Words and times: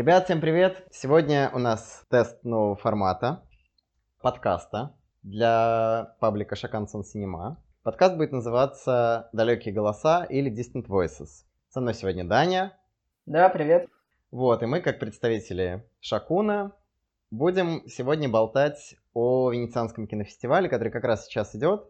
Ребят, 0.00 0.24
всем 0.24 0.40
привет! 0.40 0.82
Сегодня 0.90 1.50
у 1.52 1.58
нас 1.58 2.06
тест 2.08 2.42
нового 2.42 2.74
формата 2.74 3.42
подкаста 4.22 4.96
для 5.22 6.16
паблика 6.20 6.56
Шакансон 6.56 7.02
Cinema. 7.02 7.58
Подкаст 7.82 8.16
будет 8.16 8.32
называться 8.32 9.28
«Далекие 9.34 9.74
голоса» 9.74 10.24
или 10.24 10.50
«Distant 10.50 10.86
Voices». 10.86 11.44
Со 11.68 11.82
мной 11.82 11.92
сегодня 11.92 12.24
Даня. 12.24 12.78
Да, 13.26 13.50
привет. 13.50 13.90
Вот, 14.30 14.62
и 14.62 14.66
мы, 14.66 14.80
как 14.80 15.00
представители 15.00 15.84
Шакуна, 16.00 16.72
будем 17.30 17.86
сегодня 17.86 18.26
болтать 18.26 18.96
о 19.12 19.50
Венецианском 19.50 20.06
кинофестивале, 20.06 20.70
который 20.70 20.90
как 20.90 21.04
раз 21.04 21.26
сейчас 21.26 21.54
идет. 21.54 21.84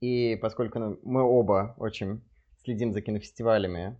И 0.00 0.36
поскольку 0.36 0.78
ну, 0.80 0.98
мы 1.02 1.22
оба 1.22 1.74
очень 1.78 2.22
следим 2.62 2.92
за 2.92 3.00
кинофестивалями, 3.00 3.96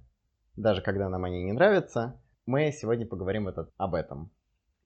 даже 0.54 0.82
когда 0.82 1.08
нам 1.08 1.24
они 1.24 1.42
не 1.44 1.52
нравятся, 1.52 2.20
мы 2.46 2.72
сегодня 2.72 3.06
поговорим 3.06 3.48
этот, 3.48 3.70
об 3.76 3.94
этом. 3.94 4.30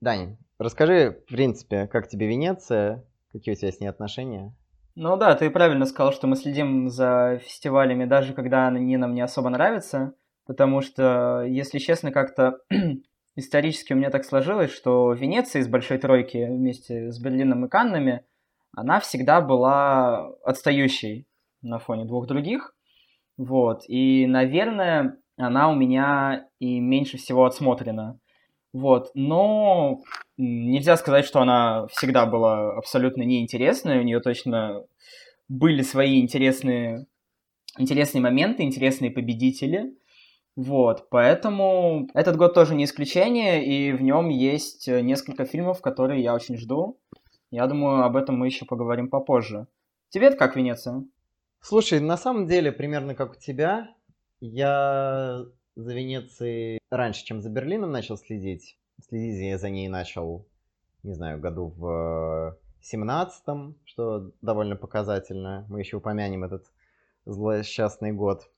Дань, 0.01 0.37
расскажи, 0.57 1.21
в 1.25 1.29
принципе, 1.29 1.87
как 1.87 2.07
тебе 2.07 2.27
Венеция, 2.27 3.05
какие 3.31 3.53
у 3.53 3.57
тебя 3.57 3.71
с 3.71 3.79
ней 3.79 3.87
отношения? 3.87 4.55
Ну 4.95 5.17
да, 5.17 5.35
ты 5.35 5.49
правильно 5.49 5.85
сказал, 5.85 6.13
что 6.13 6.27
мы 6.27 6.35
следим 6.35 6.89
за 6.89 7.39
фестивалями, 7.43 8.05
даже 8.05 8.33
когда 8.33 8.67
они 8.67 8.97
нам 8.97 9.13
не 9.13 9.21
особо 9.21 9.49
нравятся, 9.49 10.13
потому 10.45 10.81
что, 10.81 11.43
если 11.47 11.79
честно, 11.79 12.11
как-то 12.11 12.59
исторически 13.35 13.93
у 13.93 13.95
меня 13.95 14.09
так 14.09 14.25
сложилось, 14.25 14.71
что 14.71 15.13
Венеция 15.13 15.61
из 15.61 15.67
Большой 15.67 15.97
Тройки 15.97 16.45
вместе 16.45 17.11
с 17.11 17.19
Берлином 17.19 17.65
и 17.65 17.69
Каннами, 17.69 18.25
она 18.75 18.99
всегда 18.99 19.41
была 19.41 20.27
отстающей 20.43 21.27
на 21.61 21.79
фоне 21.79 22.05
двух 22.05 22.27
других. 22.27 22.73
Вот. 23.37 23.83
И, 23.87 24.27
наверное, 24.27 25.17
она 25.39 25.69
у 25.69 25.75
меня 25.75 26.47
и 26.59 26.79
меньше 26.79 27.17
всего 27.17 27.45
отсмотрена. 27.45 28.19
Вот. 28.73 29.11
Но 29.15 30.01
нельзя 30.37 30.95
сказать, 30.97 31.25
что 31.25 31.41
она 31.41 31.87
всегда 31.87 32.25
была 32.25 32.73
абсолютно 32.77 33.23
неинтересной. 33.23 33.99
У 33.99 34.03
нее 34.03 34.19
точно 34.19 34.83
были 35.47 35.81
свои 35.81 36.21
интересные, 36.21 37.07
интересные 37.77 38.21
моменты, 38.21 38.63
интересные 38.63 39.09
победители. 39.09 39.95
Вот, 40.55 41.09
поэтому 41.09 42.09
этот 42.13 42.35
год 42.35 42.53
тоже 42.53 42.75
не 42.75 42.83
исключение, 42.83 43.65
и 43.65 43.93
в 43.93 44.01
нем 44.01 44.27
есть 44.27 44.89
несколько 44.89 45.45
фильмов, 45.45 45.79
которые 45.81 46.21
я 46.21 46.33
очень 46.33 46.57
жду. 46.57 46.99
Я 47.49 47.65
думаю, 47.65 48.03
об 48.03 48.17
этом 48.17 48.37
мы 48.37 48.47
еще 48.47 48.65
поговорим 48.65 49.09
попозже. 49.09 49.67
Тебе 50.09 50.31
как 50.31 50.57
Венеция? 50.57 51.05
Слушай, 51.61 52.01
на 52.01 52.17
самом 52.17 52.45
деле, 52.45 52.73
примерно 52.73 53.15
как 53.15 53.31
у 53.31 53.35
тебя, 53.39 53.87
я 54.39 55.45
за 55.75 55.93
Венецией 55.93 56.79
раньше, 56.89 57.25
чем 57.25 57.41
за 57.41 57.49
Берлином 57.49 57.91
начал 57.91 58.17
следить. 58.17 58.77
Следить 59.07 59.41
я 59.41 59.57
за 59.57 59.69
ней 59.69 59.87
начал, 59.87 60.45
не 61.03 61.13
знаю, 61.13 61.39
году 61.39 61.73
в 61.77 62.57
семнадцатом, 62.81 63.77
что 63.85 64.31
довольно 64.41 64.75
показательно. 64.75 65.65
Мы 65.69 65.79
еще 65.79 65.97
упомянем 65.97 66.43
этот 66.43 66.65
злосчастный 67.25 68.11
год. 68.11 68.49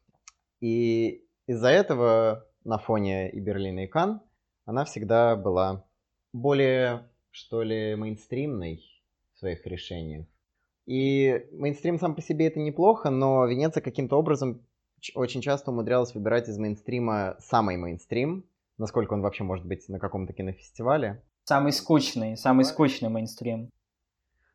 И 0.60 1.24
из-за 1.48 1.70
этого 1.70 2.48
на 2.64 2.78
фоне 2.78 3.32
и 3.32 3.40
Берлина, 3.40 3.86
и 3.86 3.88
Кан 3.88 4.22
она 4.66 4.86
всегда 4.86 5.36
была 5.36 5.86
более, 6.34 7.10
что 7.32 7.62
ли, 7.64 7.96
мейнстримной 7.96 8.84
в 9.34 9.40
своих 9.40 9.66
решениях. 9.66 10.28
И 10.86 11.48
мейнстрим 11.52 12.00
сам 12.00 12.16
по 12.16 12.22
себе 12.22 12.48
это 12.48 12.60
неплохо, 12.60 13.10
но 13.10 13.46
Венеция 13.46 13.82
каким-то 13.82 14.18
образом 14.18 14.66
очень 15.16 15.42
часто 15.42 15.72
умудрялась 15.72 16.14
выбирать 16.14 16.48
из 16.48 16.58
мейнстрима 16.58 17.36
самый 17.40 17.78
мейнстрим, 17.78 18.46
насколько 18.78 19.14
он 19.14 19.22
вообще 19.22 19.44
может 19.44 19.66
быть 19.66 19.88
на 19.90 20.00
каком-то 20.00 20.34
кинофестивале. 20.34 21.22
Самый 21.46 21.72
скучный, 21.72 22.38
самый 22.38 22.66
скучный 22.66 23.10
мейнстрим. 23.10 23.70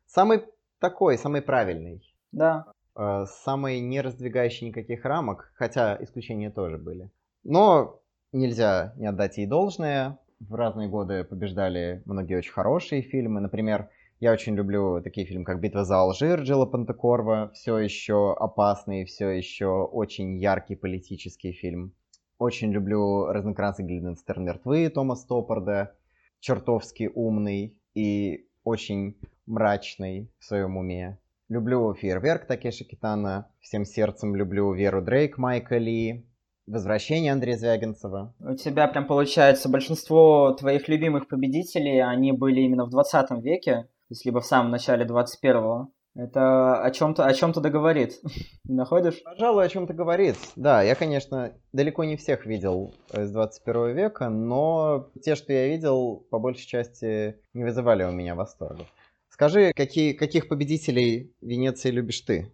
Самый 0.05 0.45
такой, 0.79 1.17
самый 1.17 1.41
правильный. 1.41 2.01
Да. 2.31 2.67
Э, 2.95 3.25
самый 3.27 3.79
не 3.79 4.01
раздвигающий 4.01 4.67
никаких 4.67 5.05
рамок, 5.05 5.51
хотя 5.55 5.97
исключения 6.01 6.49
тоже 6.49 6.77
были. 6.77 7.11
Но 7.43 8.01
нельзя 8.31 8.93
не 8.97 9.07
отдать 9.07 9.37
ей 9.37 9.47
должное. 9.47 10.17
В 10.39 10.55
разные 10.55 10.87
годы 10.87 11.23
побеждали 11.23 12.01
многие 12.05 12.37
очень 12.37 12.51
хорошие 12.51 13.01
фильмы. 13.01 13.41
Например, 13.41 13.89
я 14.19 14.31
очень 14.31 14.55
люблю 14.55 14.99
такие 15.01 15.27
фильмы, 15.27 15.45
как 15.45 15.59
«Битва 15.59 15.85
за 15.85 15.99
Алжир» 15.99 16.41
Джилла 16.41 16.65
Пантекорва. 16.65 17.51
Все 17.53 17.77
еще 17.77 18.33
опасный, 18.33 19.05
все 19.05 19.29
еще 19.29 19.67
очень 19.67 20.39
яркий 20.39 20.75
политический 20.75 21.51
фильм. 21.51 21.93
Очень 22.39 22.71
люблю 22.71 23.27
«Разнокранцы 23.27 23.83
Гильденстерн 23.83 24.43
мертвы» 24.43 24.89
Тома 24.89 25.15
Стоппарда. 25.15 25.95
Чертовски 26.39 27.11
умный 27.13 27.77
и 27.93 28.47
очень 28.63 29.17
мрачный 29.45 30.31
в 30.39 30.45
своем 30.45 30.77
уме. 30.77 31.19
Люблю 31.47 31.93
«Фейерверк» 31.93 32.47
Такеши 32.47 32.85
Китана. 32.85 33.51
Всем 33.59 33.85
сердцем 33.85 34.35
люблю 34.35 34.73
«Веру 34.73 35.03
Дрейк» 35.03 35.37
Майка 35.37 35.77
Ли. 35.77 36.25
«Возвращение» 36.65 37.31
Андрея 37.31 37.57
Звягинцева. 37.57 38.33
У 38.39 38.55
тебя 38.55 38.87
прям 38.87 39.05
получается 39.05 39.69
большинство 39.69 40.53
твоих 40.53 40.87
любимых 40.87 41.27
победителей, 41.27 42.01
они 42.01 42.31
были 42.31 42.61
именно 42.61 42.85
в 42.85 42.89
20 42.89 43.43
веке 43.43 43.87
либо 44.23 44.41
в 44.41 44.45
самом 44.45 44.71
начале 44.71 45.05
21-го. 45.05 45.91
Это 46.15 46.81
о 46.81 46.89
чем-то 46.89 47.25
о 47.25 47.33
чем-то 47.33 47.61
договорит. 47.61 48.19
Не 48.63 48.75
находишь? 48.75 49.21
Пожалуй, 49.23 49.63
о 49.63 49.69
чем-то 49.69 49.93
говорит. 49.93 50.35
Да, 50.55 50.81
я, 50.81 50.95
конечно, 50.95 51.53
далеко 51.73 52.03
не 52.05 52.17
всех 52.17 52.47
видел 52.47 52.95
из 53.13 53.31
21 53.31 53.95
века, 53.95 54.29
но 54.29 55.11
те, 55.21 55.35
что 55.35 55.53
я 55.53 55.67
видел, 55.67 56.25
по 56.31 56.39
большей 56.39 56.65
части 56.65 57.35
не 57.53 57.63
вызывали 57.63 58.03
у 58.03 58.11
меня 58.11 58.33
восторга. 58.33 58.85
Скажи, 59.29 59.71
какие, 59.75 60.13
каких 60.13 60.47
победителей 60.47 61.35
Венеции 61.41 61.91
любишь 61.91 62.21
ты? 62.21 62.51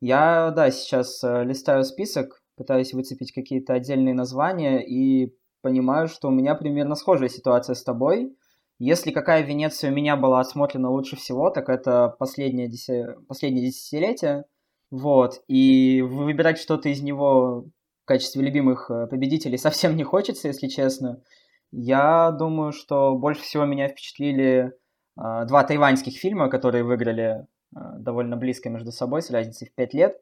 Я, 0.00 0.50
да, 0.50 0.72
сейчас 0.72 1.22
э, 1.22 1.44
листаю 1.44 1.84
список, 1.84 2.42
пытаюсь 2.56 2.92
выцепить 2.92 3.32
какие-то 3.32 3.74
отдельные 3.74 4.14
названия 4.14 4.80
и 4.80 5.36
понимаю, 5.62 6.08
что 6.08 6.28
у 6.28 6.32
меня 6.32 6.56
примерно 6.56 6.96
схожая 6.96 7.28
ситуация 7.28 7.74
с 7.74 7.84
тобой. 7.84 8.36
Если 8.80 9.10
какая 9.10 9.42
Венеция 9.42 9.90
у 9.90 9.94
меня 9.94 10.16
была 10.16 10.40
осмотрена 10.40 10.88
лучше 10.88 11.14
всего, 11.14 11.50
так 11.50 11.68
это 11.68 12.16
последнее, 12.18 12.66
деся... 12.66 13.14
последнее 13.28 13.66
десятилетие. 13.66 14.46
Вот. 14.90 15.42
И 15.48 16.00
выбирать 16.00 16.58
что-то 16.58 16.88
из 16.88 17.02
него 17.02 17.66
в 18.02 18.06
качестве 18.06 18.40
любимых 18.42 18.90
э, 18.90 19.06
победителей 19.06 19.58
совсем 19.58 19.96
не 19.96 20.02
хочется, 20.02 20.48
если 20.48 20.68
честно. 20.68 21.22
Я 21.70 22.30
думаю, 22.30 22.72
что 22.72 23.14
больше 23.16 23.42
всего 23.42 23.66
меня 23.66 23.86
впечатлили 23.86 24.72
э, 24.72 25.44
два 25.46 25.62
тайваньских 25.62 26.16
фильма, 26.16 26.48
которые 26.48 26.82
выиграли 26.82 27.46
э, 27.76 27.78
довольно 27.98 28.38
близко 28.38 28.70
между 28.70 28.92
собой, 28.92 29.20
с 29.20 29.30
разницей 29.30 29.68
в 29.68 29.74
пять 29.74 29.92
лет. 29.92 30.18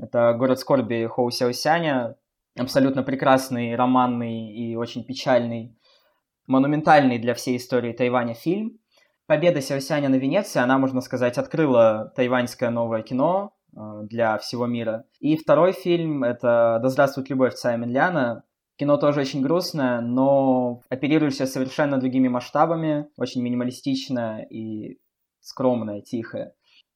Это 0.00 0.32
«Город 0.32 0.58
скорби» 0.58 1.06
Хоу 1.06 1.30
Сяосяня, 1.30 2.16
абсолютно 2.58 3.02
прекрасный, 3.02 3.76
романный 3.76 4.50
и 4.50 4.76
очень 4.76 5.04
печальный 5.04 5.77
монументальный 6.48 7.18
для 7.18 7.34
всей 7.34 7.58
истории 7.58 7.92
Тайваня 7.92 8.34
фильм. 8.34 8.80
Победа 9.26 9.60
Сяосяня 9.60 10.08
на 10.08 10.16
Венеции, 10.16 10.58
она, 10.58 10.78
можно 10.78 11.02
сказать, 11.02 11.36
открыла 11.36 12.12
тайваньское 12.16 12.70
новое 12.70 13.02
кино 13.02 13.52
э, 13.76 13.78
для 14.04 14.38
всего 14.38 14.66
мира. 14.66 15.04
И 15.20 15.36
второй 15.36 15.72
фильм— 15.72 16.24
это 16.24 16.80
«Да 16.82 16.88
здравствует 16.88 17.28
любовь 17.28 17.54
Цая 17.54 17.76
Минляна». 17.76 18.44
Кино 18.76 18.96
тоже 18.96 19.20
очень 19.20 19.42
грустное, 19.42 20.00
но 20.00 20.80
оперирующее 20.88 21.46
совершенно 21.46 21.98
другими 21.98 22.28
масштабами, 22.28 23.08
очень 23.16 23.42
минималистичное 23.42 24.46
и 24.48 24.98
скромное, 25.40 26.00
тихое. 26.00 26.54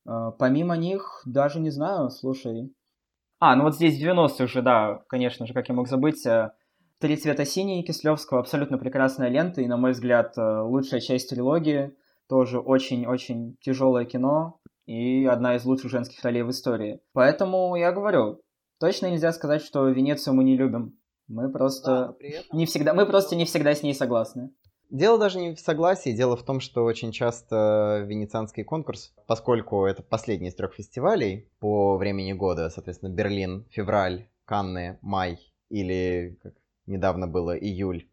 Э, 0.09 0.31
помимо 0.39 0.77
них, 0.79 1.23
даже 1.27 1.61
не 1.61 1.71
знаю, 1.71 2.09
слушай. 2.09 2.73
А, 3.41 3.57
ну 3.57 3.65
вот 3.65 3.75
здесь 3.75 4.03
90-х 4.03 4.45
уже, 4.45 4.63
да, 4.63 5.03
конечно 5.09 5.47
же, 5.47 5.53
как 5.53 5.69
я 5.69 5.75
мог 5.75 5.89
забыть, 5.89 6.25
э, 6.25 6.53
«Три 7.03 7.17
цвета 7.17 7.45
синий» 7.45 7.83
Кислевского, 7.83 8.39
абсолютно 8.39 8.79
прекрасная 8.79 9.29
лента, 9.29 9.61
и, 9.61 9.67
на 9.67 9.77
мой 9.77 9.91
взгляд, 9.91 10.39
э, 10.39 10.61
лучшая 10.61 11.01
часть 11.01 11.31
трилогии, 11.31 11.97
тоже 12.29 12.61
очень-очень 12.61 13.57
тяжелое 13.61 14.05
кино 14.05 14.61
и 14.87 15.25
одна 15.25 15.57
из 15.57 15.65
лучших 15.65 15.91
женских 15.91 16.23
ролей 16.23 16.45
в 16.45 16.51
истории. 16.51 17.01
Поэтому 17.13 17.75
я 17.75 17.91
говорю, 17.91 18.41
точно 18.79 19.11
нельзя 19.11 19.33
сказать, 19.33 19.63
что 19.63 19.89
Венецию 19.89 20.35
мы 20.35 20.45
не 20.45 20.57
любим. 20.57 20.97
Мы 21.27 21.51
просто 21.51 22.15
да, 22.21 22.25
этом... 22.25 22.57
не 22.57 22.67
всегда, 22.67 22.95
мы 22.95 23.05
просто 23.05 23.35
не 23.35 23.47
всегда 23.47 23.75
с 23.75 23.83
ней 23.83 23.95
согласны. 23.95 24.53
Дело 24.89 25.19
даже 25.19 25.41
не 25.41 25.57
в 25.57 25.59
согласии, 25.59 26.13
дело 26.13 26.37
в 26.37 26.45
том, 26.45 26.61
что 26.61 26.85
очень 26.85 27.11
часто 27.11 28.05
венецианский 28.07 28.63
конкурс, 28.63 29.13
поскольку 29.27 29.87
это 29.87 30.05
последний 30.05 30.51
из 30.51 30.55
трех 30.55 30.73
фестивалей 30.75 31.51
по 31.59 31.97
времени 31.97 32.33
года, 32.33 32.71
соответственно, 32.71 33.11
Берлин, 33.13 33.67
февраль, 33.71 34.29
Канны, 34.45 35.01
май 35.03 35.41
или 35.69 36.39
как 36.41 36.62
недавно 36.93 37.27
было 37.27 37.57
июль. 37.57 38.07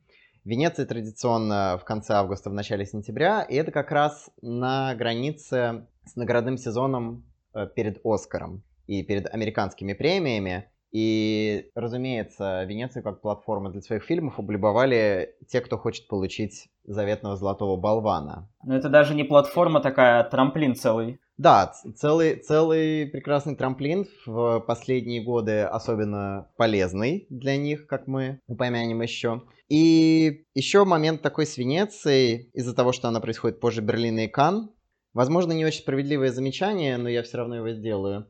Венеция 0.46 0.86
традиционно 0.86 1.78
в 1.80 1.86
конце 1.86 2.14
августа, 2.14 2.50
в 2.50 2.54
начале 2.54 2.86
сентября, 2.86 3.44
и 3.44 3.56
это 3.56 3.72
как 3.72 3.92
раз 3.92 4.32
на 4.42 4.96
границе 4.96 5.86
с 6.06 6.16
наградным 6.16 6.58
сезоном 6.58 7.26
э, 7.54 7.68
перед 7.76 8.00
Оскаром 8.04 8.64
и 8.88 9.04
перед 9.04 9.32
американскими 9.32 9.94
премиями. 9.94 10.70
И, 10.92 11.70
разумеется, 11.76 12.64
Венецию 12.64 13.04
как 13.04 13.22
платформа 13.22 13.70
для 13.70 13.82
своих 13.82 14.04
фильмов 14.04 14.40
облюбовали 14.40 15.36
те, 15.48 15.62
кто 15.62 15.78
хочет 15.78 16.08
получить 16.08 16.70
заветного 16.84 17.36
золотого 17.36 17.78
болвана. 17.78 18.50
Но 18.64 18.76
это 18.76 18.90
даже 18.90 19.14
не 19.14 19.24
платформа 19.24 19.82
такая, 19.82 20.20
а 20.20 20.24
трамплин 20.24 20.74
целый. 20.74 21.20
Да, 21.40 21.72
целый, 21.96 22.36
целый 22.36 23.08
прекрасный 23.08 23.56
трамплин 23.56 24.10
в 24.26 24.60
последние 24.60 25.24
годы 25.24 25.62
особенно 25.62 26.52
полезный 26.58 27.28
для 27.30 27.56
них, 27.56 27.88
как 27.88 28.08
мы 28.08 28.42
упомянем 28.48 29.02
еще. 29.02 29.44
И 29.70 30.44
еще 30.54 30.84
момент 30.84 31.22
такой 31.22 31.46
с 31.46 31.56
Венецией, 31.58 32.50
из-за 32.52 32.76
того, 32.76 32.92
что 32.92 33.08
она 33.08 33.22
происходит 33.22 33.62
позже 33.62 33.80
Берлина 33.80 34.26
и 34.26 34.28
Кан. 34.28 34.72
Возможно, 35.14 35.54
не 35.54 35.66
очень 35.66 35.80
справедливое 35.80 36.30
замечание, 36.34 36.98
но 36.98 37.08
я 37.08 37.24
все 37.24 37.38
равно 37.38 37.56
его 37.56 37.70
сделаю. 37.72 38.30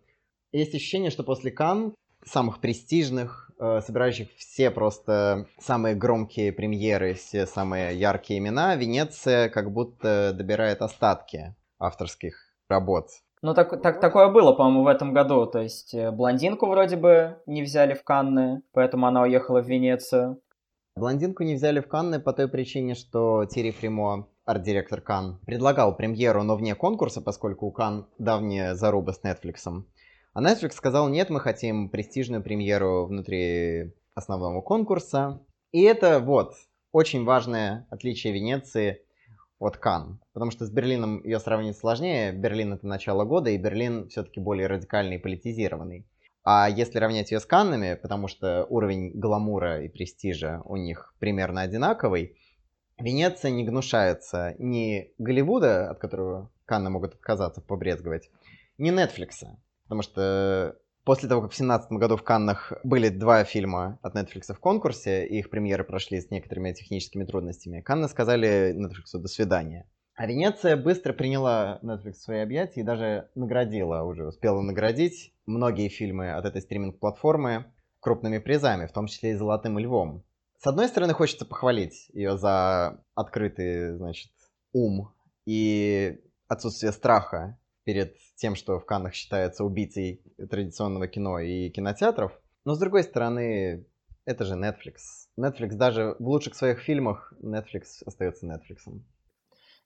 Есть 0.52 0.76
ощущение, 0.76 1.10
что 1.10 1.24
после 1.24 1.50
Кан 1.50 1.96
самых 2.24 2.62
престижных, 2.62 3.50
э, 3.60 3.82
собирающих 3.82 4.30
все 4.38 4.70
просто 4.70 5.48
самые 5.60 5.96
громкие 5.96 6.54
премьеры, 6.54 7.16
все 7.16 7.48
самые 7.48 8.00
яркие 8.00 8.38
имена, 8.38 8.76
Венеция 8.76 9.50
как 9.50 9.74
будто 9.74 10.32
добирает 10.32 10.84
остатки 10.84 11.56
авторских 11.80 12.49
работ. 12.70 13.08
Ну, 13.42 13.54
так, 13.54 13.82
так, 13.82 14.02
такое 14.02 14.30
было, 14.30 14.52
по-моему, 14.54 14.84
в 14.84 14.88
этом 14.88 15.14
году. 15.14 15.46
То 15.46 15.60
есть 15.60 15.94
э, 15.94 16.12
блондинку 16.12 16.66
вроде 16.68 16.98
бы 16.98 17.38
не 17.46 17.64
взяли 17.64 17.94
в 17.94 18.04
Канны, 18.04 18.62
поэтому 18.74 19.08
она 19.08 19.22
уехала 19.22 19.62
в 19.62 19.68
Венецию. 19.68 20.42
Блондинку 20.96 21.44
не 21.44 21.56
взяли 21.56 21.80
в 21.80 21.88
Канны 21.88 22.20
по 22.20 22.34
той 22.34 22.50
причине, 22.50 22.96
что 22.96 23.46
Тири 23.46 23.72
Фримо, 23.72 24.28
арт-директор 24.44 25.00
Кан, 25.00 25.40
предлагал 25.46 25.96
премьеру, 25.96 26.44
но 26.44 26.58
вне 26.58 26.76
конкурса, 26.76 27.22
поскольку 27.22 27.68
у 27.68 27.72
Кан 27.72 28.08
давняя 28.18 28.76
заруба 28.76 29.14
с 29.14 29.22
Netflix. 29.24 29.84
А 30.34 30.42
Netflix 30.42 30.72
сказал, 30.72 31.08
нет, 31.08 31.30
мы 31.30 31.40
хотим 31.40 31.90
престижную 31.90 32.44
премьеру 32.44 33.06
внутри 33.06 33.94
основного 34.16 34.62
конкурса. 34.62 35.40
И 35.72 35.82
это 35.84 36.20
вот 36.20 36.56
очень 36.92 37.24
важное 37.24 37.88
отличие 37.90 38.34
Венеции 38.34 39.02
от 39.60 39.78
Кан. 39.78 40.20
Потому 40.34 40.52
что 40.52 40.66
с 40.66 40.72
Берлином 40.72 41.24
ее 41.24 41.40
сравнить 41.40 41.78
сложнее. 41.78 42.32
Берлин 42.32 42.74
это 42.74 42.88
начало 42.88 43.26
года, 43.26 43.50
и 43.50 43.58
Берлин 43.58 44.08
все-таки 44.10 44.40
более 44.40 44.68
радикальный 44.68 45.18
и 45.18 45.20
политизированный. 45.20 46.08
А 46.44 46.70
если 46.70 46.98
равнять 46.98 47.32
ее 47.32 47.40
с 47.40 47.46
Каннами, 47.46 47.96
потому 47.96 48.28
что 48.28 48.66
уровень 48.70 49.12
гламура 49.14 49.84
и 49.84 49.90
престижа 49.90 50.62
у 50.66 50.78
них 50.78 51.14
примерно 51.20 51.62
одинаковый, 51.62 52.38
Венеция 52.98 53.52
не 53.52 53.64
гнушается 53.64 54.56
ни 54.58 55.14
Голливуда, 55.18 55.92
от 55.92 56.00
которого 56.00 56.52
Канны 56.66 56.90
могут 56.90 57.14
отказаться, 57.14 57.62
побрезговать, 57.62 58.30
ни 58.78 58.90
Нетфликса. 58.90 59.58
Потому 59.84 60.02
что 60.02 60.78
после 61.10 61.28
того, 61.28 61.42
как 61.42 61.50
в 61.50 61.58
2017 61.58 61.92
году 61.94 62.18
в 62.18 62.24
Каннах 62.24 62.72
были 62.84 63.10
два 63.10 63.44
фильма 63.44 63.98
от 64.04 64.16
Netflix 64.16 64.54
в 64.54 64.60
конкурсе, 64.60 65.26
и 65.26 65.40
их 65.40 65.50
премьеры 65.50 65.84
прошли 65.84 66.22
с 66.22 66.30
некоторыми 66.30 66.72
техническими 66.72 67.26
трудностями, 67.26 67.82
Канны 67.82 68.08
сказали 68.08 68.76
Netflix 68.78 69.20
«до 69.20 69.28
свидания». 69.28 69.90
А 70.14 70.28
Венеция 70.28 70.78
быстро 70.78 71.14
приняла 71.14 71.80
Netflix 71.82 72.12
в 72.12 72.22
свои 72.22 72.42
объятия 72.42 72.82
и 72.82 72.84
даже 72.84 73.32
наградила, 73.34 74.04
уже 74.04 74.28
успела 74.28 74.62
наградить 74.62 75.34
многие 75.48 75.88
фильмы 75.88 76.32
от 76.32 76.46
этой 76.46 76.62
стриминг-платформы 76.62 77.74
крупными 78.00 78.38
призами, 78.38 78.86
в 78.86 78.92
том 78.92 79.08
числе 79.08 79.32
и 79.32 79.36
«Золотым 79.36 79.80
львом». 79.80 80.24
С 80.60 80.68
одной 80.68 80.90
стороны, 80.90 81.14
хочется 81.14 81.48
похвалить 81.48 82.08
ее 82.14 82.38
за 82.38 83.04
открытый, 83.16 83.98
значит, 83.98 84.30
ум 84.74 85.12
и 85.48 86.20
отсутствие 86.48 86.92
страха 86.92 87.58
перед 87.84 88.16
тем, 88.36 88.56
что 88.56 88.80
в 88.80 88.86
Каннах 88.86 89.14
считается 89.14 89.64
убийцей 89.64 90.22
традиционного 90.50 91.08
кино 91.08 91.40
и 91.40 91.70
кинотеатров. 91.70 92.32
Но 92.66 92.76
с 92.76 92.80
другой 92.80 93.04
стороны, 93.04 93.86
это 94.26 94.46
же 94.46 94.56
Netflix. 94.56 95.28
Netflix 95.40 95.76
даже 95.76 96.16
в 96.20 96.28
лучших 96.28 96.56
своих 96.56 96.80
фильмах 96.80 97.34
Netflix 97.42 98.04
остается 98.06 98.46
Netflix. 98.46 99.02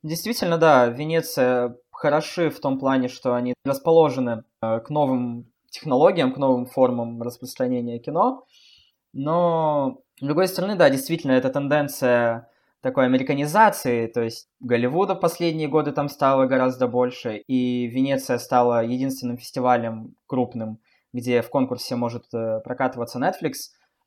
Действительно, 0.03 0.57
да, 0.57 0.87
Венеция 0.87 1.77
хороши 1.91 2.49
в 2.49 2.59
том 2.59 2.77
плане, 2.77 3.07
что 3.07 3.35
они 3.35 3.53
расположены 3.63 4.43
э, 4.61 4.79
к 4.81 4.89
новым 4.89 5.49
технологиям, 5.69 6.33
к 6.33 6.37
новым 6.37 6.65
формам 6.65 7.21
распространения 7.21 7.99
кино. 7.99 8.45
Но, 9.13 10.01
с 10.19 10.25
другой 10.25 10.47
стороны, 10.47 10.75
да, 10.75 10.89
действительно, 10.89 11.31
эта 11.31 11.49
тенденция 11.49 12.49
такой 12.83 13.05
американизации, 13.05 14.07
то 14.07 14.21
есть 14.21 14.49
Голливуда 14.59 15.15
в 15.15 15.21
последние 15.21 15.69
годы 15.69 15.93
там 15.93 16.09
стало 16.09 16.45
гораздо 16.47 16.87
больше, 16.87 17.37
и 17.37 17.87
Венеция 17.87 18.37
стала 18.37 18.83
единственным 18.83 19.37
фестивалем 19.37 20.15
крупным, 20.27 20.79
где 21.13 21.41
в 21.41 21.49
конкурсе 21.49 21.95
может 21.95 22.25
э, 22.33 22.59
прокатываться 22.59 23.19
Netflix, 23.19 23.53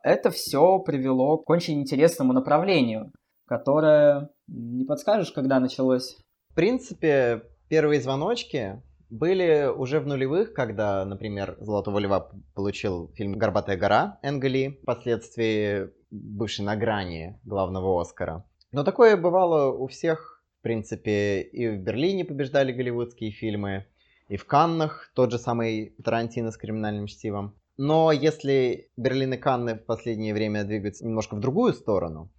это 0.03 0.31
все 0.31 0.79
привело 0.81 1.39
к 1.39 1.49
очень 1.49 1.81
интересному 1.81 2.35
направлению, 2.35 3.13
которое 3.47 4.29
не 4.47 4.85
подскажешь, 4.85 5.33
когда 5.33 5.59
началось? 5.59 6.19
В 6.51 6.55
принципе, 6.55 7.45
первые 7.71 8.03
звоночки 8.03 8.83
были 9.09 9.73
уже 9.75 10.01
в 10.01 10.07
нулевых, 10.07 10.53
когда, 10.53 11.03
например, 11.07 11.57
«Золотого 11.61 11.99
льва» 11.99 12.29
получил 12.55 13.11
фильм 13.15 13.33
«Горбатая 13.39 13.79
гора» 13.79 14.19
Энгели, 14.23 14.81
впоследствии 14.83 15.89
бывший 16.11 16.65
на 16.65 16.77
грани 16.77 17.41
главного 17.45 18.01
Оскара. 18.01 18.45
Но 18.77 18.85
такое 18.85 19.17
бывало 19.17 19.73
у 19.73 19.87
всех, 19.87 20.45
в 20.61 20.63
принципе, 20.63 21.41
и 21.41 21.67
в 21.67 21.79
Берлине 21.79 22.27
побеждали 22.27 22.73
голливудские 22.73 23.31
фильмы, 23.31 23.87
и 24.29 24.37
в 24.37 24.45
Каннах 24.45 25.11
тот 25.15 25.33
же 25.33 25.39
самый 25.39 25.95
Тарантино 26.05 26.51
с 26.51 26.59
криминальным 26.59 27.07
чтивом. 27.07 27.59
Но 27.79 28.13
если 28.13 28.91
Берлин 28.99 29.33
и 29.33 29.39
Канны 29.39 29.77
в 29.77 29.87
последнее 29.87 30.35
время 30.35 30.65
двигаются 30.65 31.07
немножко 31.07 31.37
в 31.37 31.41
другую 31.41 31.73
сторону, 31.73 32.31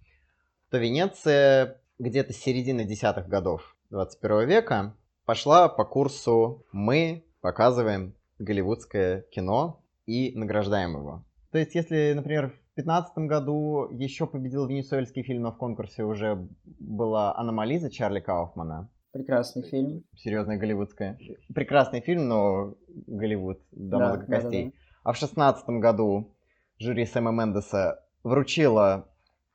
то 0.70 0.78
Венеция 0.78 1.82
где-то 1.98 2.32
с 2.32 2.36
середины 2.36 2.84
десятых 2.84 3.26
годов 3.26 3.76
21 3.90 4.48
века 4.48 4.96
пошла 5.24 5.68
по 5.68 5.84
курсу 5.84 6.64
«Мы 6.70 7.24
показываем 7.40 8.14
голливудское 8.38 9.22
кино 9.32 9.82
и 10.06 10.38
награждаем 10.38 10.98
его». 10.98 11.24
То 11.50 11.58
есть, 11.58 11.74
если, 11.74 12.12
например, 12.14 12.56
2015 12.78 13.18
году 13.28 13.88
еще 13.90 14.26
победил 14.26 14.66
венесуэльский 14.66 15.24
фильм, 15.24 15.42
но 15.42 15.50
в 15.50 15.56
конкурсе 15.56 16.04
уже 16.04 16.46
была 16.78 17.36
«Аномализа» 17.36 17.90
Чарли 17.90 18.20
Кауфмана. 18.20 18.88
Прекрасный 19.10 19.64
фильм. 19.64 20.04
Серьезная 20.14 20.58
голливудская. 20.58 21.18
Прекрасный 21.52 22.00
фильм, 22.00 22.28
но 22.28 22.74
Голливуд 23.08 23.58
до 23.72 23.98
да, 23.98 24.08
мозга 24.10 24.26
костей. 24.26 24.64
Да, 24.66 24.70
да, 24.70 24.76
да. 24.76 25.00
А 25.02 25.12
в 25.12 25.18
2016 25.18 25.68
году 25.80 26.36
жюри 26.78 27.04
Сэма 27.04 27.32
Мендеса 27.32 28.04
вручило 28.22 29.08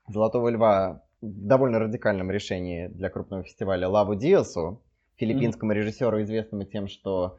«Золотого 0.09 0.49
льва» 0.49 1.03
в 1.21 1.47
довольно 1.47 1.79
радикальном 1.79 2.29
решении 2.29 2.87
для 2.87 3.09
крупного 3.09 3.43
фестиваля 3.43 3.87
Лаву 3.87 4.15
Диасу, 4.15 4.81
филиппинскому 5.15 5.71
mm-hmm. 5.71 5.75
режиссеру, 5.75 6.21
известному 6.23 6.65
тем, 6.65 6.89
что 6.89 7.37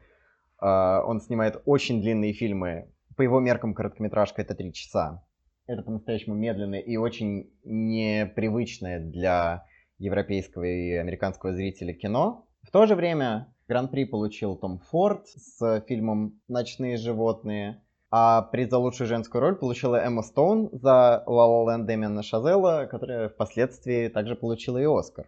э, 0.59 0.65
он 0.65 1.21
снимает 1.21 1.61
очень 1.65 2.01
длинные 2.01 2.33
фильмы. 2.33 2.89
По 3.15 3.21
его 3.21 3.39
меркам 3.39 3.75
короткометражка 3.75 4.41
это 4.41 4.55
три 4.55 4.73
часа 4.73 5.21
это 5.67 5.81
по-настоящему 5.81 6.35
медленное 6.35 6.79
и 6.79 6.97
очень 6.97 7.51
непривычное 7.63 8.99
для 8.99 9.65
европейского 9.97 10.63
и 10.63 10.93
американского 10.93 11.53
зрителя 11.53 11.93
кино. 11.93 12.47
В 12.63 12.71
то 12.71 12.85
же 12.85 12.95
время 12.95 13.53
Гран-при 13.67 14.05
получил 14.05 14.55
Том 14.55 14.79
Форд 14.91 15.27
с 15.27 15.81
фильмом 15.87 16.39
«Ночные 16.47 16.97
животные», 16.97 17.81
а 18.11 18.43
приз 18.43 18.69
за 18.69 18.77
лучшую 18.77 19.07
женскую 19.07 19.41
роль 19.41 19.55
получила 19.55 19.95
Эмма 19.95 20.21
Стоун 20.21 20.69
за 20.71 21.23
«Ла 21.25 21.47
Ла 21.47 21.71
Ленд» 21.73 21.87
Дэмиана 21.87 22.21
Шазела, 22.21 22.85
которая 22.85 23.29
впоследствии 23.29 24.07
также 24.07 24.35
получила 24.35 24.77
и 24.77 24.85
Оскар. 24.85 25.27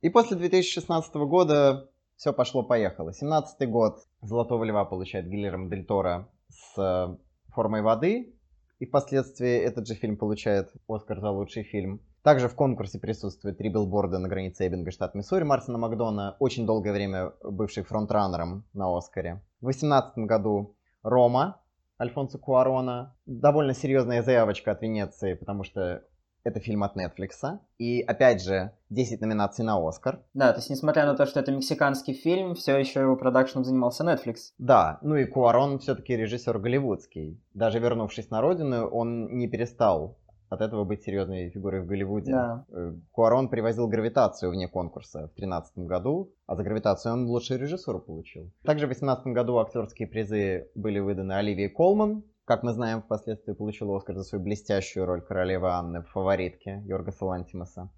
И 0.00 0.08
после 0.08 0.36
2016 0.36 1.14
года 1.16 1.90
все 2.16 2.32
пошло-поехало. 2.32 3.12
17 3.12 3.68
год 3.68 3.98
«Золотого 4.22 4.64
льва» 4.64 4.84
получает 4.86 5.28
Гильермо 5.28 5.68
Дель 5.68 5.84
Торо 5.84 6.28
с 6.48 7.18
«Формой 7.48 7.82
воды», 7.82 8.35
и 8.78 8.86
впоследствии 8.86 9.56
этот 9.56 9.86
же 9.86 9.94
фильм 9.94 10.16
получает 10.16 10.72
Оскар 10.88 11.20
за 11.20 11.30
лучший 11.30 11.62
фильм. 11.62 12.00
Также 12.22 12.48
в 12.48 12.54
конкурсе 12.54 12.98
присутствует 12.98 13.58
три 13.58 13.68
билборда 13.68 14.18
на 14.18 14.28
границе 14.28 14.66
Эббинга, 14.66 14.90
штат 14.90 15.14
Миссури, 15.14 15.44
Марсона 15.44 15.78
Макдона, 15.78 16.36
очень 16.40 16.66
долгое 16.66 16.92
время 16.92 17.32
бывший 17.42 17.84
фронтранером 17.84 18.64
на 18.72 18.96
Оскаре. 18.96 19.42
В 19.60 19.66
2018 19.66 20.18
году 20.18 20.76
Рома 21.02 21.60
Альфонсо 22.00 22.38
Куарона. 22.38 23.14
Довольно 23.24 23.74
серьезная 23.74 24.22
заявочка 24.22 24.72
от 24.72 24.82
Венеции, 24.82 25.34
потому 25.34 25.64
что 25.64 26.04
это 26.46 26.60
фильм 26.60 26.84
от 26.84 26.96
Netflix. 26.96 27.58
И 27.78 28.00
опять 28.00 28.42
же, 28.42 28.70
10 28.90 29.20
номинаций 29.20 29.64
на 29.64 29.76
Оскар. 29.76 30.20
Да, 30.32 30.52
то 30.52 30.58
есть 30.58 30.70
несмотря 30.70 31.04
на 31.04 31.16
то, 31.16 31.26
что 31.26 31.40
это 31.40 31.50
мексиканский 31.50 32.14
фильм, 32.14 32.54
все 32.54 32.78
еще 32.78 33.00
его 33.00 33.16
продакшном 33.16 33.64
занимался 33.64 34.04
Netflix. 34.04 34.52
Да, 34.58 34.98
ну 35.02 35.16
и 35.16 35.24
Куарон 35.24 35.78
все-таки 35.80 36.16
режиссер 36.16 36.58
голливудский. 36.58 37.40
Даже 37.52 37.80
вернувшись 37.80 38.30
на 38.30 38.40
родину, 38.40 38.86
он 38.86 39.36
не 39.36 39.48
перестал 39.48 40.18
от 40.48 40.60
этого 40.60 40.84
быть 40.84 41.02
серьезной 41.02 41.50
фигурой 41.50 41.80
в 41.80 41.86
Голливуде. 41.86 42.30
Да. 42.30 42.64
Э, 42.70 42.94
Куарон 43.10 43.48
привозил 43.48 43.88
«Гравитацию» 43.88 44.52
вне 44.52 44.68
конкурса 44.68 45.18
в 45.18 45.34
2013 45.34 45.78
году, 45.78 46.32
а 46.46 46.54
за 46.54 46.62
«Гравитацию» 46.62 47.14
он 47.14 47.26
лучшую 47.26 47.58
режиссуру 47.58 47.98
получил. 47.98 48.52
Также 48.62 48.86
в 48.86 48.90
2018 48.90 49.26
году 49.34 49.58
актерские 49.58 50.06
призы 50.06 50.70
были 50.76 51.00
выданы 51.00 51.32
Оливии 51.32 51.66
Колман 51.66 52.22
как 52.46 52.62
мы 52.62 52.72
знаем, 52.72 53.02
впоследствии 53.02 53.52
получил 53.52 53.92
Оскар 53.94 54.14
за 54.14 54.22
свою 54.22 54.42
блестящую 54.42 55.04
роль 55.04 55.20
королевы 55.20 55.68
Анны 55.68 56.02
в 56.02 56.08
«Фаворитке» 56.10 56.80
Йоргаса 56.86 57.24
Лантимаса. 57.24 57.90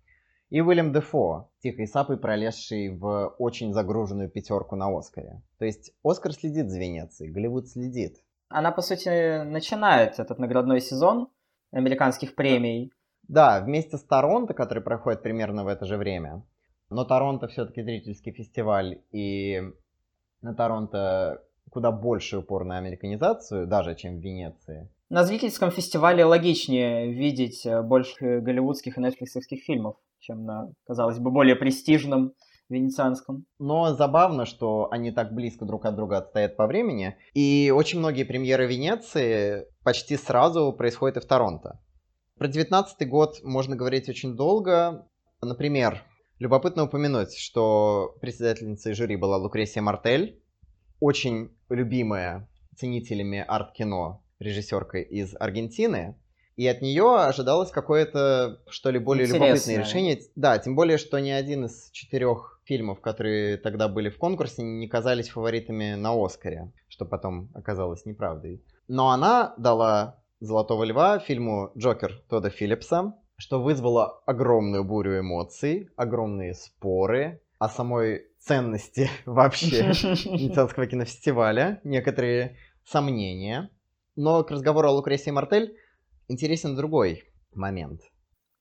И 0.48 0.62
Уильям 0.62 0.90
Дефо, 0.94 1.50
тихой 1.58 1.86
сапой 1.86 2.16
пролезший 2.16 2.88
в 2.88 3.34
очень 3.38 3.74
загруженную 3.74 4.30
пятерку 4.30 4.74
на 4.74 4.88
Оскаре. 4.88 5.42
То 5.58 5.66
есть 5.66 5.92
Оскар 6.02 6.32
следит 6.32 6.70
за 6.70 6.78
Венецией, 6.78 7.30
Голливуд 7.30 7.68
следит. 7.68 8.16
Она, 8.48 8.72
по 8.72 8.80
сути, 8.80 9.42
начинает 9.42 10.18
этот 10.18 10.38
наградной 10.38 10.80
сезон 10.80 11.28
американских 11.70 12.34
премий. 12.34 12.90
Да, 13.24 13.60
вместе 13.60 13.98
с 13.98 14.02
Торонто, 14.02 14.54
который 14.54 14.82
проходит 14.82 15.22
примерно 15.22 15.64
в 15.64 15.68
это 15.68 15.84
же 15.84 15.98
время. 15.98 16.42
Но 16.88 17.04
Торонто 17.04 17.48
все-таки 17.48 17.82
зрительский 17.82 18.32
фестиваль, 18.32 19.02
и 19.12 19.60
на 20.40 20.54
Торонто 20.54 21.44
куда 21.70 21.90
больше 21.90 22.38
упор 22.38 22.64
на 22.64 22.78
американизацию, 22.78 23.66
даже 23.66 23.94
чем 23.94 24.18
в 24.18 24.22
Венеции. 24.22 24.88
На 25.10 25.24
зрительском 25.24 25.70
фестивале 25.70 26.24
логичнее 26.24 27.12
видеть 27.12 27.64
э, 27.64 27.82
больше 27.82 28.40
голливудских 28.40 28.98
и 28.98 29.00
нетфликсовских 29.00 29.62
фильмов, 29.62 29.96
чем 30.18 30.44
на, 30.44 30.70
казалось 30.86 31.18
бы, 31.18 31.30
более 31.30 31.56
престижном 31.56 32.34
венецианском. 32.68 33.46
Но 33.58 33.94
забавно, 33.94 34.44
что 34.44 34.88
они 34.90 35.10
так 35.10 35.32
близко 35.32 35.64
друг 35.64 35.86
от 35.86 35.96
друга 35.96 36.18
отстоят 36.18 36.56
по 36.56 36.66
времени. 36.66 37.16
И 37.32 37.72
очень 37.74 37.98
многие 37.98 38.24
премьеры 38.24 38.66
Венеции 38.66 39.66
почти 39.82 40.16
сразу 40.16 40.72
происходят 40.72 41.16
и 41.16 41.20
в 41.20 41.26
Торонто. 41.26 41.80
Про 42.36 42.48
19 42.48 43.08
год 43.08 43.38
можно 43.42 43.74
говорить 43.76 44.08
очень 44.08 44.36
долго. 44.36 45.08
Например, 45.40 46.02
любопытно 46.38 46.84
упомянуть, 46.84 47.36
что 47.36 48.14
председательницей 48.20 48.92
жюри 48.92 49.16
была 49.16 49.38
Лукресия 49.38 49.82
Мартель, 49.82 50.40
очень 51.00 51.50
любимая 51.68 52.48
ценителями 52.76 53.44
арт-кино 53.46 54.22
режиссерка 54.38 54.98
из 54.98 55.34
Аргентины. 55.38 56.16
И 56.56 56.66
от 56.66 56.82
нее 56.82 57.16
ожидалось 57.20 57.70
какое-то, 57.70 58.60
что 58.68 58.90
ли, 58.90 58.98
более 58.98 59.26
Интересное. 59.26 59.48
любопытное 59.48 59.78
решение. 59.78 60.20
Да, 60.34 60.58
тем 60.58 60.74
более, 60.74 60.98
что 60.98 61.20
ни 61.20 61.30
один 61.30 61.66
из 61.66 61.90
четырех 61.92 62.60
фильмов, 62.64 63.00
которые 63.00 63.58
тогда 63.58 63.86
были 63.88 64.10
в 64.10 64.18
конкурсе, 64.18 64.62
не 64.62 64.88
казались 64.88 65.28
фаворитами 65.28 65.94
на 65.94 66.12
Оскаре, 66.12 66.72
что 66.88 67.04
потом 67.04 67.50
оказалось 67.54 68.04
неправдой. 68.04 68.64
Но 68.88 69.10
она 69.10 69.54
дала 69.56 70.20
«Золотого 70.40 70.82
льва» 70.82 71.20
фильму 71.20 71.70
«Джокер» 71.76 72.22
Тодда 72.28 72.50
Филлипса, 72.50 73.14
что 73.36 73.62
вызвало 73.62 74.20
огромную 74.26 74.82
бурю 74.82 75.20
эмоций, 75.20 75.88
огромные 75.96 76.54
споры 76.54 77.40
о 77.58 77.68
самой 77.68 78.26
ценности 78.38 79.10
вообще 79.26 79.88
Венецианского 79.92 80.86
кинофестиваля, 80.86 81.80
некоторые 81.84 82.56
сомнения. 82.84 83.70
Но 84.16 84.42
к 84.42 84.50
разговору 84.50 84.88
о 84.88 84.92
Лукресии 84.92 85.30
Мартель 85.30 85.76
интересен 86.28 86.74
другой 86.76 87.24
момент. 87.54 88.00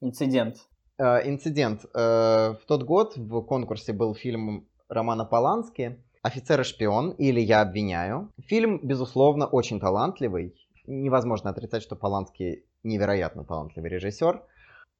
Инцидент. 0.01 0.57
Э, 0.97 1.27
инцидент. 1.27 1.85
Э, 1.93 2.55
в 2.61 2.65
тот 2.67 2.83
год 2.83 3.17
в 3.17 3.41
конкурсе 3.41 3.93
был 3.93 4.13
фильм 4.15 4.67
Романа 4.89 5.25
Полански 5.25 6.03
«Офицер 6.21 6.61
и 6.61 6.63
шпион» 6.63 7.11
или 7.11 7.39
«Я 7.39 7.61
обвиняю». 7.61 8.31
Фильм, 8.47 8.79
безусловно, 8.83 9.45
очень 9.45 9.79
талантливый. 9.79 10.55
Невозможно 10.85 11.49
отрицать, 11.49 11.83
что 11.83 11.95
Полански 11.95 12.65
невероятно 12.83 13.43
талантливый 13.43 13.89
режиссер. 13.89 14.43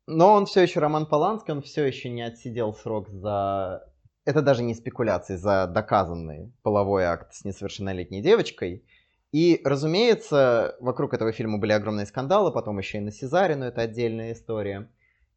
Но 0.08 0.34
он 0.34 0.46
все 0.46 0.62
еще 0.62 0.80
Роман 0.80 1.06
Полански, 1.06 1.52
он 1.52 1.62
все 1.62 1.86
еще 1.86 2.10
не 2.10 2.22
отсидел 2.22 2.74
срок 2.74 3.10
за 3.10 3.84
это 4.28 4.42
даже 4.42 4.62
не 4.62 4.74
спекуляции 4.74 5.38
за 5.38 5.68
доказанный 5.68 6.54
половой 6.62 7.06
акт 7.06 7.34
с 7.34 7.46
несовершеннолетней 7.46 8.22
девочкой. 8.22 8.86
И, 9.32 9.62
разумеется, 9.64 10.76
вокруг 10.82 11.14
этого 11.14 11.32
фильма 11.32 11.60
были 11.60 11.72
огромные 11.72 12.06
скандалы, 12.06 12.52
потом 12.52 12.78
еще 12.78 12.98
и 12.98 13.02
на 13.02 13.12
Сезаре, 13.12 13.56
но 13.56 13.68
это 13.68 13.82
отдельная 13.82 14.34
история. 14.34 14.90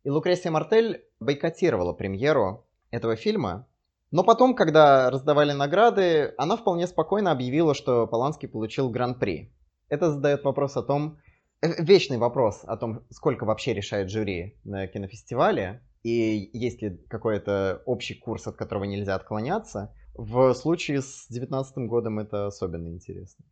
И 0.02 0.10
Лукресия 0.10 0.50
Мартель 0.50 1.04
бойкотировала 1.20 1.92
премьеру 1.92 2.66
этого 2.90 3.14
фильма, 3.14 3.68
но 4.10 4.24
потом, 4.24 4.56
когда 4.56 5.08
раздавали 5.08 5.52
награды, 5.52 6.34
она 6.36 6.56
вполне 6.56 6.88
спокойно 6.88 7.30
объявила, 7.30 7.74
что 7.74 8.08
Поланский 8.08 8.48
получил 8.48 8.90
гран-при. 8.90 9.52
Это 9.88 10.10
задает 10.10 10.42
вопрос 10.42 10.76
о 10.76 10.82
том, 10.82 11.18
вечный 11.62 12.18
вопрос 12.18 12.62
о 12.64 12.76
том, 12.76 13.04
сколько 13.10 13.44
вообще 13.44 13.74
решает 13.74 14.10
жюри 14.10 14.56
на 14.64 14.86
кинофестивале, 14.86 15.82
и 16.02 16.50
есть 16.52 16.80
ли 16.82 16.96
какой-то 17.08 17.82
общий 17.84 18.14
курс, 18.14 18.46
от 18.46 18.56
которого 18.56 18.84
нельзя 18.84 19.14
отклоняться. 19.14 19.94
В 20.14 20.54
случае 20.54 21.02
с 21.02 21.26
2019 21.28 21.88
годом 21.88 22.18
это 22.18 22.46
особенно 22.46 22.88
интересно. 22.88 23.44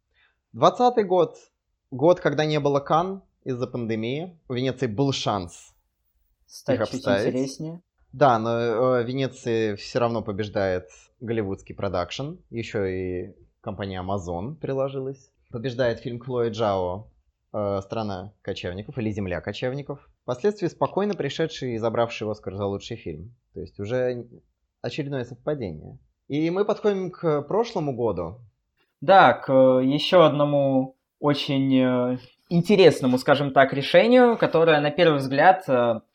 2020 0.52 1.06
год, 1.06 1.36
год, 1.90 2.20
когда 2.20 2.46
не 2.46 2.58
было 2.58 2.80
Кан 2.80 3.22
из-за 3.44 3.66
пандемии. 3.66 4.38
У 4.48 4.54
Венеции 4.54 4.86
был 4.86 5.12
шанс 5.12 5.74
Стать 6.46 6.88
чуть 6.90 7.06
интереснее. 7.06 7.82
Да, 8.12 8.38
но 8.38 8.98
э, 8.98 9.04
Венеции 9.04 9.74
все 9.74 9.98
равно 9.98 10.22
побеждает 10.22 10.88
голливудский 11.20 11.74
продакшн. 11.74 12.36
Еще 12.48 13.26
и 13.26 13.36
компания 13.60 14.02
Amazon 14.02 14.54
приложилась. 14.54 15.30
Побеждает 15.50 16.00
фильм 16.00 16.18
Хлои 16.18 16.50
Джао 16.50 17.10
э, 17.52 17.80
«Страна 17.82 18.32
кочевников» 18.42 18.98
или 18.98 19.10
«Земля 19.10 19.40
кочевников». 19.40 20.08
Впоследствии 20.22 20.66
спокойно 20.68 21.14
пришедший 21.14 21.74
и 21.74 21.78
забравший 21.78 22.30
Оскар 22.30 22.54
за 22.54 22.66
лучший 22.66 22.96
фильм. 22.96 23.34
То 23.54 23.60
есть 23.60 23.78
уже 23.80 24.26
очередное 24.82 25.24
совпадение. 25.24 25.98
И 26.28 26.50
мы 26.50 26.64
подходим 26.64 27.10
к 27.10 27.42
прошлому 27.42 27.94
году. 27.94 28.40
Да, 29.00 29.32
к 29.32 29.52
э, 29.52 29.84
еще 29.84 30.24
одному 30.24 30.96
очень 31.20 31.74
э, 31.76 32.18
интересному, 32.48 33.18
скажем 33.18 33.52
так, 33.52 33.72
решению, 33.72 34.36
которое 34.36 34.80
на 34.80 34.90
первый 34.90 35.18
взгляд 35.18 35.64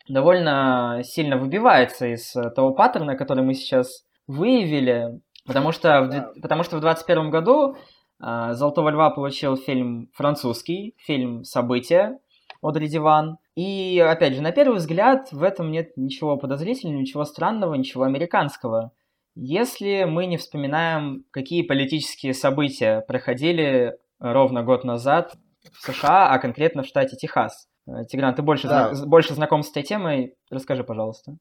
довольно 0.08 1.02
сильно 1.04 1.38
выбивается 1.38 2.08
из 2.08 2.32
того 2.56 2.72
паттерна, 2.72 3.16
который 3.16 3.44
мы 3.44 3.54
сейчас 3.54 4.06
выявили, 4.28 5.20
потому 5.46 5.72
что 5.72 6.02
в, 6.02 6.42
потому 6.42 6.64
что 6.64 6.78
в 6.78 6.82
2021 6.82 7.30
году 7.30 7.76
Золотого 8.20 8.90
льва 8.90 9.10
получил 9.10 9.58
фильм 9.58 10.10
французский, 10.14 10.96
фильм 10.98 11.44
«События», 11.44 12.20
Одри 12.62 12.88
Диван. 12.88 13.38
И, 13.56 14.00
опять 14.00 14.36
же, 14.36 14.42
на 14.42 14.52
первый 14.52 14.78
взгляд 14.78 15.32
в 15.32 15.44
этом 15.44 15.72
нет 15.72 15.92
ничего 15.98 16.38
подозрительного, 16.38 17.00
ничего 17.00 17.26
странного, 17.26 17.76
ничего 17.76 18.04
американского. 18.04 18.92
Если 19.36 20.06
мы 20.06 20.26
не 20.28 20.38
вспоминаем, 20.38 21.26
какие 21.32 21.64
политические 21.64 22.34
события 22.34 23.02
проходили 23.02 23.98
ровно 24.20 24.64
год 24.64 24.84
назад 24.84 25.36
в 25.72 25.82
США, 25.82 26.30
а 26.30 26.40
конкретно 26.40 26.84
в 26.84 26.88
штате 26.88 27.16
Техас. 27.18 27.68
Э, 27.88 28.06
Тигран, 28.06 28.36
ты 28.36 28.42
больше, 28.42 28.68
да. 28.68 28.94
зна- 28.94 29.08
больше 29.08 29.34
знаком 29.34 29.64
с 29.64 29.72
этой 29.72 29.84
темой, 29.84 30.36
расскажи, 30.50 30.84
пожалуйста. 30.84 31.36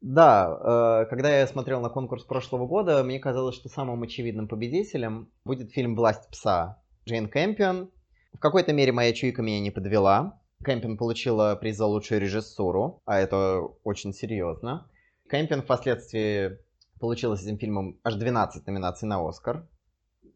Да, 0.00 1.02
э, 1.02 1.06
когда 1.10 1.36
я 1.36 1.46
смотрел 1.46 1.80
на 1.80 1.88
конкурс 1.88 2.24
прошлого 2.24 2.66
года, 2.66 3.02
мне 3.02 3.18
казалось, 3.18 3.56
что 3.56 3.68
самым 3.68 4.02
очевидным 4.04 4.46
победителем 4.46 5.30
будет 5.44 5.72
фильм 5.72 5.96
«Власть 5.96 6.28
пса» 6.30 6.80
Джейн 7.04 7.28
Кэмпион. 7.28 7.90
В 8.32 8.38
какой-то 8.38 8.72
мере 8.72 8.92
моя 8.92 9.12
чуйка 9.12 9.42
меня 9.42 9.58
не 9.60 9.72
подвела. 9.72 10.40
Кэмпин 10.62 10.96
получила 10.96 11.56
приз 11.56 11.76
за 11.76 11.86
лучшую 11.86 12.20
режиссуру, 12.20 13.02
а 13.06 13.18
это 13.18 13.60
очень 13.82 14.12
серьезно. 14.12 14.88
Кэмпин 15.28 15.62
впоследствии 15.62 16.58
получила 17.00 17.34
с 17.34 17.42
этим 17.42 17.58
фильмом 17.58 17.98
аж 18.04 18.14
12 18.14 18.66
номинаций 18.66 19.08
на 19.08 19.26
Оскар. 19.26 19.66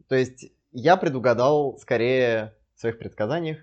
То 0.08 0.16
есть 0.16 0.52
я 0.72 0.96
предугадал 0.96 1.78
скорее 1.78 2.54
в 2.74 2.80
своих 2.80 2.98
предсказаниях 2.98 3.58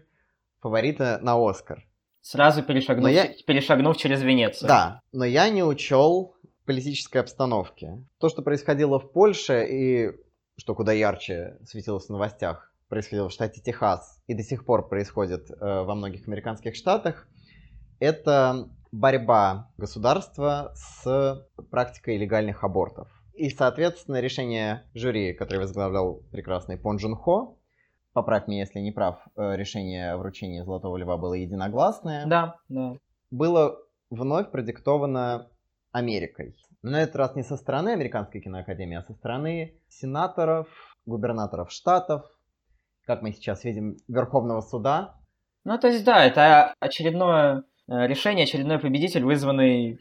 фаворита 0.61 1.19
на 1.21 1.35
Оскар. 1.37 1.88
Сразу 2.21 2.63
перешагнув, 2.63 3.11
я... 3.11 3.33
перешагнув 3.47 3.97
через 3.97 4.21
Венецию. 4.21 4.67
Да, 4.67 5.01
но 5.11 5.25
я 5.25 5.49
не 5.49 5.63
учел 5.63 6.35
политической 6.65 7.17
обстановки. 7.17 8.05
То, 8.19 8.29
что 8.29 8.41
происходило 8.41 8.99
в 8.99 9.11
Польше 9.11 9.65
и 9.69 10.11
что 10.57 10.75
куда 10.75 10.91
ярче 10.91 11.57
светилось 11.65 12.07
в 12.07 12.09
новостях, 12.09 12.73
происходило 12.89 13.29
в 13.29 13.31
штате 13.31 13.61
Техас 13.61 14.21
и 14.27 14.33
до 14.33 14.43
сих 14.43 14.65
пор 14.65 14.89
происходит 14.89 15.49
э, 15.49 15.55
во 15.59 15.95
многих 15.95 16.27
американских 16.27 16.75
штатах, 16.75 17.27
это 17.99 18.69
борьба 18.91 19.71
государства 19.77 20.73
с 20.75 21.47
практикой 21.69 22.17
легальных 22.17 22.63
абортов. 22.63 23.07
И, 23.33 23.49
соответственно, 23.49 24.19
решение 24.19 24.83
жюри, 24.93 25.33
которое 25.33 25.59
возглавлял 25.59 26.23
прекрасный 26.31 26.77
Пон 26.77 26.97
Джун 26.97 27.15
Хо, 27.15 27.58
поправь 28.13 28.47
меня, 28.47 28.61
если 28.61 28.79
не 28.79 28.91
прав, 28.91 29.19
э, 29.35 29.55
решение 29.55 30.15
вручения 30.17 30.63
Золотого 30.63 30.97
Льва 30.97 31.17
было 31.17 31.33
единогласное. 31.33 32.25
Да, 32.25 32.55
да. 32.67 32.93
Было 33.31 33.77
вновь 34.09 34.51
продиктовано 34.51 35.49
Америкой. 35.91 36.55
Но 36.81 36.91
на 36.91 37.01
этот 37.01 37.15
раз 37.15 37.35
не 37.35 37.43
со 37.43 37.57
стороны 37.57 37.89
Американской 37.89 38.41
киноакадемии, 38.41 38.97
а 38.97 39.03
со 39.03 39.13
стороны 39.13 39.79
сенаторов, 39.89 40.67
губернаторов 41.05 41.71
штатов, 41.71 42.23
как 43.05 43.21
мы 43.21 43.31
сейчас 43.31 43.63
видим, 43.63 43.97
Верховного 44.07 44.61
суда. 44.61 45.15
Ну, 45.65 45.77
то 45.77 45.87
есть, 45.87 46.05
да, 46.05 46.23
это 46.23 46.73
очередное 46.79 47.63
э, 47.87 48.07
решение, 48.07 48.43
очередной 48.43 48.79
победитель, 48.79 49.23
вызванный 49.23 49.99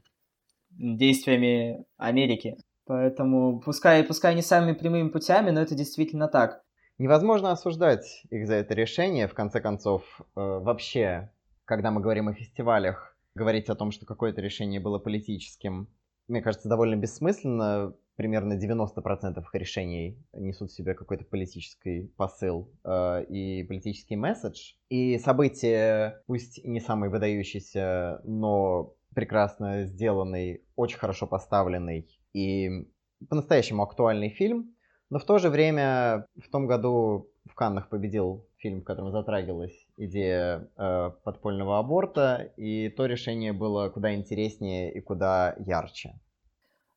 действиями 0.70 1.84
Америки. 1.96 2.56
Поэтому, 2.86 3.60
пускай, 3.60 4.04
пускай 4.04 4.34
не 4.34 4.42
самыми 4.42 4.72
прямыми 4.72 5.08
путями, 5.08 5.50
но 5.50 5.60
это 5.60 5.74
действительно 5.74 6.28
так. 6.28 6.62
Невозможно 6.98 7.52
осуждать 7.52 8.24
их 8.30 8.48
за 8.48 8.54
это 8.54 8.74
решение. 8.74 9.28
В 9.28 9.34
конце 9.34 9.60
концов, 9.60 10.02
э, 10.20 10.24
вообще, 10.34 11.30
когда 11.64 11.92
мы 11.92 12.00
говорим 12.00 12.28
о 12.28 12.34
фестивалях, 12.34 13.16
говорить 13.36 13.68
о 13.68 13.76
том, 13.76 13.92
что 13.92 14.04
какое-то 14.04 14.40
решение 14.40 14.80
было 14.80 14.98
политическим, 14.98 15.88
мне 16.26 16.42
кажется, 16.42 16.68
довольно 16.68 16.96
бессмысленно. 16.96 17.94
Примерно 18.16 18.54
90% 18.54 19.38
их 19.38 19.54
решений 19.54 20.18
несут 20.32 20.70
в 20.70 20.74
себе 20.74 20.94
какой-то 20.94 21.24
политический 21.24 22.12
посыл 22.16 22.68
э, 22.82 23.24
и 23.28 23.62
политический 23.62 24.16
месседж. 24.16 24.72
И 24.88 25.18
событие, 25.18 26.20
пусть 26.26 26.64
не 26.64 26.80
самый 26.80 27.10
выдающийся, 27.10 28.20
но 28.24 28.96
прекрасно 29.14 29.84
сделанный, 29.84 30.64
очень 30.74 30.98
хорошо 30.98 31.28
поставленный 31.28 32.08
и 32.32 32.88
по-настоящему 33.28 33.84
актуальный 33.84 34.30
фильм. 34.30 34.74
Но 35.10 35.18
в 35.18 35.24
то 35.24 35.38
же 35.38 35.48
время 35.48 36.26
в 36.36 36.50
том 36.50 36.66
году 36.66 37.30
в 37.48 37.54
Каннах 37.54 37.88
победил 37.88 38.46
фильм, 38.58 38.80
в 38.80 38.84
котором 38.84 39.10
затрагивалась 39.10 39.86
идея 39.96 40.68
э, 40.76 41.10
подпольного 41.24 41.78
аборта, 41.78 42.52
и 42.56 42.90
то 42.90 43.06
решение 43.06 43.52
было 43.52 43.88
куда 43.88 44.14
интереснее 44.14 44.92
и 44.92 45.00
куда 45.00 45.54
ярче. 45.58 46.20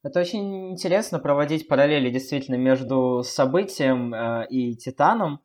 Это 0.04 0.20
очень 0.20 0.72
интересно 0.72 1.20
проводить 1.20 1.68
параллели 1.68 2.10
действительно 2.10 2.56
между 2.56 3.24
событием 3.24 4.14
э, 4.14 4.48
и 4.50 4.76
Титаном. 4.76 5.40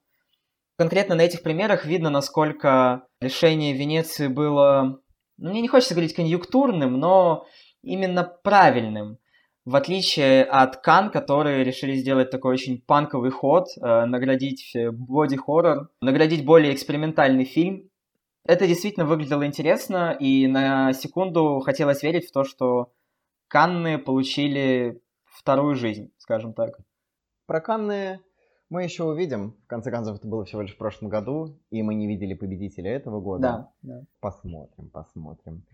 Конкретно 0.77 1.15
на 1.15 1.23
этих 1.23 1.43
примерах 1.43 1.85
видно, 1.85 2.11
насколько 2.11 3.07
решение 3.21 3.75
Венеции 3.75 4.27
было, 4.27 5.01
ну, 5.37 5.51
мне 5.51 5.61
не 5.61 5.69
хочется 5.69 5.95
говорить 5.95 6.15
конъюнктурным, 6.15 6.99
но 6.99 7.47
именно 7.83 8.25
правильным 8.25 9.19
в 9.67 9.75
отличие 9.75 10.45
от 10.45 10.77
Кан, 10.77 11.11
которые 11.11 11.65
решили 11.65 11.97
сделать 11.97 12.31
такой 12.31 12.55
очень 12.55 12.81
панковый 12.81 13.33
ход, 13.33 13.67
э, 13.77 14.05
наградить 14.05 14.77
боди-хоррор, 14.93 15.91
наградить 16.01 16.47
более 16.47 16.73
экспериментальный 16.73 17.45
фильм. 17.45 17.91
Это 18.45 18.69
действительно 18.69 19.07
выглядело 19.07 19.45
интересно, 19.45 20.17
и 20.19 20.47
на 20.47 20.93
секунду 20.93 21.61
хотелось 21.65 22.05
верить 22.05 22.29
в 22.29 22.33
то, 22.33 22.45
что 22.45 22.93
Канны 23.49 23.99
получили 23.99 25.03
вторую 25.25 25.75
жизнь, 25.75 26.13
скажем 26.17 26.55
так. 26.55 26.79
Про 27.47 27.61
Канны 27.61 28.21
мы 28.71 28.85
еще 28.85 29.03
увидим. 29.03 29.57
В 29.65 29.67
конце 29.67 29.91
концов, 29.91 30.19
это 30.19 30.29
было 30.29 30.45
всего 30.45 30.63
лишь 30.63 30.75
в 30.75 30.79
прошлом 30.79 31.09
году, 31.09 31.59
и 31.71 31.83
мы 31.83 31.97
не 31.97 32.07
видели 32.07 32.35
победителя 32.35 32.93
этого 32.93 33.21
года. 33.21 33.43
Да, 33.43 33.73
да. 33.83 34.05
Посмотрим, 34.21 34.91
посмотрим. 34.91 35.65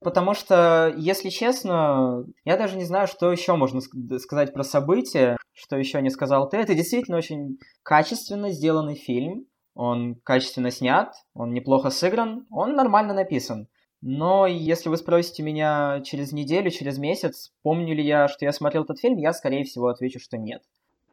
Потому 0.00 0.34
что, 0.34 0.94
если 0.96 1.28
честно, 1.28 2.24
я 2.44 2.56
даже 2.56 2.76
не 2.76 2.84
знаю, 2.84 3.08
что 3.08 3.32
еще 3.32 3.56
можно 3.56 3.80
сказать 4.18 4.52
про 4.52 4.62
события, 4.62 5.36
что 5.52 5.76
еще 5.76 6.00
не 6.00 6.10
сказал 6.10 6.48
ты. 6.48 6.58
Это 6.58 6.74
действительно 6.74 7.16
очень 7.16 7.58
качественно 7.82 8.50
сделанный 8.50 8.94
фильм. 8.94 9.46
Он 9.74 10.16
качественно 10.24 10.70
снят, 10.70 11.14
он 11.34 11.52
неплохо 11.52 11.90
сыгран, 11.90 12.46
он 12.50 12.74
нормально 12.74 13.14
написан. 13.14 13.68
Но 14.00 14.46
если 14.46 14.88
вы 14.88 14.96
спросите 14.96 15.42
меня 15.42 16.00
через 16.04 16.32
неделю, 16.32 16.70
через 16.70 16.98
месяц, 16.98 17.52
помню 17.62 17.94
ли 17.94 18.04
я, 18.04 18.28
что 18.28 18.44
я 18.44 18.52
смотрел 18.52 18.84
этот 18.84 19.00
фильм, 19.00 19.16
я, 19.18 19.32
скорее 19.32 19.64
всего, 19.64 19.88
отвечу, 19.88 20.20
что 20.20 20.36
нет. 20.36 20.62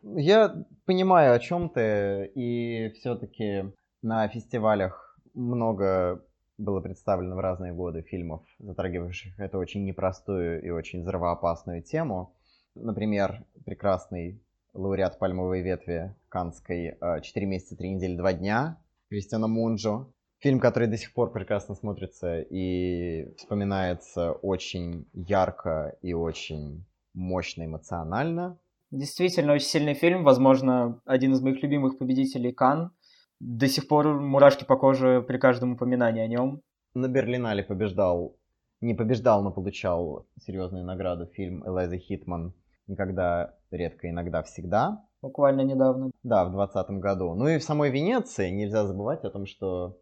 Я 0.04 0.56
понимаю, 0.86 1.34
о 1.34 1.40
чем 1.40 1.70
ты, 1.70 2.32
и 2.36 2.90
все-таки 3.00 3.72
на 4.04 4.28
фестивалях 4.28 5.18
много 5.34 6.24
было 6.58 6.80
представлено 6.82 7.36
в 7.36 7.40
разные 7.40 7.74
годы 7.74 8.02
фильмов, 8.02 8.42
затрагивающих 8.60 9.40
эту 9.40 9.58
очень 9.58 9.86
непростую 9.86 10.62
и 10.64 10.70
очень 10.70 11.02
взрывоопасную 11.02 11.82
тему. 11.84 12.34
Например, 12.76 13.46
прекрасный 13.66 14.42
лауреат 14.74 15.20
«Пальмовой 15.20 15.62
ветви» 15.62 16.16
Канской 16.30 16.98
«Четыре 17.22 17.46
месяца, 17.46 17.76
три 17.76 17.90
недели, 17.90 18.16
два 18.16 18.34
дня» 18.34 18.78
Кристиана 19.10 19.48
Мунджо. 19.48 20.08
Фильм, 20.40 20.60
который 20.60 20.88
до 20.88 20.98
сих 20.98 21.14
пор 21.14 21.32
прекрасно 21.32 21.76
смотрится 21.76 22.40
и 22.42 23.34
вспоминается 23.38 24.34
очень 24.34 25.08
ярко 25.14 25.98
и 26.02 26.14
очень 26.14 26.86
мощно 27.14 27.66
эмоционально. 27.66 28.60
Действительно, 28.92 29.54
очень 29.54 29.68
сильный 29.68 29.94
фильм. 29.94 30.24
Возможно, 30.24 31.02
один 31.06 31.34
из 31.34 31.42
моих 31.42 31.64
любимых 31.64 31.98
победителей 31.98 32.52
Кан 32.52 32.92
до 33.40 33.68
сих 33.68 33.88
пор 33.88 34.20
мурашки 34.20 34.64
по 34.64 34.78
коже 34.78 35.24
при 35.28 35.38
каждом 35.38 35.74
упоминании 35.74 36.24
о 36.24 36.28
нем. 36.28 36.62
На 36.94 37.08
Берлинале 37.08 37.64
побеждал, 37.64 38.38
не 38.82 38.94
побеждал, 38.94 39.44
но 39.44 39.52
получал 39.52 40.28
серьезную 40.42 40.86
награду 40.86 41.28
фильм 41.28 41.68
Элайза 41.68 41.98
Хитман 41.98 42.54
«Никогда, 42.88 43.56
редко, 43.72 44.10
иногда, 44.10 44.44
всегда». 44.44 45.04
Буквально 45.22 45.62
недавно. 45.62 46.12
Да, 46.24 46.46
в 46.46 46.52
20 46.52 46.90
году. 47.00 47.34
Ну 47.34 47.48
и 47.48 47.58
в 47.58 47.64
самой 47.64 47.90
Венеции 47.90 48.50
нельзя 48.52 48.86
забывать 48.86 49.24
о 49.24 49.32
том, 49.32 49.48
что 49.48 49.98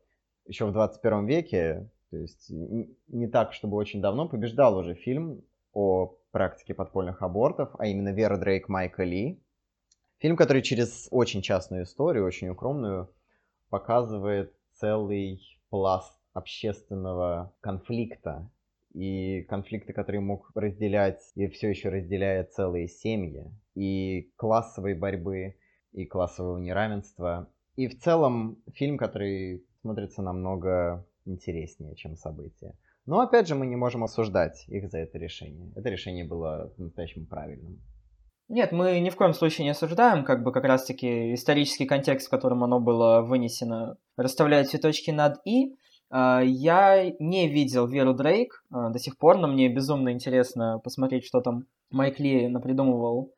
еще 0.46 0.66
в 0.66 0.74
21 0.74 1.26
веке, 1.26 1.90
то 2.12 2.18
есть 2.18 2.50
не 2.50 3.28
так, 3.28 3.54
чтобы 3.54 3.78
очень 3.78 4.02
давно, 4.02 4.28
побеждал 4.28 4.78
уже 4.78 4.96
фильм 4.96 5.42
о 5.72 6.18
практике 6.32 6.74
подпольных 6.74 7.22
абортов, 7.22 7.70
а 7.80 7.88
именно 7.88 8.10
Вера 8.10 8.38
Дрейк 8.38 8.68
Майка 8.68 9.04
Ли. 9.04 9.42
Фильм, 10.20 10.36
который 10.36 10.62
через 10.62 11.08
очень 11.12 11.42
частную 11.42 11.84
историю, 11.84 12.26
очень 12.26 12.50
укромную, 12.50 13.10
показывает 13.74 14.54
целый 14.74 15.42
пласт 15.72 16.16
общественного 16.34 17.56
конфликта 17.60 18.48
и 18.94 19.42
конфликты, 19.50 19.94
которые 19.94 20.22
мог 20.22 20.52
разделять 20.54 21.24
и 21.34 21.48
все 21.48 21.72
еще 21.72 21.90
разделяет 21.90 22.54
целые 22.54 22.88
семьи, 22.88 23.52
и 23.74 24.32
классовой 24.36 24.94
борьбы, 24.94 25.56
и 25.92 26.06
классового 26.06 26.60
неравенства. 26.60 27.50
И 27.76 27.88
в 27.88 28.00
целом 28.00 28.62
фильм, 28.76 29.00
который 29.00 29.66
смотрится 29.82 30.22
намного 30.22 31.08
интереснее, 31.26 31.96
чем 31.96 32.16
события. 32.16 32.78
Но 33.08 33.22
опять 33.22 33.48
же 33.48 33.56
мы 33.56 33.66
не 33.66 33.76
можем 33.76 34.04
осуждать 34.04 34.66
их 34.68 34.92
за 34.92 35.00
это 35.00 35.18
решение. 35.18 35.72
Это 35.76 35.90
решение 35.90 36.26
было 36.26 36.72
по-настоящему 36.78 37.26
правильным. 37.26 37.82
Нет, 38.50 38.72
мы 38.72 39.00
ни 39.00 39.10
в 39.10 39.16
коем 39.16 39.34
случае 39.34 39.66
не 39.66 39.72
осуждаем, 39.72 40.26
как 40.26 40.44
бы 40.44 40.52
как 40.52 40.66
раз-таки 40.66 41.34
исторический 41.34 41.86
контекст, 41.86 42.28
в 42.28 42.30
котором 42.30 42.64
оно 42.64 42.80
было 42.80 43.22
вынесено, 43.22 43.98
расставляет 44.18 44.70
цветочки 44.70 45.12
над 45.12 45.40
«и». 45.46 45.76
А, 46.10 46.42
я 46.42 47.12
не 47.20 47.48
видел 47.48 47.88
Веру 47.88 48.14
Дрейк 48.14 48.64
а, 48.70 48.90
до 48.90 49.00
сих 49.00 49.18
пор, 49.18 49.40
но 49.40 49.48
мне 49.48 49.68
безумно 49.68 50.12
интересно 50.12 50.80
посмотреть, 50.84 51.26
что 51.26 51.42
там 51.42 51.66
Майк 51.90 52.20
Ли 52.20 52.48
напридумывал 52.48 53.34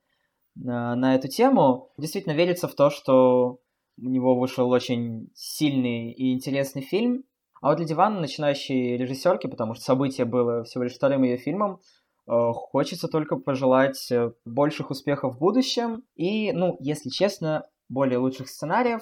а, 0.58 0.96
на 0.96 1.16
эту 1.16 1.30
тему. 1.30 1.92
Действительно 1.98 2.34
верится 2.34 2.68
в 2.68 2.76
то, 2.76 2.90
что 2.90 3.60
у 3.98 4.10
него 4.10 4.36
вышел 4.36 4.70
очень 4.70 5.30
сильный 5.36 6.12
и 6.12 6.34
интересный 6.34 6.82
фильм. 6.82 7.24
А 7.62 7.70
вот 7.70 7.78
для 7.78 7.86
Дивана, 7.86 8.20
начинающей 8.20 8.98
режиссерки, 8.98 9.48
потому 9.48 9.74
что 9.74 9.86
событие 9.86 10.26
было 10.26 10.64
всего 10.66 10.84
лишь 10.84 10.96
вторым 10.96 11.24
ее 11.24 11.38
фильмом, 11.38 11.80
хочется 12.28 13.08
только 13.08 13.36
пожелать 13.36 14.12
э, 14.12 14.32
больших 14.46 14.90
успехов 14.90 15.36
в 15.36 15.40
будущем 15.40 16.04
и, 16.16 16.52
ну, 16.52 16.76
если 16.80 17.10
честно, 17.10 17.68
более 17.88 18.18
лучших 18.18 18.50
сценариев, 18.50 19.02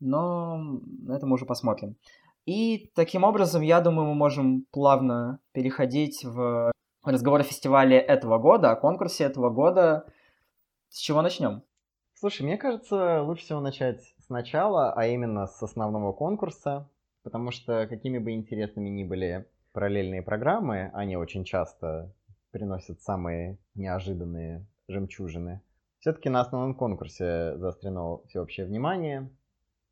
но 0.00 0.80
это 1.08 1.26
мы 1.26 1.34
уже 1.34 1.44
посмотрим. 1.44 1.96
И 2.46 2.90
таким 2.94 3.24
образом, 3.24 3.60
я 3.60 3.80
думаю, 3.80 4.08
мы 4.08 4.14
можем 4.14 4.64
плавно 4.70 5.40
переходить 5.52 6.24
в 6.24 6.72
разговор 7.04 7.40
о 7.40 7.44
фестивале 7.44 7.98
этого 7.98 8.38
года, 8.38 8.70
о 8.70 8.76
конкурсе 8.76 9.24
этого 9.24 9.50
года. 9.50 10.06
С 10.88 10.98
чего 10.98 11.20
начнем? 11.20 11.62
Слушай, 12.14 12.42
мне 12.42 12.56
кажется, 12.56 13.22
лучше 13.22 13.44
всего 13.44 13.60
начать 13.60 14.00
сначала, 14.26 14.92
а 14.92 15.06
именно 15.06 15.46
с 15.46 15.62
основного 15.62 16.12
конкурса, 16.12 16.88
потому 17.22 17.50
что 17.50 17.86
какими 17.86 18.18
бы 18.18 18.32
интересными 18.32 18.88
ни 18.88 19.04
были 19.04 19.46
параллельные 19.72 20.22
программы, 20.22 20.90
они 20.94 21.16
очень 21.16 21.44
часто 21.44 22.14
приносят 22.50 23.00
самые 23.02 23.58
неожиданные 23.74 24.66
жемчужины. 24.88 25.62
Все-таки 26.00 26.28
на 26.28 26.40
основном 26.40 26.74
конкурсе 26.74 27.56
заострено 27.58 28.18
всеобщее 28.26 28.66
внимание. 28.66 29.30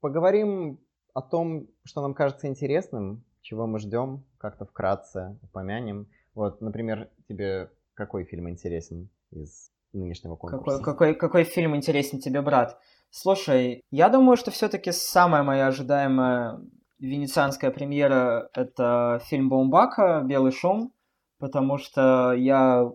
Поговорим 0.01 0.79
о 1.15 1.23
том, 1.23 1.69
что 1.85 2.03
нам 2.03 2.15
кажется 2.15 2.47
интересным, 2.47 3.25
чего 3.43 3.67
мы 3.67 3.79
ждем, 3.79 4.25
как-то 4.39 4.65
вкратце 4.65 5.39
упомянем. 5.43 6.09
Вот, 6.35 6.61
например, 6.61 7.09
тебе 7.29 7.71
какой 7.95 8.25
фильм 8.25 8.49
интересен 8.49 9.09
из 9.31 9.71
нынешнего 9.93 10.37
конкурса? 10.37 10.79
Какой, 10.79 10.85
какой, 10.85 11.15
какой 11.15 11.45
фильм 11.45 11.75
интересен 11.75 12.21
тебе, 12.21 12.43
брат? 12.43 12.79
Слушай, 13.11 13.83
я 13.91 14.09
думаю, 14.09 14.37
что 14.37 14.51
все-таки 14.51 14.93
самая 14.93 15.43
моя 15.43 15.69
ожидаемая 15.69 16.61
венецианская 16.99 17.71
премьера— 17.71 18.51
это 18.55 19.21
фильм 19.25 19.49
Баумбака 19.49 20.23
«Белый 20.25 20.53
шум» 20.53 20.93
потому 21.39 21.79
что 21.79 22.33
я 22.33 22.91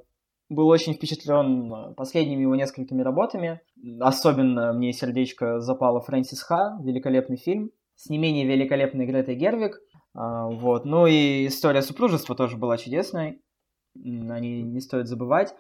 был 0.50 0.68
очень 0.68 0.94
впечатлен 0.94 1.96
последними 1.96 2.42
его 2.42 2.56
несколькими 2.56 3.02
работами. 3.02 3.62
Особенно 4.00 4.74
мне 4.74 4.92
сердечко 4.92 5.60
запало 5.60 6.02
Фрэнсис 6.02 6.42
Ха, 6.44 6.78
великолепный 6.84 7.38
фильм, 7.38 7.72
с 7.96 8.10
не 8.10 8.18
менее 8.18 8.46
великолепной 8.46 9.06
Гретой 9.06 9.36
Гервик. 9.36 9.80
А, 10.14 10.48
вот. 10.48 10.86
Ну 10.86 11.08
и 11.08 11.48
история 11.48 11.82
супружества 11.82 12.36
тоже 12.36 12.58
была 12.58 12.78
чудесной, 12.78 13.42
о 13.96 14.40
ней 14.40 14.62
не 14.62 14.82
стоит 14.82 15.08
забывать. 15.08 15.56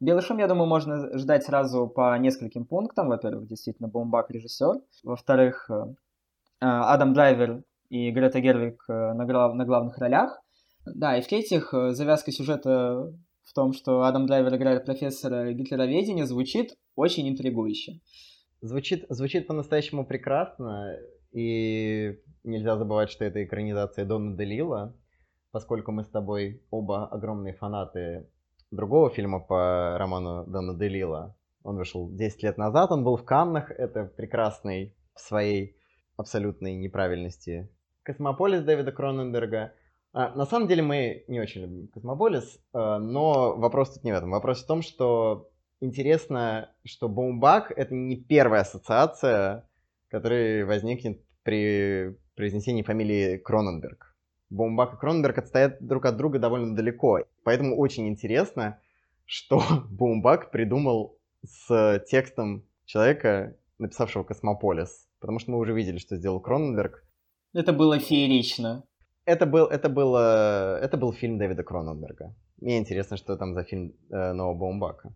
Белый 0.00 0.22
шум, 0.22 0.38
я 0.38 0.48
думаю, 0.48 0.66
можно 0.66 1.16
ждать 1.16 1.44
сразу 1.44 1.86
по 1.86 2.18
нескольким 2.18 2.64
пунктам. 2.64 3.08
Во-первых, 3.08 3.46
действительно, 3.46 3.88
Бомбак 3.88 4.30
режиссер. 4.30 4.80
Во-вторых, 5.04 5.70
э, 5.70 5.94
Адам 6.58 7.12
Драйвер 7.14 7.62
и 7.88 8.10
Грета 8.10 8.40
Гервик 8.40 8.84
на, 8.88 9.24
глав, 9.24 9.54
на 9.54 9.64
главных 9.64 9.98
ролях. 9.98 10.41
Да, 10.84 11.16
и 11.16 11.22
в-третьих, 11.22 11.72
завязка 11.72 12.32
сюжета 12.32 13.12
в 13.44 13.52
том, 13.54 13.72
что 13.72 14.02
Адам 14.02 14.26
Драйвер 14.26 14.54
играет 14.56 14.84
профессора 14.84 15.52
гитлероведения, 15.52 16.26
звучит 16.26 16.76
очень 16.94 17.28
интригующе. 17.28 18.00
Звучит, 18.60 19.04
звучит 19.08 19.46
по-настоящему 19.46 20.06
прекрасно, 20.06 20.96
и 21.32 22.18
нельзя 22.44 22.76
забывать, 22.76 23.10
что 23.10 23.24
это 23.24 23.42
экранизация 23.44 24.04
Дона 24.04 24.36
Делила, 24.36 24.96
поскольку 25.50 25.92
мы 25.92 26.04
с 26.04 26.08
тобой 26.08 26.62
оба 26.70 27.06
огромные 27.06 27.54
фанаты 27.54 28.28
другого 28.70 29.10
фильма 29.10 29.40
по 29.40 29.96
роману 29.98 30.44
Дона 30.46 30.78
Делила. 30.78 31.36
Он 31.62 31.76
вышел 31.76 32.10
10 32.10 32.42
лет 32.42 32.58
назад, 32.58 32.90
он 32.90 33.04
был 33.04 33.16
в 33.16 33.24
Каннах, 33.24 33.70
это 33.70 34.04
прекрасный 34.04 34.96
в 35.14 35.20
своей 35.20 35.76
абсолютной 36.16 36.74
неправильности 36.74 37.70
Космополис 38.02 38.62
Дэвида 38.62 38.92
Кроненберга. 38.92 39.74
А, 40.12 40.34
на 40.34 40.44
самом 40.44 40.68
деле 40.68 40.82
мы 40.82 41.24
не 41.26 41.40
очень 41.40 41.62
любим 41.62 41.88
Космополис, 41.88 42.60
а, 42.72 42.98
но 42.98 43.56
вопрос 43.56 43.94
тут 43.94 44.04
не 44.04 44.12
в 44.12 44.16
этом. 44.16 44.30
Вопрос 44.30 44.62
в 44.62 44.66
том, 44.66 44.82
что 44.82 45.48
интересно, 45.80 46.70
что 46.84 47.08
Боумбак— 47.08 47.72
это 47.76 47.94
не 47.94 48.16
первая 48.16 48.62
ассоциация, 48.62 49.66
которая 50.08 50.66
возникнет 50.66 51.22
при 51.42 52.14
произнесении 52.36 52.82
фамилии 52.82 53.38
Кроненберг. 53.38 54.14
Боумбак 54.50 54.94
и 54.94 54.96
Кроненберг 54.98 55.38
отстоят 55.38 55.78
друг 55.80 56.04
от 56.04 56.16
друга 56.18 56.38
довольно 56.38 56.76
далеко. 56.76 57.20
Поэтому 57.42 57.78
очень 57.78 58.06
интересно, 58.08 58.78
что 59.24 59.62
Боумбак 59.90 60.50
придумал 60.50 61.16
с 61.42 62.04
текстом 62.06 62.64
человека, 62.84 63.56
написавшего 63.78 64.24
«Космополис». 64.24 65.08
Потому 65.20 65.38
что 65.38 65.52
мы 65.52 65.58
уже 65.58 65.72
видели, 65.72 65.96
что 65.96 66.16
сделал 66.16 66.40
Кроненберг. 66.40 67.02
Это 67.54 67.72
было 67.72 67.98
феерично. 67.98 68.84
Это 69.24 69.46
был, 69.46 69.66
это 69.66 69.88
было, 69.88 70.78
это 70.80 70.96
был 70.96 71.12
фильм 71.12 71.38
Дэвида 71.38 71.62
Кроненберга. 71.62 72.34
Мне 72.60 72.78
интересно, 72.78 73.16
что 73.16 73.36
там 73.36 73.54
за 73.54 73.62
фильм 73.64 73.94
э, 74.10 74.32
нового 74.32 74.58
Боумбака. 74.58 75.12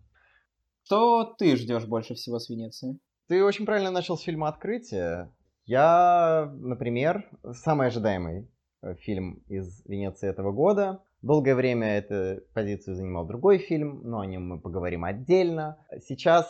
Что 0.83 1.35
ты 1.37 1.57
ждешь 1.57 1.85
больше 1.85 2.13
всего 2.13 2.39
с 2.39 2.49
Венеции? 2.49 2.99
Ты 3.27 3.43
очень 3.43 3.65
правильно 3.65 3.91
начал 3.91 4.17
с 4.17 4.21
фильма 4.21 4.47
«Открытие». 4.47 5.29
Я, 5.65 6.49
например, 6.55 7.29
самый 7.51 7.87
ожидаемый 7.87 8.49
э, 8.81 8.95
фильм 8.95 9.43
из 9.49 9.85
Венеции 9.85 10.29
этого 10.29 10.53
года. 10.53 11.03
Долгое 11.21 11.55
время 11.55 11.97
эту 11.97 12.41
позицию 12.53 12.95
занимал 12.95 13.25
другой 13.25 13.57
фильм, 13.57 14.01
но 14.03 14.19
о 14.19 14.25
нем 14.25 14.47
мы 14.47 14.61
поговорим 14.61 15.03
отдельно. 15.03 15.77
Сейчас 15.99 16.47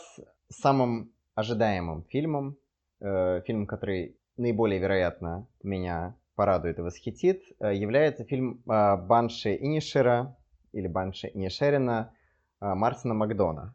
самым 0.48 1.10
ожидаемым 1.34 2.04
фильмом, 2.04 2.56
э, 3.00 3.42
фильм, 3.44 3.66
который 3.66 4.16
наиболее 4.36 4.78
вероятно 4.78 5.48
меня 5.64 6.14
порадует 6.38 6.78
и 6.78 6.82
восхитит, 6.82 7.42
э, 7.58 7.74
является 7.74 8.22
фильм 8.22 8.62
э, 8.64 8.96
Банши 8.96 9.56
Инишера 9.56 10.36
или 10.72 10.86
Банши 10.86 11.28
Инишерина 11.34 12.14
э, 12.60 12.74
Мартина 12.74 13.14
Макдона. 13.14 13.74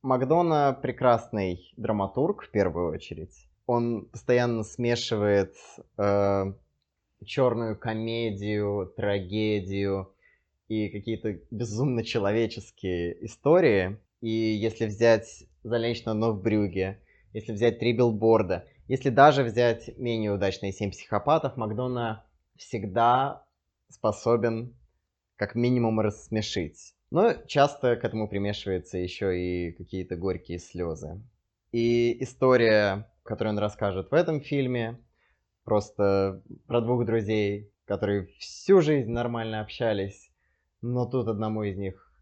Макдона 0.00 0.78
прекрасный 0.80 1.74
драматург, 1.76 2.44
в 2.44 2.50
первую 2.50 2.92
очередь. 2.92 3.46
Он 3.66 4.06
постоянно 4.06 4.62
смешивает 4.62 5.54
э, 5.98 6.44
черную 7.26 7.78
комедию, 7.78 8.90
трагедию 8.96 10.14
и 10.68 10.88
какие-то 10.88 11.38
безумно 11.50 12.04
человеческие 12.04 13.22
истории. 13.26 13.98
И 14.22 14.30
если 14.30 14.86
взять 14.86 15.44
«Залечь 15.62 16.06
на 16.06 16.14
в 16.32 16.40
брюге», 16.40 17.02
если 17.34 17.52
взять 17.52 17.80
«Три 17.80 17.92
билборда», 17.92 18.66
если 18.88 19.10
даже 19.10 19.42
взять 19.42 19.96
менее 19.98 20.32
удачные 20.32 20.72
«Семь 20.72 20.90
психопатов», 20.90 21.56
Макдона 21.56 22.24
всегда 22.56 23.44
способен 23.88 24.74
как 25.36 25.54
минимум 25.54 26.00
рассмешить. 26.00 26.94
Но 27.10 27.34
часто 27.46 27.96
к 27.96 28.04
этому 28.04 28.28
примешиваются 28.28 28.98
еще 28.98 29.38
и 29.38 29.72
какие-то 29.72 30.16
горькие 30.16 30.58
слезы. 30.58 31.22
И 31.72 32.22
история, 32.22 33.08
которую 33.22 33.54
он 33.54 33.58
расскажет 33.58 34.10
в 34.10 34.14
этом 34.14 34.40
фильме, 34.40 34.98
просто 35.64 36.42
про 36.66 36.80
двух 36.80 37.04
друзей, 37.04 37.72
которые 37.84 38.26
всю 38.38 38.80
жизнь 38.80 39.10
нормально 39.10 39.60
общались, 39.60 40.30
но 40.80 41.06
тут 41.06 41.28
одному 41.28 41.62
из 41.64 41.76
них 41.76 42.12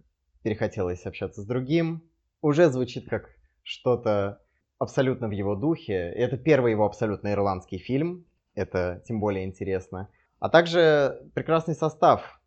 перехотелось 0.42 1.06
общаться 1.06 1.42
с 1.42 1.46
другим, 1.46 2.02
уже 2.42 2.68
звучит 2.70 3.08
как 3.08 3.30
что-то 3.62 4.43
абсолютно 4.84 5.28
в 5.28 5.32
его 5.32 5.56
духе. 5.56 5.94
Это 5.94 6.36
первый 6.36 6.70
его 6.70 6.84
абсолютно 6.84 7.32
ирландский 7.32 7.78
фильм, 7.78 8.24
это 8.54 9.02
тем 9.06 9.20
более 9.20 9.44
интересно. 9.44 10.08
А 10.38 10.48
также 10.48 11.28
прекрасный 11.34 11.74
состав. 11.74 12.40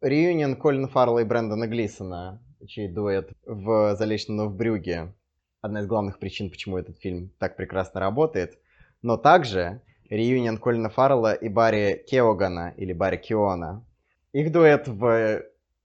Реюнион 0.00 0.56
Колина 0.56 0.88
Фаррелла 0.88 1.18
и 1.18 1.24
Брэндона 1.24 1.66
Глисона, 1.66 2.42
чей 2.66 2.88
дуэт 2.88 3.32
в 3.44 3.96
«Залечном 3.96 4.48
в 4.48 4.56
Брюге». 4.56 5.14
Одна 5.60 5.80
из 5.80 5.86
главных 5.86 6.18
причин, 6.18 6.50
почему 6.50 6.78
этот 6.78 6.98
фильм 6.98 7.32
так 7.38 7.56
прекрасно 7.56 8.00
работает. 8.00 8.58
Но 9.02 9.16
также 9.16 9.82
реюнион 10.08 10.56
Колина 10.58 10.88
Фаррелла 10.88 11.34
и 11.34 11.48
Барри 11.48 12.04
Кеогана, 12.08 12.72
или 12.76 12.94
Барри 12.94 13.18
Киона. 13.18 13.86
Их 14.32 14.52
дуэт 14.52 14.88
в 14.88 15.42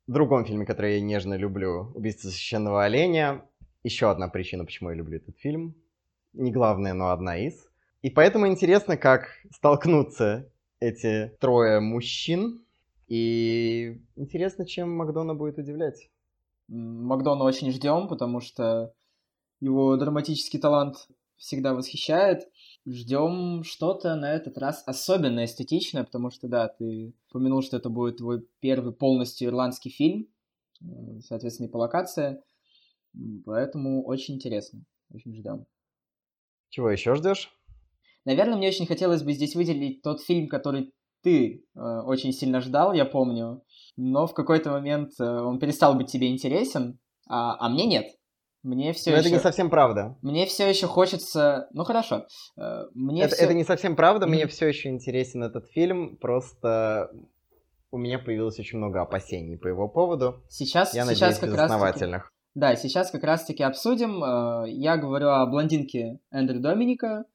другом 0.07 0.45
фильме, 0.45 0.65
который 0.65 0.95
я 0.95 1.01
нежно 1.01 1.33
люблю, 1.33 1.91
«Убийство 1.93 2.29
священного 2.29 2.85
оленя». 2.85 3.41
Еще 3.83 4.09
одна 4.09 4.29
причина, 4.29 4.65
почему 4.65 4.89
я 4.89 4.95
люблю 4.95 5.17
этот 5.17 5.37
фильм. 5.37 5.75
Не 6.35 6.51
главная, 6.51 6.93
но 6.93 7.11
одна 7.11 7.37
из. 7.37 7.67
И 8.01 8.09
поэтому 8.09 8.47
интересно, 8.47 8.97
как 8.97 9.29
столкнутся 9.51 10.51
эти 10.81 11.31
трое 11.39 11.79
мужчин, 11.79 12.61
и 13.07 14.01
интересно, 14.17 14.65
чем 14.65 14.91
Макдона 14.95 15.33
будет 15.33 15.57
удивлять. 15.57 16.09
Макдона 16.67 17.45
очень 17.45 17.71
ждем, 17.71 18.09
потому 18.09 18.41
что 18.41 18.93
его 19.61 19.95
драматический 19.95 20.59
талант 20.59 21.07
всегда 21.37 21.73
восхищает. 21.73 22.49
Ждем 22.85 23.63
что-то 23.63 24.15
на 24.15 24.33
этот 24.33 24.57
раз 24.57 24.83
особенно 24.85 25.45
эстетичное, 25.45 26.03
потому 26.03 26.31
что, 26.31 26.49
да, 26.49 26.67
ты 26.67 27.13
упомянул, 27.29 27.61
что 27.61 27.77
это 27.77 27.89
будет 27.89 28.17
твой 28.17 28.45
первый 28.59 28.93
полностью 28.93 29.47
ирландский 29.47 29.89
фильм, 29.89 30.27
э, 30.81 31.21
соответственно, 31.21 31.67
и 31.67 31.71
по 31.71 31.77
локации. 31.77 32.43
Поэтому 33.45 34.03
очень 34.03 34.35
интересно. 34.35 34.83
Очень 35.09 35.33
ждем. 35.33 35.65
Чего 36.75 36.89
еще 36.89 37.15
ждешь? 37.15 37.53
Наверное, 38.25 38.57
мне 38.57 38.67
очень 38.67 38.85
хотелось 38.85 39.23
бы 39.23 39.31
здесь 39.31 39.55
выделить 39.55 40.01
тот 40.01 40.21
фильм, 40.21 40.49
который 40.49 40.91
ты 41.23 41.63
э, 41.73 41.79
очень 41.79 42.33
сильно 42.33 42.59
ждал, 42.59 42.91
я 42.91 43.05
помню, 43.05 43.63
но 43.95 44.27
в 44.27 44.33
какой-то 44.33 44.71
момент 44.71 45.11
э, 45.17 45.23
он 45.23 45.57
перестал 45.57 45.95
быть 45.95 46.11
тебе 46.11 46.29
интересен, 46.29 46.99
а, 47.29 47.55
а 47.65 47.69
мне 47.69 47.85
нет. 47.85 48.07
Мне 48.61 48.91
все 48.91 49.11
но 49.11 49.17
еще... 49.19 49.27
это 49.27 49.37
не 49.37 49.41
совсем 49.41 49.69
правда. 49.69 50.17
Мне 50.21 50.45
все 50.47 50.67
еще 50.67 50.87
хочется... 50.87 51.69
Ну 51.71 51.85
хорошо. 51.85 52.25
Э, 52.59 52.87
мне 52.93 53.21
это, 53.21 53.35
все... 53.35 53.45
это 53.45 53.53
не 53.53 53.63
совсем 53.63 53.95
правда, 53.95 54.27
мне 54.27 54.45
все 54.45 54.67
еще 54.67 54.89
интересен 54.89 55.43
этот 55.43 55.69
фильм, 55.69 56.17
просто 56.17 57.09
у 57.89 57.97
меня 57.97 58.19
появилось 58.19 58.59
очень 58.59 58.79
много 58.79 59.01
опасений 59.01 59.57
по 59.57 59.69
его 59.69 59.87
поводу. 59.87 60.43
Сейчас, 60.49 60.93
я 60.93 61.05
сейчас 61.05 61.39
надеюсь, 61.39 61.39
как 61.39 61.57
раз 61.57 61.93
таки... 61.93 62.34
Да, 62.55 62.75
сейчас 62.75 63.11
как 63.11 63.23
раз-таки 63.23 63.61
обсудим. 63.61 64.23
Э, 64.23 64.65
я 64.67 64.97
говорю 64.97 65.29
о 65.29 65.45
блондинке 65.45 66.19
Эндрю 66.31 66.59
Доминика. 66.59 67.25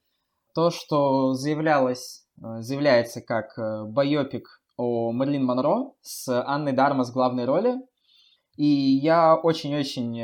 То, 0.54 0.70
что 0.70 1.34
заявлялось 1.34 2.20
Э, 2.42 2.60
заявляется 2.62 3.20
как 3.20 3.58
э, 3.58 3.84
байопик 3.84 4.62
о 4.76 5.12
Мерлин 5.12 5.44
Монро 5.44 5.92
с 6.00 6.28
Анной 6.46 6.72
Дармас 6.72 7.10
в 7.10 7.12
главной 7.12 7.44
роли. 7.44 7.74
И 8.56 8.64
я 8.64 9.36
очень-очень 9.36 10.18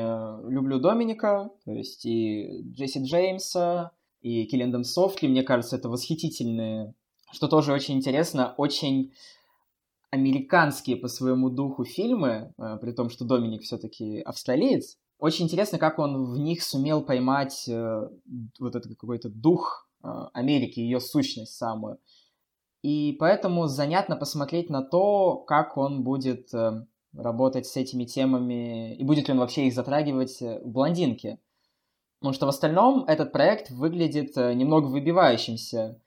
люблю 0.50 0.78
Доминика, 0.78 1.48
то 1.64 1.72
есть 1.72 2.04
и 2.04 2.64
Джесси 2.72 3.02
Джеймса, 3.02 3.92
и 4.20 4.44
Киллендом 4.44 4.84
Софтли. 4.84 5.28
Мне 5.28 5.42
кажется, 5.42 5.76
это 5.76 5.88
восхитительные, 5.88 6.92
что 7.32 7.48
тоже 7.48 7.72
очень 7.72 7.94
интересно, 7.94 8.54
очень 8.58 9.12
американские 10.10 10.96
по 10.96 11.08
своему 11.08 11.50
духу 11.50 11.84
фильмы, 11.84 12.52
при 12.80 12.92
том, 12.92 13.10
что 13.10 13.24
Доминик 13.24 13.62
все-таки 13.62 14.20
австралиец. 14.20 14.96
Очень 15.18 15.46
интересно, 15.46 15.78
как 15.78 15.98
он 15.98 16.32
в 16.32 16.38
них 16.38 16.62
сумел 16.62 17.02
поймать 17.02 17.68
вот 17.68 18.76
этот 18.76 18.96
какой-то 18.96 19.28
дух 19.28 19.86
Э, 20.06 20.28
Америки, 20.32 20.80
ее 20.80 21.00
сущность 21.00 21.56
самую. 21.56 21.98
И 22.82 23.16
поэтому 23.18 23.66
занятно 23.66 24.16
посмотреть 24.16 24.70
на 24.70 24.82
то, 24.82 25.36
как 25.36 25.76
он 25.76 26.04
будет 26.04 26.52
э, 26.54 26.86
работать 27.14 27.66
с 27.66 27.76
этими 27.76 28.04
темами, 28.04 28.94
и 28.94 29.04
будет 29.04 29.28
ли 29.28 29.34
он 29.34 29.40
вообще 29.40 29.66
их 29.66 29.74
затрагивать 29.74 30.40
э, 30.42 30.60
в 30.62 30.68
«Блондинке». 30.68 31.40
Потому 32.20 32.34
что 32.34 32.46
в 32.46 32.50
остальном 32.50 33.04
этот 33.04 33.32
проект 33.32 33.70
выглядит 33.70 34.36
немного 34.36 34.86
выбивающимся 34.86 36.00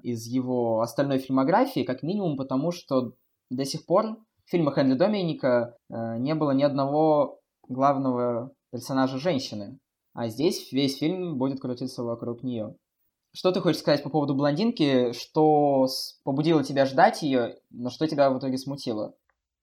из 0.00 0.24
его 0.24 0.80
остальной 0.82 1.18
фильмографии, 1.18 1.82
как 1.82 2.04
минимум 2.04 2.36
потому, 2.36 2.70
что 2.70 3.14
до 3.50 3.64
сих 3.64 3.86
пор 3.86 4.16
в 4.44 4.50
фильмах 4.50 4.78
Эндрю 4.78 4.96
Доминика 4.96 5.76
не 5.88 6.34
было 6.34 6.52
ни 6.52 6.62
одного 6.62 7.40
главного 7.68 8.52
персонажа 8.70 9.18
женщины. 9.18 9.78
А 10.14 10.28
здесь 10.28 10.72
весь 10.72 10.98
фильм 10.98 11.38
будет 11.38 11.60
крутиться 11.60 12.02
вокруг 12.02 12.42
нее. 12.42 12.74
Что 13.32 13.52
ты 13.52 13.60
хочешь 13.60 13.80
сказать 13.80 14.02
по 14.02 14.10
поводу 14.10 14.34
блондинки? 14.34 15.12
Что 15.12 15.86
побудило 16.24 16.64
тебя 16.64 16.86
ждать 16.86 17.22
ее, 17.22 17.56
но 17.70 17.90
что 17.90 18.06
тебя 18.06 18.30
в 18.30 18.38
итоге 18.38 18.58
смутило? 18.58 19.14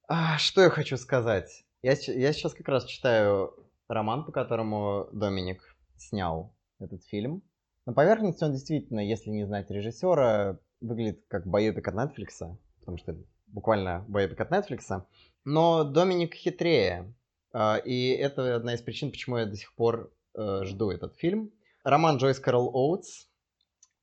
А, 0.08 0.38
что 0.38 0.62
я 0.62 0.69
хочу 0.69 0.98
сказать? 0.98 1.65
Я, 1.82 1.93
я 2.08 2.32
сейчас 2.32 2.54
как 2.54 2.67
раз 2.67 2.86
читаю 2.86 3.54
роман, 3.88 4.24
по 4.24 4.32
которому 4.32 5.08
Доминик 5.12 5.62
снял 5.98 6.56
этот 6.80 7.04
фильм. 7.04 7.41
На 7.86 7.93
поверхности 7.93 8.43
он 8.43 8.54
действительно, 8.54 9.00
если 9.00 9.30
не 9.30 9.45
знать 9.45 9.69
режиссера, 9.69 10.60
выглядит 10.80 11.26
как 11.28 11.48
байопик 11.48 11.88
от 11.88 11.95
Netflix, 11.95 12.58
потому 12.80 12.98
что 12.98 13.17
буквально 13.56 14.06
байопик 14.08 14.41
от 14.41 14.52
Netflix. 14.52 15.02
Но 15.46 15.84
Доминик 15.84 16.36
хитрее. 16.36 17.13
А, 17.54 17.78
и 17.78 18.10
это 18.10 18.56
одна 18.56 18.76
из 18.76 18.82
причин, 18.82 19.12
почему 19.12 19.38
я 19.38 19.46
до 19.46 19.56
сих 19.56 19.74
пор 19.76 20.13
э, 20.36 20.62
жду 20.65 20.91
этот 20.91 21.15
фильм. 21.15 21.52
Роман 21.84 22.18
Джойс 22.18 22.39
Кэрол 22.39 22.70
Оутс, 22.76 23.28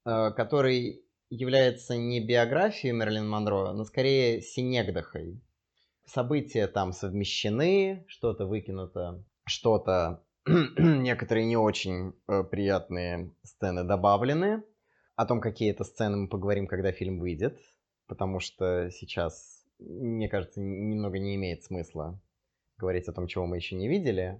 э, 0.06 0.30
который 0.30 1.04
является 1.28 1.96
не 1.96 2.20
биографией 2.20 2.94
Мэрилин 2.94 3.28
Монро, 3.28 3.72
но 3.72 3.84
скорее 3.84 4.40
синекдохой. 4.40 5.40
События 6.06 6.66
там 6.66 6.92
совмещены, 6.92 8.04
что-то 8.08 8.46
выкинуто, 8.46 9.22
что-то 9.44 10.24
некоторые 10.46 11.46
не 11.46 11.56
очень 11.56 12.14
э, 12.26 12.42
приятные 12.44 13.34
сцены 13.42 13.84
добавлены. 13.84 14.62
О 15.14 15.26
том, 15.26 15.42
какие 15.42 15.70
это 15.70 15.84
сцены, 15.84 16.16
мы 16.16 16.28
поговорим, 16.28 16.66
когда 16.66 16.90
фильм 16.90 17.18
выйдет, 17.18 17.58
потому 18.12 18.40
что 18.40 18.90
сейчас, 18.90 19.64
мне 19.78 20.28
кажется, 20.28 20.60
немного 20.60 21.18
не 21.18 21.34
имеет 21.36 21.64
смысла 21.64 22.20
говорить 22.76 23.08
о 23.08 23.12
том, 23.14 23.26
чего 23.26 23.46
мы 23.46 23.56
еще 23.56 23.74
не 23.74 23.88
видели. 23.88 24.38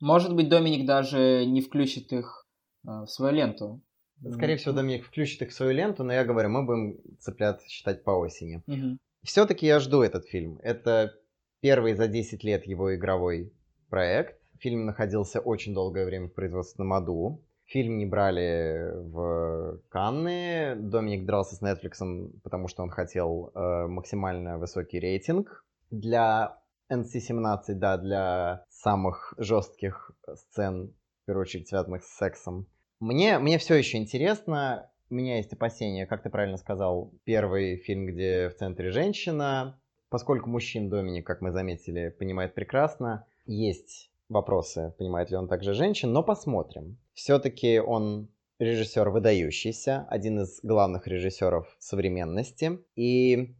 Может 0.00 0.34
быть, 0.34 0.48
Доминик 0.48 0.86
даже 0.86 1.44
не 1.44 1.60
включит 1.60 2.10
их 2.10 2.46
э, 2.86 2.88
в 2.88 3.06
свою 3.06 3.34
ленту. 3.34 3.82
Скорее 4.30 4.56
всего, 4.56 4.72
Доминик 4.72 5.04
включит 5.04 5.42
их 5.42 5.50
в 5.50 5.52
свою 5.52 5.72
ленту, 5.72 6.04
но 6.04 6.14
я 6.14 6.24
говорю, 6.24 6.48
мы 6.48 6.64
будем 6.64 7.18
цыплят 7.18 7.60
считать 7.64 8.02
по 8.02 8.12
осени. 8.12 8.62
Угу. 8.66 8.96
Все-таки 9.24 9.66
я 9.66 9.78
жду 9.78 10.00
этот 10.00 10.24
фильм. 10.24 10.58
Это 10.62 11.12
первый 11.60 11.92
за 11.92 12.08
10 12.08 12.42
лет 12.44 12.66
его 12.66 12.94
игровой 12.94 13.52
проект. 13.90 14.40
Фильм 14.58 14.86
находился 14.86 15.38
очень 15.38 15.74
долгое 15.74 16.06
время 16.06 16.28
в 16.28 16.32
производственном 16.32 16.94
аду. 16.94 17.44
Фильм 17.72 17.96
не 17.96 18.04
брали 18.04 18.92
в 18.92 19.80
Канны. 19.88 20.74
Доминик 20.76 21.24
дрался 21.24 21.56
с 21.56 21.62
Netflix, 21.62 22.30
потому 22.42 22.68
что 22.68 22.82
он 22.82 22.90
хотел 22.90 23.50
э, 23.54 23.86
максимально 23.86 24.58
высокий 24.58 25.00
рейтинг. 25.00 25.64
Для 25.90 26.58
NC-17, 26.92 27.60
да, 27.68 27.96
для 27.96 28.66
самых 28.68 29.32
жестких 29.38 30.10
сцен, 30.34 30.92
в 31.22 31.26
первую 31.26 31.44
очередь, 31.44 31.68
связанных 31.68 32.04
с 32.04 32.14
сексом. 32.18 32.66
Мне, 33.00 33.38
мне 33.38 33.56
все 33.56 33.76
еще 33.76 33.96
интересно. 33.96 34.90
У 35.08 35.14
меня 35.14 35.38
есть 35.38 35.54
опасения, 35.54 36.04
как 36.04 36.22
ты 36.22 36.28
правильно 36.28 36.58
сказал, 36.58 37.14
первый 37.24 37.78
фильм, 37.78 38.04
где 38.04 38.50
в 38.50 38.54
центре 38.56 38.90
женщина. 38.90 39.80
Поскольку 40.10 40.50
мужчин 40.50 40.90
Доминик, 40.90 41.26
как 41.26 41.40
мы 41.40 41.52
заметили, 41.52 42.10
понимает 42.10 42.52
прекрасно, 42.52 43.24
есть 43.46 44.10
вопросы, 44.28 44.94
понимает 44.98 45.30
ли 45.30 45.38
он 45.38 45.48
также 45.48 45.72
женщин, 45.72 46.12
но 46.12 46.22
посмотрим. 46.22 46.98
Все-таки 47.14 47.78
он 47.80 48.28
режиссер 48.58 49.10
выдающийся, 49.10 50.06
один 50.08 50.40
из 50.40 50.60
главных 50.62 51.06
режиссеров 51.06 51.74
современности. 51.78 52.78
И 52.96 53.54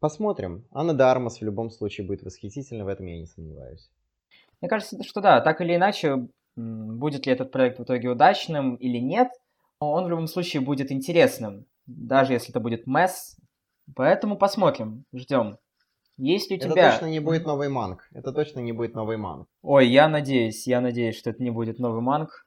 посмотрим. 0.00 0.66
Анна 0.72 0.94
Дармас 0.94 1.40
в 1.40 1.44
любом 1.44 1.70
случае 1.70 2.06
будет 2.06 2.22
восхитительна, 2.22 2.84
в 2.84 2.88
этом 2.88 3.06
я 3.06 3.18
не 3.18 3.26
сомневаюсь. 3.26 3.90
Мне 4.60 4.68
кажется, 4.68 5.02
что 5.02 5.20
да, 5.20 5.40
так 5.40 5.60
или 5.60 5.76
иначе, 5.76 6.28
будет 6.56 7.26
ли 7.26 7.32
этот 7.32 7.52
проект 7.52 7.78
в 7.78 7.84
итоге 7.84 8.08
удачным 8.08 8.76
или 8.76 8.98
нет, 8.98 9.28
он 9.78 10.04
в 10.04 10.08
любом 10.08 10.26
случае 10.26 10.62
будет 10.62 10.92
интересным, 10.92 11.66
даже 11.86 12.34
если 12.34 12.50
это 12.50 12.60
будет 12.60 12.86
месс. 12.86 13.36
Поэтому 13.96 14.36
посмотрим, 14.36 15.04
ждем. 15.12 15.58
Есть 16.16 16.50
ли 16.50 16.58
у 16.58 16.60
тебя... 16.60 16.88
Это 16.88 16.92
точно 16.92 17.06
не 17.06 17.20
будет 17.20 17.46
новый 17.46 17.70
манг. 17.70 18.06
Это 18.12 18.32
точно 18.32 18.60
не 18.60 18.72
будет 18.72 18.94
новый 18.94 19.16
манг. 19.16 19.48
Ой, 19.62 19.88
я 19.88 20.06
надеюсь, 20.08 20.66
я 20.66 20.82
надеюсь, 20.82 21.16
что 21.16 21.30
это 21.30 21.42
не 21.42 21.50
будет 21.50 21.78
новый 21.78 22.02
манг. 22.02 22.44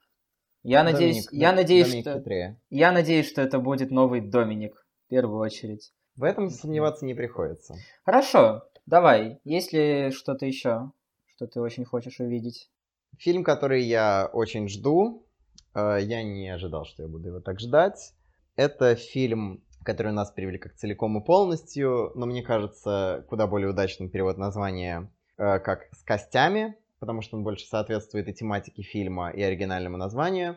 Я 0.64 0.82
Доминик, 0.82 0.94
надеюсь, 0.94 1.28
я 1.30 1.52
надеюсь, 1.52 1.86
Доминик 1.86 2.04
что... 2.04 2.18
Хитрее. 2.18 2.60
Я 2.70 2.90
надеюсь, 2.90 3.28
что 3.28 3.42
это 3.42 3.58
будет 3.58 3.90
новый 3.90 4.22
Доминик, 4.22 4.74
в 5.06 5.10
первую 5.10 5.38
очередь. 5.38 5.92
В 6.16 6.24
этом 6.24 6.48
сомневаться 6.48 7.04
не 7.04 7.14
приходится. 7.14 7.74
Хорошо, 8.04 8.64
давай. 8.86 9.40
Есть 9.44 9.72
ли 9.74 10.10
что-то 10.10 10.46
еще, 10.46 10.90
что 11.26 11.46
ты 11.46 11.60
очень 11.60 11.84
хочешь 11.84 12.18
увидеть? 12.18 12.70
Фильм, 13.18 13.44
который 13.44 13.82
я 13.82 14.28
очень 14.32 14.68
жду. 14.68 15.26
Э, 15.74 15.98
я 16.00 16.22
не 16.22 16.48
ожидал, 16.48 16.86
что 16.86 17.02
я 17.02 17.08
буду 17.08 17.28
его 17.28 17.40
так 17.40 17.60
ждать. 17.60 18.14
Это 18.56 18.96
фильм 18.96 19.62
который 19.84 20.12
нас 20.12 20.32
как 20.32 20.74
целиком 20.76 21.18
и 21.18 21.24
полностью, 21.24 22.10
но 22.14 22.24
мне 22.24 22.42
кажется, 22.42 23.24
куда 23.28 23.46
более 23.46 23.68
удачным 23.68 24.08
перевод 24.08 24.38
названия 24.38 25.12
э, 25.36 25.58
как 25.58 25.88
«С 25.92 26.02
костями», 26.02 26.74
потому 27.04 27.20
что 27.20 27.36
он 27.36 27.44
больше 27.44 27.66
соответствует 27.66 28.28
и 28.28 28.32
тематике 28.32 28.82
фильма, 28.82 29.28
и 29.28 29.42
оригинальному 29.42 29.98
названию. 29.98 30.56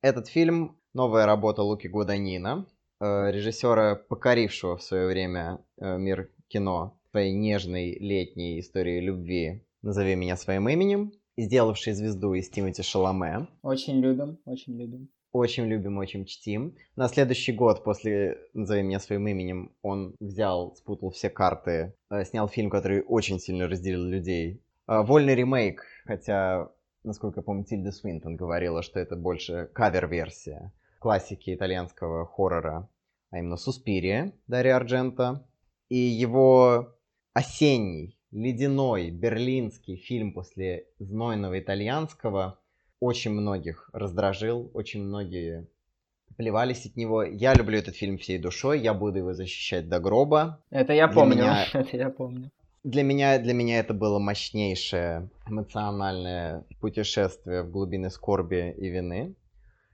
Этот 0.00 0.28
фильм— 0.28 0.78
новая 0.94 1.26
работа 1.26 1.64
Луки 1.64 1.88
Гуданина, 1.88 2.68
э, 3.00 3.32
режиссера, 3.32 3.96
покорившего 3.96 4.76
в 4.76 4.82
свое 4.84 5.08
время 5.08 5.58
э, 5.76 5.98
мир 5.98 6.30
кино 6.46 7.00
своей 7.10 7.32
нежной 7.34 7.98
летней 7.98 8.60
историей 8.60 9.00
любви 9.00 9.66
«Назови 9.82 10.14
меня 10.14 10.36
своим 10.36 10.68
именем», 10.68 11.10
сделавший 11.36 11.94
звезду 11.94 12.32
из 12.34 12.48
Тимати 12.48 12.82
Шаломе. 12.82 13.48
Очень 13.62 13.98
любим, 14.00 14.38
очень 14.44 14.78
любим 14.78 15.08
очень 15.32 15.66
любим, 15.66 15.98
очень 15.98 16.24
чтим. 16.24 16.74
На 16.96 17.08
следующий 17.08 17.52
год 17.52 17.84
после 17.84 18.38
«Назови 18.54 18.82
меня 18.82 19.00
своим 19.00 19.26
именем» 19.28 19.72
он 19.82 20.14
взял, 20.20 20.74
спутал 20.76 21.10
все 21.10 21.30
карты, 21.30 21.94
э, 22.10 22.24
снял 22.24 22.48
фильм, 22.48 22.70
который 22.70 23.02
очень 23.02 23.38
сильно 23.38 23.68
разделил 23.68 24.04
людей. 24.04 24.62
Э, 24.88 25.02
вольный 25.02 25.34
ремейк, 25.34 25.84
хотя, 26.06 26.70
насколько 27.04 27.40
я 27.40 27.44
помню, 27.44 27.64
Тильда 27.64 27.92
Свинтон 27.92 28.36
говорила, 28.36 28.82
что 28.82 28.98
это 28.98 29.16
больше 29.16 29.70
кавер-версия 29.72 30.72
классики 30.98 31.54
итальянского 31.54 32.26
хоррора, 32.26 32.88
а 33.30 33.38
именно 33.38 33.56
«Суспирия» 33.56 34.32
Дарья 34.48 34.76
Арджента. 34.76 35.46
И 35.88 35.96
его 35.96 36.94
осенний, 37.32 38.18
ледяной, 38.30 39.10
берлинский 39.10 39.96
фильм 39.96 40.32
после 40.32 40.86
знойного 40.98 41.58
итальянского– 41.58 42.58
очень 43.00 43.32
многих 43.32 43.90
раздражил, 43.92 44.70
очень 44.74 45.02
многие 45.02 45.68
плевались 46.36 46.86
от 46.86 46.96
него. 46.96 47.22
Я 47.22 47.54
люблю 47.54 47.78
этот 47.78 47.96
фильм 47.96 48.18
всей 48.18 48.38
душой, 48.38 48.80
я 48.80 48.94
буду 48.94 49.18
его 49.18 49.34
защищать 49.34 49.88
до 49.88 50.00
гроба. 50.00 50.62
Это 50.70 50.92
я 50.92 51.06
для 51.06 51.14
помню, 51.14 51.36
меня... 51.36 51.66
это 51.72 51.96
я 51.96 52.10
помню. 52.10 52.50
Для 52.84 53.02
меня, 53.02 53.38
для 53.38 53.54
меня 53.54 53.80
это 53.80 53.92
было 53.92 54.18
мощнейшее 54.18 55.30
эмоциональное 55.48 56.64
путешествие 56.80 57.62
в 57.62 57.70
глубины 57.70 58.10
скорби 58.10 58.74
и 58.76 58.88
вины. 58.88 59.34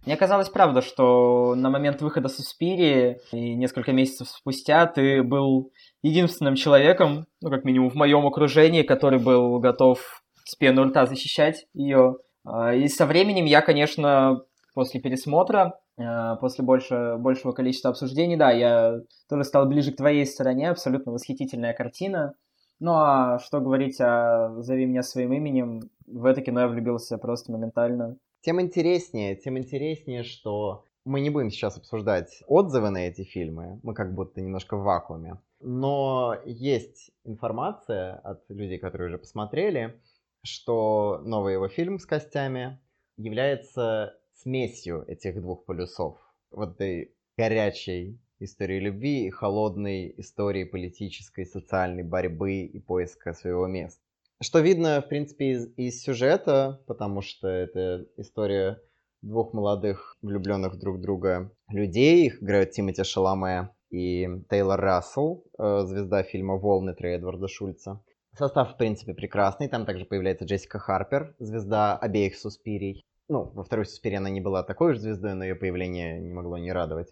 Мне 0.07 0.17
казалось, 0.19 0.51
правда, 0.51 0.83
что 0.83 1.55
на 1.57 1.71
момент 1.71 2.03
выхода 2.03 2.29
Суспирии 2.29 3.21
и 3.33 3.55
несколько 3.55 3.93
месяцев 3.93 4.29
спустя 4.29 4.87
ты 4.87 5.23
был 5.23 5.73
единственным 6.03 6.57
человеком, 6.57 7.27
ну, 7.41 7.49
как 7.49 7.65
минимум 7.65 7.89
в 7.89 7.95
моем 7.95 8.27
окружении, 8.27 8.83
который 8.83 9.19
был 9.19 9.59
готов 9.61 10.23
с 10.45 10.55
пену 10.57 10.85
рта 10.85 11.07
защищать 11.07 11.67
ее. 11.73 12.19
А, 12.45 12.75
и 12.75 12.87
со 12.89 13.07
временем 13.07 13.47
я, 13.47 13.63
конечно, 13.63 14.43
после 14.75 15.01
пересмотра, 15.01 15.81
а, 15.99 16.37
после 16.37 16.65
больше, 16.65 17.17
большего 17.19 17.53
количества 17.53 17.91
обсуждений, 17.91 18.37
да, 18.37 18.51
я 18.51 19.01
тоже 19.31 19.45
стал 19.45 19.67
ближе 19.67 19.93
к 19.93 19.97
твоей 19.97 20.27
стороне, 20.27 20.69
абсолютно 20.69 21.13
восхитительная 21.13 21.73
картина. 21.73 22.35
Ну 22.81 22.93
а 22.93 23.39
что 23.39 23.61
говорить 23.61 24.01
о 24.01 24.61
«Зови 24.61 24.87
меня 24.87 25.03
своим 25.03 25.33
именем», 25.33 25.83
в 26.07 26.25
это 26.25 26.43
кино 26.43 26.61
я 26.61 26.69
влюбился 26.69 27.19
просто 27.19 27.53
моментально. 27.53 28.17
Тем 28.41 28.61
интереснее, 28.61 29.37
тем 29.37 29.57
интереснее, 29.57 30.23
что 30.23 30.85
мы 31.05 31.21
не 31.21 31.31
будем 31.31 31.51
сейчас 31.51 31.77
обсуждать 31.77 32.43
отзывы 32.47 32.91
на 32.91 33.07
эти 33.09 33.23
фильмы, 33.25 33.81
мы 33.83 33.95
как 33.95 34.15
будто 34.15 34.41
немножко 34.41 34.77
в 34.77 34.83
вакууме. 34.83 35.41
Но 35.61 36.37
есть 36.45 37.11
информация 37.25 38.17
от 38.17 38.49
людей, 38.51 38.79
которые 38.79 39.09
уже 39.09 39.19
посмотрели, 39.19 40.01
что 40.43 41.21
новый 41.25 41.55
его 41.55 41.69
фильм 41.69 41.99
с 41.99 42.07
костями 42.07 42.79
является 43.17 44.15
смесью 44.35 45.05
этих 45.07 45.41
двух 45.41 45.65
полюсов. 45.65 46.19
Вот 46.51 46.75
этой 46.75 47.15
горячей 47.37 48.21
истории 48.39 48.81
любви 48.81 49.27
и 49.27 49.31
холодной 49.31 50.15
истории 50.19 50.65
политической, 50.65 51.47
социальной 51.47 52.03
борьбы 52.03 52.63
и 52.63 52.79
поиска 52.81 53.33
своего 53.33 53.67
места. 53.67 54.01
Что 54.43 54.61
видно, 54.61 55.01
в 55.01 55.09
принципе, 55.09 55.53
из, 55.53 55.73
из 55.77 56.03
сюжета, 56.03 56.83
потому 56.87 57.23
что 57.23 57.49
это 57.49 58.07
история 58.17 58.81
двух 59.23 59.55
молодых, 59.55 60.17
влюбленных 60.23 60.79
друг 60.79 60.99
в 60.99 61.01
друга 61.01 61.51
людей. 61.69 62.27
Их 62.27 62.43
играют 62.43 62.73
Тимоти 62.73 63.05
Шаломе 63.05 63.71
и 63.91 64.29
Тейлор 64.51 64.81
Рассел, 64.81 65.45
э, 65.59 65.81
звезда 65.87 66.23
фильма 66.23 66.57
«Волны» 66.57 66.95
Трей 66.95 67.17
Эдварда 67.17 67.49
Шульца. 67.49 68.03
Состав, 68.37 68.75
в 68.75 68.77
принципе, 68.77 69.15
прекрасный. 69.15 69.69
Там 69.69 69.87
также 69.87 70.05
появляется 70.05 70.45
Джессика 70.45 70.79
Харпер, 70.79 71.35
звезда 71.39 71.97
обеих 71.97 72.37
Суспирий. 72.37 73.05
Ну, 73.29 73.45
во 73.55 73.63
второй 73.63 73.87
Суспире 73.87 74.19
она 74.19 74.29
не 74.29 74.41
была 74.41 74.63
такой 74.63 74.95
же 74.95 75.01
звездой, 75.01 75.35
но 75.35 75.45
ее 75.45 75.55
появление 75.55 76.21
не 76.21 76.33
могло 76.33 76.59
не 76.59 76.73
радовать. 76.73 77.09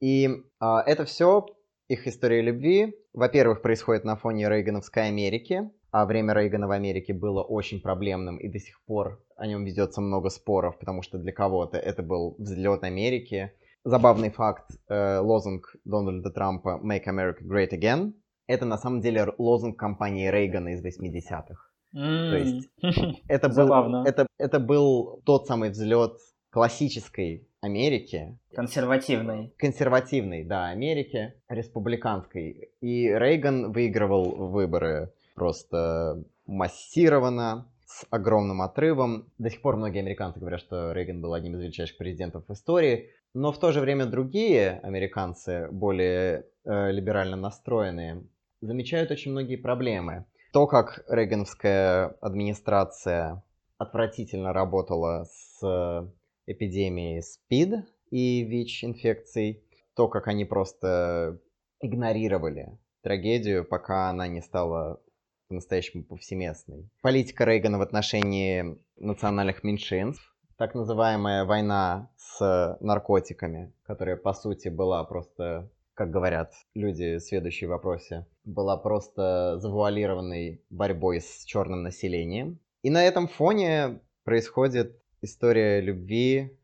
И 0.00 0.28
а, 0.58 0.82
это 0.82 1.04
все 1.04 1.46
их 1.88 2.06
история 2.06 2.42
любви. 2.42 2.94
Во-первых, 3.12 3.62
происходит 3.62 4.04
на 4.04 4.16
фоне 4.16 4.48
Рейгановской 4.48 5.08
Америки, 5.08 5.70
а 5.90 6.06
время 6.06 6.34
Рейгана 6.34 6.66
в 6.66 6.70
Америке 6.70 7.12
было 7.12 7.42
очень 7.42 7.80
проблемным, 7.80 8.38
и 8.38 8.48
до 8.48 8.58
сих 8.58 8.82
пор 8.84 9.22
о 9.36 9.46
нем 9.46 9.64
ведется 9.64 10.00
много 10.00 10.30
споров, 10.30 10.78
потому 10.78 11.02
что 11.02 11.18
для 11.18 11.32
кого-то 11.32 11.76
это 11.76 12.02
был 12.02 12.34
взлет 12.38 12.82
Америки. 12.82 13.52
Забавный 13.84 14.30
факт, 14.30 14.70
э, 14.88 15.18
лозунг 15.18 15.76
Дональда 15.84 16.30
Трампа 16.30 16.80
«Make 16.82 17.06
America 17.06 17.42
Great 17.42 17.72
Again»— 17.72 18.14
это 18.46 18.64
на 18.64 18.78
самом 18.78 19.00
деле 19.00 19.34
лозунг 19.38 19.78
компании 19.78 20.30
Рейгана 20.30 20.70
из 20.70 20.84
80-х. 20.84 21.72
Mm. 21.94 22.30
То 22.30 22.36
есть 22.38 22.68
это 23.28 23.48
был, 23.48 24.04
это, 24.04 24.26
это 24.38 24.60
был 24.60 25.20
тот 25.26 25.46
самый 25.46 25.70
взлет 25.70 26.16
классической 26.50 27.48
Америки. 27.62 28.36
Консервативной. 28.54 29.54
Консервативной, 29.56 30.44
да, 30.44 30.66
Америки, 30.66 31.34
республиканской. 31.48 32.70
И 32.80 33.08
Рейган 33.08 33.72
выигрывал 33.72 34.48
выборы 34.48 35.12
просто 35.34 36.22
массированно, 36.46 37.68
с 37.86 38.06
огромным 38.10 38.62
отрывом. 38.62 39.30
До 39.38 39.48
сих 39.50 39.60
пор 39.60 39.76
многие 39.76 40.00
американцы 40.00 40.40
говорят, 40.40 40.60
что 40.60 40.92
Рейган 40.92 41.20
был 41.20 41.34
одним 41.34 41.54
из 41.54 41.60
величайших 41.60 41.98
президентов 41.98 42.44
в 42.48 42.52
истории, 42.52 43.10
но 43.34 43.52
в 43.52 43.58
то 43.58 43.70
же 43.70 43.80
время 43.80 44.06
другие 44.06 44.80
американцы, 44.82 45.68
более 45.70 46.46
э, 46.64 46.90
либерально 46.90 47.36
настроенные, 47.36 48.24
замечают 48.60 49.10
очень 49.10 49.30
многие 49.30 49.56
проблемы. 49.56 50.24
То, 50.52 50.66
как 50.66 51.04
рейгановская 51.08 52.16
администрация 52.20 53.42
отвратительно 53.78 54.52
работала 54.52 55.26
с 55.30 56.10
эпидемией 56.46 57.22
СПИД 57.22 57.84
и 58.10 58.42
ВИЧ-инфекций, 58.44 59.64
то, 59.94 60.08
как 60.08 60.28
они 60.28 60.44
просто 60.44 61.40
игнорировали 61.80 62.78
трагедию, 63.02 63.64
пока 63.64 64.08
она 64.10 64.26
не 64.28 64.40
стала 64.40 65.00
по-настоящему 65.48 66.04
повсеместной. 66.04 66.88
Политика 67.02 67.44
Рейгана 67.44 67.78
в 67.78 67.82
отношении 67.82 68.78
национальных 68.96 69.64
меньшинств, 69.64 70.34
так 70.56 70.74
называемая 70.74 71.44
война 71.44 72.10
с 72.16 72.78
наркотиками, 72.80 73.72
которая 73.82 74.16
по 74.16 74.32
сути 74.32 74.68
была 74.68 75.04
просто, 75.04 75.70
как 75.94 76.10
говорят 76.10 76.52
люди, 76.74 77.18
следующие 77.18 77.68
в 77.68 77.72
вопросе, 77.72 78.26
была 78.44 78.76
просто 78.76 79.58
завуалированной 79.58 80.64
борьбой 80.70 81.20
с 81.20 81.44
черным 81.44 81.82
населением. 81.82 82.60
И 82.82 82.90
на 82.90 83.04
этом 83.04 83.28
фоне 83.28 84.00
происходит 84.24 85.01
история 85.22 85.80
любви 85.80 86.58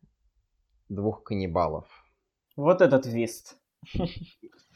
двух 0.88 1.22
каннибалов. 1.22 1.86
Вот 2.56 2.82
этот 2.82 3.04
твист. 3.04 3.56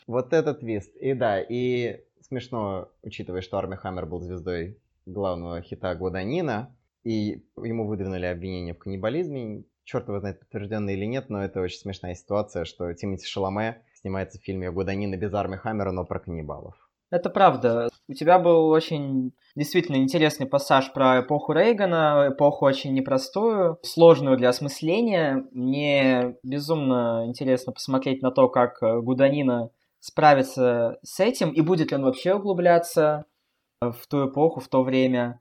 Вот 0.07 0.33
этот 0.33 0.61
твист. 0.61 0.97
И 0.97 1.15
да, 1.15 1.41
и 1.41 2.01
смешно, 2.21 2.91
учитывая, 3.03 3.41
что 3.41 3.59
Арми 3.59 3.77
Хаммер 3.77 4.07
был 4.07 4.21
звездой 4.21 4.79
главного 5.07 5.61
хита 5.63 5.95
Гуданина, 5.95 6.77
и 7.05 7.45
ему 7.57 7.87
выдвинули 7.87 8.27
обвинение 8.27 8.75
в 8.75 8.79
каннибализме. 8.79 9.65
Черт 9.85 10.09
его 10.09 10.21
знает, 10.21 10.39
подтвержденное 10.39 10.95
или 10.95 11.05
нет, 11.05 11.29
но 11.29 11.45
это 11.45 11.61
очень 11.61 11.79
смешная 11.79 12.15
ситуация, 12.15 12.65
что 12.65 12.93
Тимоти 12.95 13.27
Шаломе 13.27 13.83
снимается 13.95 14.39
в 14.39 14.43
фильме 14.43 14.71
Гуданина 14.71 15.17
без 15.17 15.35
Арми 15.35 15.57
Хаммера, 15.57 15.91
но 15.91 16.05
про 16.05 16.21
каннибалов. 16.21 16.77
Это 17.13 17.29
правда. 17.29 17.91
У 18.09 18.15
тебя 18.15 18.39
был 18.39 18.69
очень 18.69 19.35
действительно 19.55 19.97
интересный 19.97 20.47
пассаж 20.47 20.95
про 20.95 21.21
эпоху 21.21 21.53
Рейгана, 21.53 22.29
эпоху 22.31 22.65
очень 22.65 22.95
непростую, 22.95 23.79
сложную 23.83 24.39
для 24.39 24.49
осмысления. 24.49 25.45
Мне 25.53 26.37
безумно 26.43 27.25
интересно 27.27 27.75
посмотреть 27.75 28.23
на 28.23 28.31
то, 28.31 28.49
как 28.49 28.79
Гуданина 28.81 29.69
справится 30.01 30.99
с 31.03 31.21
этим, 31.21 31.51
и 31.51 31.61
будет 31.61 31.91
ли 31.91 31.99
он 31.99 32.05
вообще 32.05 32.33
углубляться 32.33 33.27
в 33.83 34.07
ту 34.09 34.31
эпоху, 34.31 34.61
в 34.61 34.69
то 34.69 34.83
время. 34.83 35.39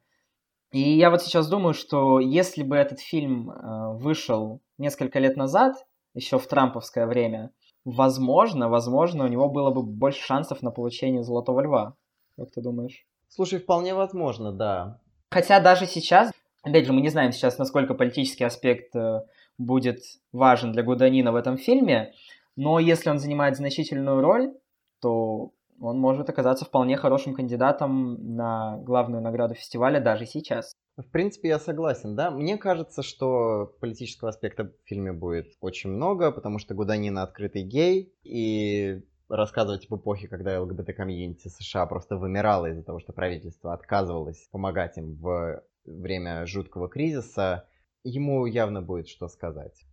И 0.74 0.82
я 0.82 1.10
вот 1.10 1.22
сейчас 1.22 1.48
думаю, 1.48 1.74
что 1.74 2.20
если 2.20 2.64
бы 2.64 2.76
этот 2.76 3.00
фильм 3.00 3.50
э, 3.50 3.94
вышел 3.94 4.62
несколько 4.78 5.20
лет 5.20 5.38
назад, 5.38 5.76
еще 6.14 6.38
в 6.38 6.48
трамповское 6.48 7.08
время, 7.08 7.52
возможно, 7.86 8.70
возможно, 8.70 9.26
у 9.26 9.28
него 9.28 9.50
было 9.50 9.72
бы 9.72 9.84
больше 9.84 10.22
шансов 10.24 10.62
на 10.62 10.72
получение 10.72 11.24
Золотого 11.24 11.62
Льва. 11.62 11.96
Как 12.38 12.52
ты 12.52 12.62
думаешь? 12.62 13.06
Слушай, 13.30 13.60
вполне 13.60 13.94
возможно, 13.94 14.52
да. 14.52 15.00
Хотя 15.30 15.60
даже 15.60 15.86
сейчас, 15.86 16.32
опять 16.64 16.86
же, 16.86 16.94
мы 16.94 17.02
не 17.02 17.10
знаем 17.10 17.32
сейчас, 17.32 17.58
насколько 17.58 17.94
политический 17.94 18.44
аспект 18.44 18.96
э, 18.96 19.22
будет 19.58 20.00
важен 20.32 20.72
для 20.72 20.84
Гуданина 20.84 21.32
в 21.32 21.36
этом 21.36 21.58
фильме, 21.58 22.14
но 22.56 22.80
если 22.80 23.10
он 23.10 23.20
занимает 23.20 23.56
значительную 23.56 24.22
роль, 24.22 24.54
то 25.00 25.52
он 25.80 26.00
может 26.00 26.30
оказаться 26.30 26.66
вполне 26.66 26.98
хорошим 26.98 27.34
кандидатом 27.34 28.36
на 28.36 28.78
главную 28.78 29.22
награду 29.22 29.56
фестиваля 29.56 30.00
даже 30.00 30.26
сейчас. 30.26 30.74
В 30.98 31.10
принципе, 31.10 31.50
я 31.50 31.60
согласен, 31.60 32.16
да. 32.16 32.32
Мне 32.32 32.58
кажется, 32.58 33.02
что 33.02 33.76
политического 33.80 34.30
аспекта 34.30 34.66
в 34.66 34.88
фильме 34.88 35.14
будет 35.14 35.54
очень 35.62 35.90
много, 35.90 36.32
потому 36.32 36.60
что 36.60 36.74
Гуданина 36.74 37.24
открытый 37.24 37.64
гей, 37.64 38.14
и 38.24 39.02
рассказывать 39.30 39.88
об 39.90 40.00
эпохе, 40.00 40.28
когда 40.28 40.62
ЛГБТ-комьюнити 40.62 41.48
США 41.48 41.86
просто 41.86 42.18
вымирало 42.18 42.68
из-за 42.68 42.84
того, 42.84 43.00
что 43.00 43.14
правительство 43.14 43.74
отказывалось 43.74 44.50
помогать 44.52 44.98
им 44.98 45.16
в 45.16 45.64
время 45.86 46.46
жуткого 46.46 46.90
кризиса, 46.90 47.68
ему 48.04 48.46
явно 48.46 48.82
будет 48.82 49.08
что 49.08 49.28
сказать. 49.28 49.86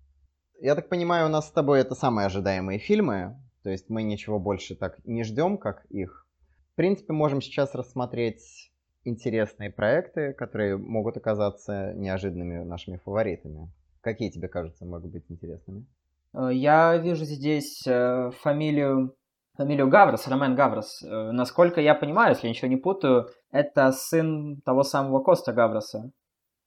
Я 0.61 0.75
так 0.75 0.89
понимаю, 0.89 1.27
у 1.27 1.31
нас 1.31 1.49
с 1.49 1.53
тобой 1.53 1.81
это 1.81 1.95
самые 1.95 2.27
ожидаемые 2.27 2.81
фильмы, 2.81 3.41
то 3.63 3.71
есть 3.71 3.89
мы 3.89 4.03
ничего 4.03 4.41
больше 4.41 4.75
так 4.75 4.99
не 5.05 5.23
ждем, 5.23 5.57
как 5.57 5.85
их. 5.87 6.27
В 6.73 6.75
принципе, 6.75 7.13
можем 7.13 7.41
сейчас 7.41 7.75
рассмотреть 7.75 8.73
интересные 9.05 9.71
проекты, 9.71 10.33
которые 10.33 10.77
могут 10.77 11.17
оказаться 11.17 11.93
неожиданными 11.95 12.65
нашими 12.65 12.97
фаворитами. 12.99 13.71
Какие 14.01 14.31
тебе 14.31 14.49
кажутся 14.49 14.85
могут 14.85 15.11
быть 15.13 15.25
интересными? 15.29 15.87
Э, 16.35 16.51
я 16.53 16.97
вижу 16.97 17.25
здесь 17.25 17.87
э, 17.87 18.31
фамилию, 18.41 19.15
фамилию 19.57 19.89
Гаврос, 19.89 20.29
Ромен 20.29 20.55
Гаврос. 20.55 21.03
Э, 21.03 21.33
насколько 21.33 21.81
я 21.81 21.95
понимаю, 21.95 22.31
если 22.31 22.47
я 22.47 22.51
ничего 22.51 22.69
не 22.69 22.77
путаю, 22.77 23.29
это 23.51 23.93
сын 23.93 24.61
того 24.65 24.83
самого 24.83 25.23
Коста 25.23 25.53
Гавроса. 25.53 26.11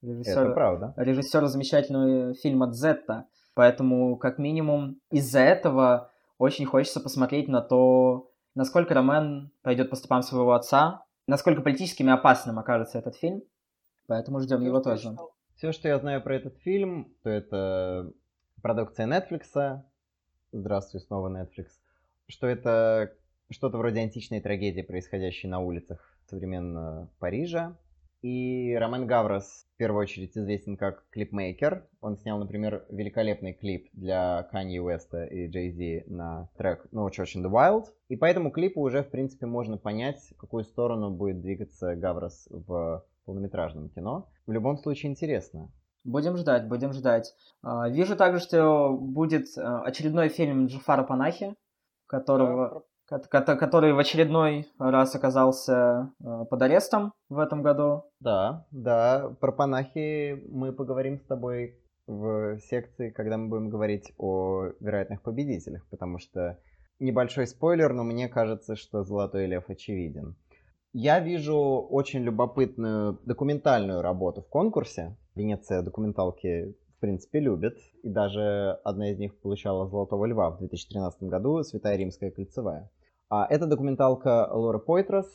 Режиссера, 0.02 0.42
это 0.42 0.52
правда. 0.52 0.94
Режиссера 0.98 1.48
замечательного 1.48 2.34
фильма 2.34 2.68
«Дзетта». 2.68 3.28
Поэтому, 3.54 4.18
как 4.18 4.40
минимум, 4.40 5.00
из-за 5.12 5.42
этого 5.42 6.10
очень 6.38 6.66
хочется 6.66 7.00
посмотреть 7.00 7.48
на 7.48 7.62
то, 7.62 8.30
насколько 8.56 8.94
Ромен 8.94 9.52
пойдет 9.62 9.90
по 9.90 9.96
стопам 9.96 10.24
своего 10.24 10.54
отца, 10.54 11.04
насколько 11.28 11.62
политическими 11.62 12.12
опасным 12.12 12.60
окажется 12.60 13.00
этот 13.00 13.16
фильм. 13.16 13.44
Поэтому 14.08 14.40
ждем 14.40 14.60
Все, 14.60 14.66
его 14.66 14.80
тоже. 14.82 15.16
Все, 15.56 15.72
что 15.72 15.88
я 15.88 16.00
знаю 16.00 16.22
про 16.22 16.36
этот 16.36 16.58
фильм, 16.58 17.14
то 17.24 17.30
это 17.30 18.12
продукция 18.62 19.08
Netflix. 19.08 19.82
Здравствуй, 20.52 21.02
снова 21.02 21.30
Netflix. 21.30 21.68
Что 22.28 22.48
это 22.48 23.14
что-то 23.50 23.78
вроде 23.78 24.02
античной 24.02 24.42
трагедии, 24.42 24.82
происходящей 24.82 25.50
на 25.50 25.60
улицах 25.60 26.18
современного 26.28 27.10
Парижа. 27.20 27.78
И 28.22 28.76
Ромен 28.80 29.08
Гаврос 29.08 29.66
в 29.74 29.78
первую 29.78 30.02
очередь 30.02 30.38
известен 30.38 30.78
как 30.78 31.08
клипмейкер. 31.10 31.88
Он 32.02 32.18
снял, 32.18 32.38
например, 32.38 32.86
великолепный 32.90 33.54
клип 33.54 33.90
для 33.94 34.48
Kanye 34.54 34.80
Уэста 34.80 35.26
и 35.26 35.50
Jay 35.50 35.72
Z 35.72 36.06
на 36.08 36.48
трек 36.56 36.86
No 36.92 37.10
Church 37.10 37.36
in 37.36 37.44
the 37.44 37.50
Wild. 37.50 37.86
И 38.10 38.16
по 38.16 38.26
этому 38.26 38.52
клипу 38.52 38.82
уже, 38.82 39.02
в 39.04 39.10
принципе, 39.10 39.48
можно 39.48 39.78
понять, 39.78 40.22
в 40.32 40.38
какую 40.38 40.64
сторону 40.66 41.10
будет 41.10 41.42
двигаться 41.42 41.96
Гаврос 41.96 42.48
в 42.52 43.04
полнометражном 43.26 43.90
кино. 43.90 44.30
В 44.46 44.52
любом 44.52 44.78
случае 44.78 45.12
интересно. 45.12 45.72
Будем 46.04 46.38
ждать, 46.38 46.68
будем 46.68 46.94
ждать. 46.94 47.34
А, 47.64 47.90
вижу 47.90 48.16
также, 48.16 48.40
что 48.40 48.92
будет 48.94 49.48
а, 49.58 49.82
очередной 49.84 50.30
фильм 50.30 50.68
Джафара 50.68 51.04
Панахи, 51.04 51.56
которого 52.08 52.86
который 53.20 53.94
в 53.94 54.00
очередной 54.00 54.68
раз 54.80 55.16
оказался 55.16 56.12
э, 56.24 56.46
под 56.50 56.62
арестом 56.62 57.14
в 57.30 57.40
этом 57.40 57.62
году. 57.62 58.04
Да, 58.20 58.66
да, 58.72 59.36
про 59.40 59.52
Панахи 59.52 60.44
мы 60.50 60.72
поговорим 60.72 61.20
с 61.20 61.26
тобой 61.26 61.78
в 62.08 62.58
секции, 62.60 63.10
когда 63.10 63.38
мы 63.38 63.50
будем 63.50 63.70
говорить 63.70 64.14
о 64.18 64.70
вероятных 64.80 65.22
победителях, 65.22 65.86
потому 65.90 66.20
что 66.20 66.58
небольшой 67.00 67.48
спойлер, 67.48 67.94
но 67.94 68.04
мне 68.04 68.30
кажется, 68.30 68.76
что 68.76 69.04
Золотой 69.04 69.46
Лев 69.46 69.70
очевиден. 69.70 70.36
Я 70.94 71.20
вижу 71.20 71.58
очень 71.58 72.22
любопытную 72.22 73.20
документальную 73.26 74.02
работу 74.02 74.42
в 74.42 74.50
конкурсе. 74.50 75.16
Венеция 75.36 75.82
документалки 75.82 76.76
в 76.98 77.00
принципе, 77.02 77.40
любит. 77.40 77.80
И 78.04 78.10
даже 78.10 78.78
одна 78.84 79.10
из 79.10 79.18
них 79.18 79.36
получала 79.40 79.88
Золотого 79.88 80.28
Льва 80.28 80.52
в 80.52 80.60
2013 80.60 81.24
году, 81.24 81.64
Святая 81.64 81.96
Римская 81.98 82.30
кольцевая. 82.30 82.92
А, 83.34 83.48
это 83.50 83.66
документалка 83.66 84.50
Лоры 84.52 84.80
Пойтрос 84.80 85.26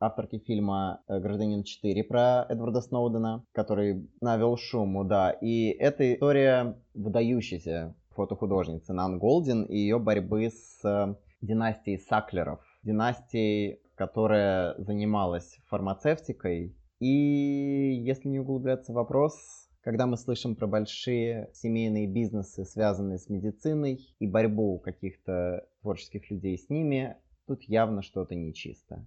авторки 0.00 0.40
фильма 0.40 1.00
э, 1.06 1.20
«Гражданин 1.20 1.62
4» 1.62 2.02
про 2.02 2.44
Эдварда 2.48 2.80
Сноудена, 2.80 3.44
который 3.52 4.10
навел 4.20 4.56
шуму, 4.56 5.04
да. 5.04 5.30
И 5.30 5.68
эта 5.68 6.12
история 6.12 6.76
выдающейся 6.92 7.94
фотохудожницы 8.16 8.92
Нан 8.92 9.20
Голдин 9.20 9.62
и 9.62 9.76
ее 9.76 10.00
борьбы 10.00 10.50
с 10.50 10.84
э, 10.84 11.14
династией 11.40 12.00
Саклеров. 12.00 12.58
Династией, 12.82 13.80
которая 13.94 14.74
занималась 14.78 15.60
фармацевтикой. 15.68 16.74
И 16.98 18.02
если 18.04 18.28
не 18.28 18.40
углубляться 18.40 18.90
в 18.90 18.96
вопрос, 18.96 19.36
когда 19.82 20.08
мы 20.08 20.16
слышим 20.16 20.56
про 20.56 20.66
большие 20.66 21.48
семейные 21.54 22.08
бизнесы, 22.08 22.64
связанные 22.64 23.18
с 23.18 23.28
медициной, 23.28 24.00
и 24.18 24.26
борьбу 24.26 24.80
каких-то 24.80 25.64
творческих 25.80 26.28
людей 26.28 26.58
с 26.58 26.68
ними, 26.68 27.16
тут 27.46 27.62
явно 27.62 28.02
что-то 28.02 28.34
нечисто. 28.34 29.06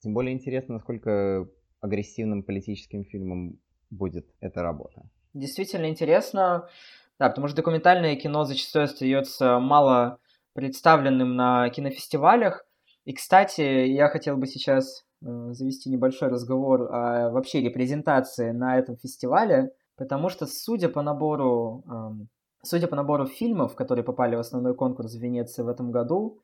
Тем 0.00 0.14
более 0.14 0.34
интересно, 0.34 0.74
насколько 0.74 1.48
агрессивным 1.80 2.42
политическим 2.42 3.04
фильмом 3.04 3.58
будет 3.90 4.26
эта 4.40 4.62
работа. 4.62 5.02
Действительно 5.34 5.88
интересно. 5.88 6.68
Да, 7.18 7.28
потому 7.28 7.46
что 7.46 7.56
документальное 7.56 8.16
кино 8.16 8.44
зачастую 8.44 8.84
остается 8.84 9.58
мало 9.58 10.18
представленным 10.54 11.36
на 11.36 11.68
кинофестивалях. 11.70 12.64
И, 13.04 13.12
кстати, 13.12 13.60
я 13.60 14.08
хотел 14.08 14.36
бы 14.36 14.46
сейчас 14.46 15.04
э, 15.24 15.52
завести 15.52 15.90
небольшой 15.90 16.28
разговор 16.28 16.92
о 16.92 17.30
вообще 17.30 17.60
репрезентации 17.60 18.50
на 18.50 18.78
этом 18.78 18.96
фестивале, 18.96 19.72
потому 19.96 20.28
что, 20.28 20.46
судя 20.46 20.88
по 20.88 21.02
набору, 21.02 21.84
э, 21.88 22.26
судя 22.62 22.86
по 22.86 22.96
набору 22.96 23.26
фильмов, 23.26 23.74
которые 23.74 24.04
попали 24.04 24.36
в 24.36 24.40
основной 24.40 24.74
конкурс 24.74 25.14
в 25.14 25.20
Венеции 25.20 25.62
в 25.62 25.68
этом 25.68 25.90
году, 25.90 26.38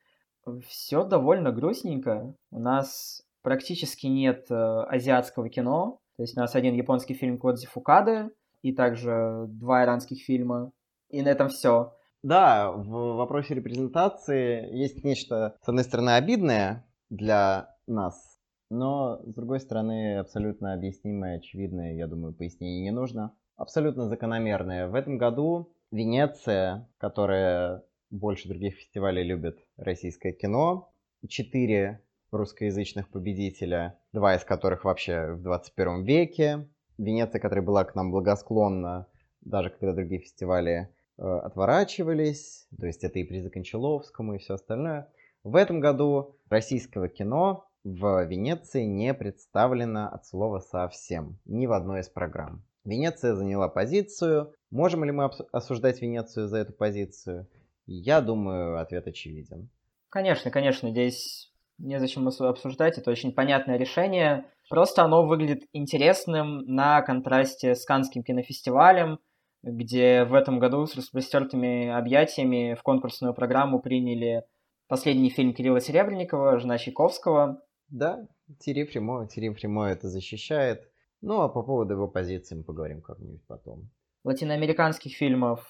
все 0.66 1.04
довольно 1.04 1.52
грустненько. 1.52 2.34
У 2.50 2.58
нас 2.58 3.22
практически 3.42 4.06
нет 4.06 4.46
э, 4.50 4.54
азиатского 4.54 5.48
кино. 5.48 5.98
То 6.16 6.22
есть 6.22 6.36
у 6.36 6.40
нас 6.40 6.54
один 6.54 6.74
японский 6.74 7.14
фильм 7.14 7.38
Кодзи 7.38 7.66
Фукады 7.66 8.30
и 8.62 8.72
также 8.72 9.46
два 9.48 9.84
иранских 9.84 10.22
фильма. 10.22 10.72
И 11.10 11.22
на 11.22 11.28
этом 11.28 11.48
все. 11.48 11.94
Да, 12.22 12.72
в 12.72 13.16
вопросе 13.16 13.54
репрезентации 13.54 14.74
есть 14.76 15.04
нечто, 15.04 15.56
с 15.62 15.68
одной 15.68 15.84
стороны, 15.84 16.10
обидное 16.10 16.84
для 17.10 17.76
нас, 17.86 18.38
но, 18.70 19.20
с 19.24 19.34
другой 19.34 19.60
стороны, 19.60 20.18
абсолютно 20.18 20.74
объяснимое, 20.74 21.38
очевидное, 21.38 21.94
я 21.94 22.06
думаю, 22.06 22.34
пояснений 22.34 22.82
не 22.82 22.90
нужно. 22.90 23.32
Абсолютно 23.56 24.06
закономерное. 24.06 24.88
В 24.88 24.94
этом 24.94 25.16
году 25.16 25.72
Венеция, 25.90 26.88
которая 26.98 27.82
больше 28.10 28.48
других 28.48 28.76
фестивалей 28.76 29.22
любит 29.22 29.58
российское 29.76 30.32
кино, 30.32 30.90
четыре 31.28 32.02
русскоязычных 32.30 33.08
победителя, 33.08 33.98
два 34.12 34.36
из 34.36 34.44
которых 34.44 34.84
вообще 34.84 35.32
в 35.32 35.42
21 35.42 36.04
веке. 36.04 36.68
Венеция, 36.98 37.40
которая 37.40 37.64
была 37.64 37.84
к 37.84 37.94
нам 37.94 38.10
благосклонна, 38.10 39.06
даже 39.40 39.70
когда 39.70 39.92
другие 39.92 40.20
фестивали 40.20 40.88
э, 41.16 41.22
отворачивались, 41.22 42.66
то 42.76 42.86
есть 42.86 43.04
это 43.04 43.18
и 43.20 43.24
призы 43.24 43.50
Кончаловскому 43.50 44.34
и 44.34 44.38
все 44.38 44.54
остальное. 44.54 45.08
В 45.44 45.54
этом 45.54 45.80
году 45.80 46.36
российского 46.48 47.08
кино 47.08 47.68
в 47.84 48.24
Венеции 48.24 48.82
не 48.82 49.14
представлено 49.14 50.08
от 50.08 50.26
слова 50.26 50.58
совсем, 50.58 51.38
ни 51.44 51.66
в 51.66 51.72
одной 51.72 52.00
из 52.00 52.08
программ. 52.08 52.64
Венеция 52.84 53.34
заняла 53.34 53.68
позицию. 53.68 54.52
Можем 54.70 55.04
ли 55.04 55.12
мы 55.12 55.30
осуждать 55.52 56.02
Венецию 56.02 56.48
за 56.48 56.58
эту 56.58 56.72
позицию? 56.72 57.46
Я 57.90 58.20
думаю, 58.20 58.78
ответ 58.78 59.06
очевиден. 59.06 59.70
Конечно, 60.10 60.50
конечно, 60.50 60.90
здесь 60.90 61.50
незачем 61.78 62.28
обсуждать, 62.28 62.98
это 62.98 63.10
очень 63.10 63.32
понятное 63.32 63.78
решение. 63.78 64.44
Просто 64.68 65.04
оно 65.04 65.26
выглядит 65.26 65.62
интересным 65.72 66.66
на 66.66 67.00
контрасте 67.00 67.74
с 67.74 67.86
Канским 67.86 68.22
кинофестивалем, 68.22 69.20
где 69.62 70.24
в 70.24 70.34
этом 70.34 70.58
году 70.58 70.84
с 70.84 70.96
распростертыми 70.96 71.88
объятиями 71.88 72.74
в 72.78 72.82
конкурсную 72.82 73.32
программу 73.32 73.80
приняли 73.80 74.44
последний 74.86 75.30
фильм 75.30 75.54
Кирилла 75.54 75.80
Серебренникова 75.80 76.58
«Жена 76.58 76.76
Чайковского». 76.76 77.62
Да, 77.88 78.28
Тири 78.58 78.84
Фримо, 78.84 79.26
Тири 79.26 79.48
Фримо 79.54 79.86
это 79.86 80.08
защищает. 80.08 80.90
Ну, 81.22 81.40
а 81.40 81.48
по 81.48 81.62
поводу 81.62 81.94
его 81.94 82.06
позиции 82.06 82.54
мы 82.54 82.64
поговорим 82.64 83.00
как-нибудь 83.00 83.46
потом. 83.46 83.88
Латиноамериканских 84.24 85.16
фильмов 85.16 85.66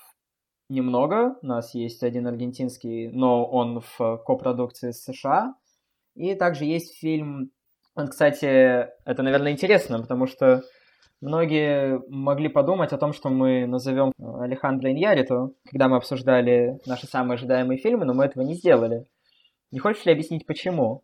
немного. 0.69 1.37
У 1.43 1.47
нас 1.47 1.75
есть 1.75 2.03
один 2.03 2.27
аргентинский, 2.27 3.09
но 3.09 3.45
он 3.45 3.81
в 3.81 4.19
копродукции 4.25 4.91
с 4.91 5.03
США. 5.05 5.55
И 6.15 6.35
также 6.35 6.65
есть 6.65 6.99
фильм, 6.99 7.53
он, 7.99 8.07
кстати, 8.07 8.45
это, 8.45 9.23
наверное, 9.25 9.51
интересно, 9.51 10.01
потому 10.01 10.29
что 10.29 10.63
многие 11.21 12.01
могли 12.09 12.49
подумать 12.49 12.93
о 12.93 12.97
том, 12.97 13.13
что 13.13 13.29
мы 13.29 13.67
назовем 13.67 14.13
Алехандро 14.19 14.91
Иньяриту, 14.93 15.57
когда 15.69 15.89
мы 15.89 15.97
обсуждали 15.97 16.79
наши 16.87 17.09
самые 17.09 17.35
ожидаемые 17.35 17.79
фильмы, 17.79 18.05
но 18.05 18.15
мы 18.15 18.25
этого 18.25 18.45
не 18.45 18.55
сделали. 18.55 19.07
Не 19.73 19.81
хочешь 19.81 20.05
ли 20.07 20.13
объяснить, 20.13 20.47
почему? 20.47 21.03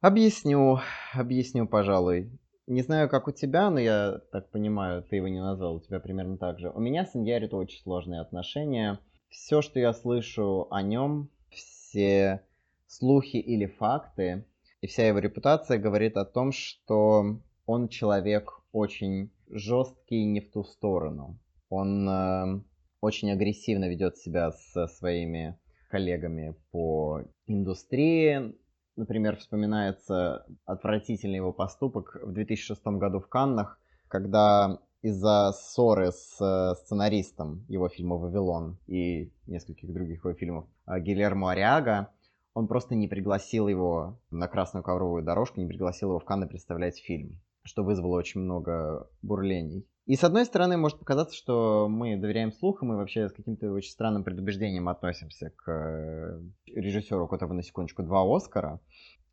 Объясню, 0.00 0.80
объясню, 1.12 1.68
пожалуй. 1.68 2.30
Не 2.70 2.82
знаю, 2.82 3.08
как 3.08 3.26
у 3.26 3.32
тебя, 3.32 3.68
но 3.68 3.80
я 3.80 4.20
так 4.30 4.48
понимаю, 4.50 5.02
ты 5.02 5.16
его 5.16 5.26
не 5.26 5.40
назвал, 5.40 5.74
у 5.74 5.80
тебя 5.80 5.98
примерно 5.98 6.38
так 6.38 6.60
же. 6.60 6.70
У 6.70 6.78
меня 6.78 7.04
с 7.04 7.16
Иньярито 7.16 7.56
очень 7.56 7.82
сложные 7.82 8.20
отношения. 8.20 9.00
Все, 9.28 9.60
что 9.60 9.80
я 9.80 9.92
слышу 9.92 10.68
о 10.70 10.80
нем, 10.80 11.30
все 11.50 12.44
слухи 12.86 13.38
или 13.38 13.66
факты, 13.66 14.44
и 14.82 14.86
вся 14.86 15.08
его 15.08 15.18
репутация 15.18 15.78
говорит 15.78 16.16
о 16.16 16.24
том, 16.24 16.52
что 16.52 17.40
он 17.66 17.88
человек 17.88 18.52
очень 18.70 19.32
жесткий 19.48 20.24
не 20.24 20.38
в 20.38 20.52
ту 20.52 20.62
сторону. 20.62 21.40
Он 21.70 22.08
э, 22.08 22.60
очень 23.00 23.32
агрессивно 23.32 23.88
ведет 23.88 24.16
себя 24.16 24.52
со 24.52 24.86
своими 24.86 25.58
коллегами 25.88 26.54
по 26.70 27.22
индустрии. 27.48 28.54
Например, 29.00 29.36
вспоминается 29.36 30.44
отвратительный 30.66 31.36
его 31.36 31.54
поступок 31.54 32.18
в 32.22 32.32
2006 32.32 32.86
году 32.98 33.18
в 33.20 33.28
Каннах, 33.28 33.80
когда 34.08 34.78
из-за 35.00 35.52
ссоры 35.52 36.12
с 36.12 36.36
э, 36.38 36.74
сценаристом 36.82 37.64
его 37.68 37.88
фильма 37.88 38.16
«Вавилон» 38.16 38.76
и 38.86 39.32
нескольких 39.46 39.90
других 39.90 40.22
его 40.22 40.34
фильмов 40.34 40.66
э, 40.86 41.00
Гильермо 41.00 41.52
Ариага 41.52 42.10
он 42.52 42.68
просто 42.68 42.94
не 42.94 43.08
пригласил 43.08 43.68
его 43.68 44.20
на 44.30 44.48
красную 44.48 44.84
ковровую 44.84 45.22
дорожку, 45.22 45.60
не 45.60 45.66
пригласил 45.66 46.10
его 46.10 46.18
в 46.18 46.26
Канны 46.26 46.46
представлять 46.46 46.98
фильм, 46.98 47.40
что 47.62 47.82
вызвало 47.82 48.18
очень 48.18 48.42
много 48.42 49.08
бурлений. 49.22 49.86
И 50.10 50.16
с 50.16 50.24
одной 50.24 50.44
стороны, 50.44 50.76
может 50.76 50.98
показаться, 50.98 51.36
что 51.36 51.86
мы 51.88 52.16
доверяем 52.16 52.50
слухам 52.50 52.92
и 52.92 52.96
вообще 52.96 53.28
с 53.28 53.32
каким-то 53.32 53.70
очень 53.70 53.92
странным 53.92 54.24
предубеждением 54.24 54.88
относимся 54.88 55.52
к 55.54 55.70
э, 55.70 56.40
режиссеру, 56.66 57.26
у 57.26 57.28
которого 57.28 57.52
на 57.52 57.62
секундочку 57.62 58.02
два 58.02 58.24
Оскара. 58.24 58.80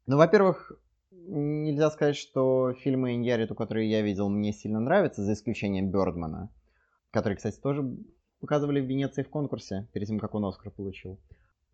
Ну, 0.06 0.18
во-первых, 0.18 0.72
нельзя 1.10 1.90
сказать, 1.90 2.16
что 2.16 2.74
фильмы 2.74 3.16
Иньяриту, 3.16 3.56
которые 3.56 3.90
я 3.90 4.04
видел, 4.04 4.30
мне 4.30 4.54
сильно 4.54 4.80
нравятся, 4.80 5.24
за 5.24 5.34
исключением 5.34 5.90
Бёрдмана, 5.90 6.52
который, 7.10 7.38
кстати, 7.38 7.60
тоже 7.60 7.98
показывали 8.40 8.80
в 8.80 8.86
Венеции 8.86 9.24
в 9.24 9.32
конкурсе, 9.32 9.88
перед 9.94 10.08
тем, 10.08 10.20
как 10.20 10.36
он 10.36 10.46
Оскар 10.46 10.72
получил. 10.72 11.20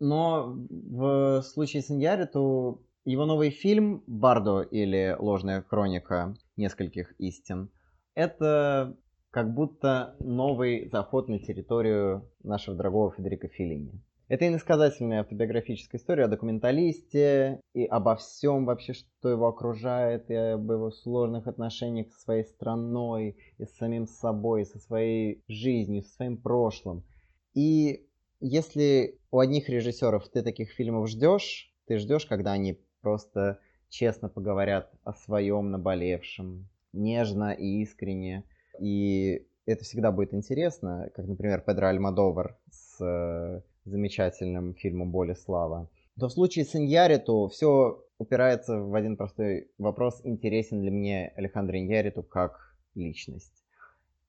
Но 0.00 0.56
в 0.70 1.42
случае 1.42 1.82
с 1.82 1.90
Иньяри, 1.90 2.24
то 2.24 2.80
его 3.04 3.26
новый 3.26 3.50
фильм 3.50 4.02
«Бардо» 4.06 4.62
или 4.62 5.14
«Ложная 5.18 5.60
хроника 5.60 6.34
нескольких 6.56 7.12
истин»— 7.18 7.68
это 8.14 8.96
как 9.30 9.52
будто 9.52 10.16
новый 10.20 10.88
заход 10.88 11.28
на 11.28 11.38
территорию 11.38 12.30
нашего 12.42 12.76
дорогого 12.76 13.12
Федерико 13.12 13.48
Феллини. 13.48 14.00
Это 14.28 14.48
иносказательная 14.48 15.20
автобиографическая 15.20 16.00
история 16.00 16.24
о 16.24 16.28
документалисте 16.28 17.60
и 17.74 17.84
обо 17.84 18.16
всем 18.16 18.64
вообще, 18.64 18.94
что 18.94 19.28
его 19.28 19.48
окружает, 19.48 20.30
и 20.30 20.34
об 20.34 20.70
его 20.70 20.90
сложных 20.90 21.46
отношениях 21.46 22.10
со 22.10 22.20
своей 22.20 22.44
страной, 22.44 23.36
и 23.58 23.64
с 23.66 23.76
самим 23.76 24.06
собой, 24.06 24.62
и 24.62 24.64
со 24.64 24.78
своей 24.78 25.42
жизнью, 25.46 26.02
со 26.02 26.14
своим 26.14 26.38
прошлым. 26.38 27.04
И 27.52 28.06
если 28.40 29.18
у 29.30 29.40
одних 29.40 29.68
режиссеров 29.68 30.28
ты 30.30 30.42
таких 30.42 30.70
фильмов 30.70 31.08
ждешь, 31.08 31.70
ты 31.86 31.98
ждешь, 31.98 32.24
когда 32.24 32.52
они 32.52 32.80
просто 33.02 33.58
честно 33.90 34.30
поговорят 34.30 34.90
о 35.04 35.12
своем 35.12 35.70
наболевшем, 35.70 36.66
нежно 36.94 37.52
и 37.52 37.82
искренне. 37.82 38.44
И 38.80 39.46
это 39.66 39.84
всегда 39.84 40.12
будет 40.12 40.34
интересно, 40.34 41.10
как, 41.14 41.26
например, 41.26 41.60
Педро 41.60 41.88
Альмадовар 41.88 42.56
с 42.70 43.04
э, 43.04 43.62
замечательным 43.84 44.74
фильмом 44.74 45.10
«Боль 45.10 45.32
и 45.32 45.34
слава». 45.34 45.88
То 46.18 46.28
в 46.28 46.32
случае 46.32 46.64
с 46.64 46.76
Иньяриту 46.76 47.48
все 47.48 48.04
упирается 48.18 48.78
в 48.78 48.94
один 48.94 49.16
простой 49.16 49.70
вопрос, 49.78 50.20
интересен 50.24 50.82
ли 50.82 50.90
мне 50.90 51.32
Алехандро 51.36 51.78
Иньяриту 51.78 52.22
как 52.22 52.76
личность. 52.94 53.64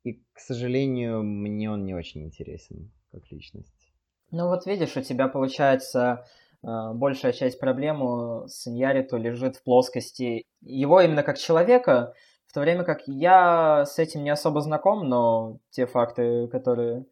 И, 0.03 0.13
к 0.33 0.39
сожалению, 0.39 1.23
мне 1.23 1.69
он 1.69 1.85
не 1.85 1.93
очень 1.93 2.23
интересен 2.23 2.91
как 3.11 3.23
личность. 3.31 3.91
Ну 4.31 4.47
вот 4.47 4.65
видишь, 4.65 4.97
у 4.97 5.01
тебя 5.01 5.27
получается 5.27 6.25
э, 6.63 6.67
большая 6.93 7.33
часть 7.33 7.59
проблемы 7.59 8.47
с 8.47 8.67
Иньяриту 8.67 9.17
лежит 9.17 9.57
в 9.57 9.63
плоскости 9.63 10.43
его 10.61 11.01
именно 11.01 11.23
как 11.23 11.37
человека, 11.37 12.13
то 12.55 12.61
время 12.61 12.85
как 12.85 13.01
я 13.05 13.85
с 13.85 13.99
этим 13.99 14.23
не 14.23 14.29
особо 14.29 14.61
знаком, 14.61 15.09
но 15.09 15.59
те 15.71 15.85
факты, 15.85 16.47
которые 16.47 17.05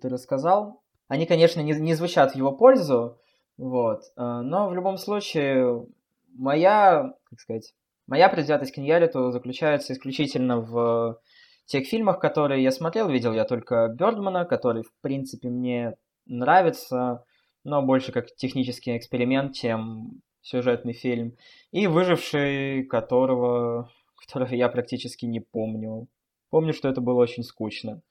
ты 0.00 0.08
рассказал, 0.08 0.84
они, 1.08 1.26
конечно, 1.26 1.60
не, 1.60 1.72
не 1.72 1.94
звучат 1.94 2.30
в 2.30 2.36
его 2.36 2.52
пользу, 2.52 3.18
вот, 3.56 4.02
э, 4.16 4.22
но 4.22 4.68
в 4.68 4.74
любом 4.76 4.96
случае 4.96 5.84
моя, 6.32 7.12
как 7.28 7.40
сказать, 7.40 7.74
моя 8.06 8.28
предвзятость 8.28 8.72
к 8.72 8.78
Иньяриту 8.78 9.32
заключается 9.32 9.94
исключительно 9.94 10.60
в 10.60 11.20
тех 11.66 11.84
фильмах, 11.88 12.20
которые 12.20 12.62
я 12.62 12.70
смотрел, 12.70 13.08
видел 13.08 13.32
я 13.32 13.44
только 13.44 13.88
Бёрдмана, 13.88 14.44
который, 14.44 14.84
в 14.84 14.92
принципе, 15.00 15.48
мне 15.48 15.96
нравится, 16.24 17.24
но 17.64 17.82
больше 17.82 18.12
как 18.12 18.32
технический 18.36 18.96
эксперимент, 18.96 19.56
чем 19.56 20.22
сюжетный 20.40 20.92
фильм. 20.92 21.36
И 21.72 21.88
«Выживший», 21.88 22.84
которого, 22.84 23.90
которого 24.18 24.54
я 24.54 24.68
практически 24.68 25.26
не 25.26 25.40
помню. 25.40 26.08
Помню, 26.50 26.72
что 26.72 26.88
это 26.88 27.00
было 27.00 27.20
очень 27.20 27.42
скучно. 27.42 28.02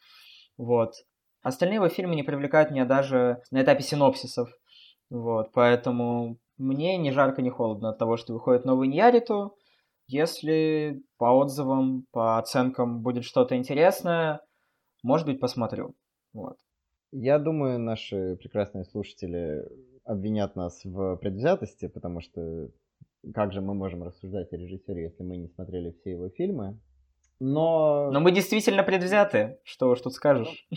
Вот. 0.58 0.94
Остальные 1.42 1.76
его 1.76 1.90
фильмы 1.90 2.16
не 2.16 2.24
привлекают 2.24 2.72
меня 2.72 2.86
даже 2.86 3.42
на 3.52 3.62
этапе 3.62 3.84
синопсисов. 3.84 4.50
Вот, 5.10 5.52
поэтому 5.54 6.38
мне 6.58 6.98
ни 6.98 7.12
жарко, 7.12 7.42
ни 7.42 7.50
холодно 7.50 7.90
от 7.90 7.98
того, 7.98 8.18
что 8.18 8.34
выходит 8.34 8.66
новый 8.66 8.88
Ньяриту. 8.88 9.56
Если 10.08 11.02
по 11.18 11.38
отзывам, 11.38 12.06
по 12.12 12.38
оценкам 12.38 13.02
будет 13.02 13.24
что-то 13.24 13.56
интересное, 13.56 14.42
может 15.04 15.28
быть, 15.28 15.40
посмотрю. 15.40 15.96
Вот. 16.34 16.58
Я 17.12 17.40
думаю, 17.40 17.80
наши 17.80 18.36
прекрасные 18.38 18.84
слушатели 18.84 19.64
обвинят 20.04 20.56
нас 20.56 20.84
в 20.84 21.18
предвзятости, 21.18 21.88
потому 21.88 22.22
что 22.22 22.70
как 23.34 23.54
же 23.54 23.62
мы 23.62 23.74
можем 23.74 24.04
рассуждать 24.04 24.52
о 24.54 24.58
режиссере, 24.58 25.04
если 25.04 25.24
мы 25.24 25.38
не 25.38 25.48
смотрели 25.48 25.92
все 25.92 26.12
его 26.12 26.30
фильмы? 26.30 26.80
Но... 27.40 28.10
Но 28.12 28.20
мы 28.20 28.32
действительно 28.32 28.84
предвзяты, 28.84 29.60
что 29.64 29.90
уж 29.90 30.02
тут 30.02 30.14
скажешь. 30.14 30.68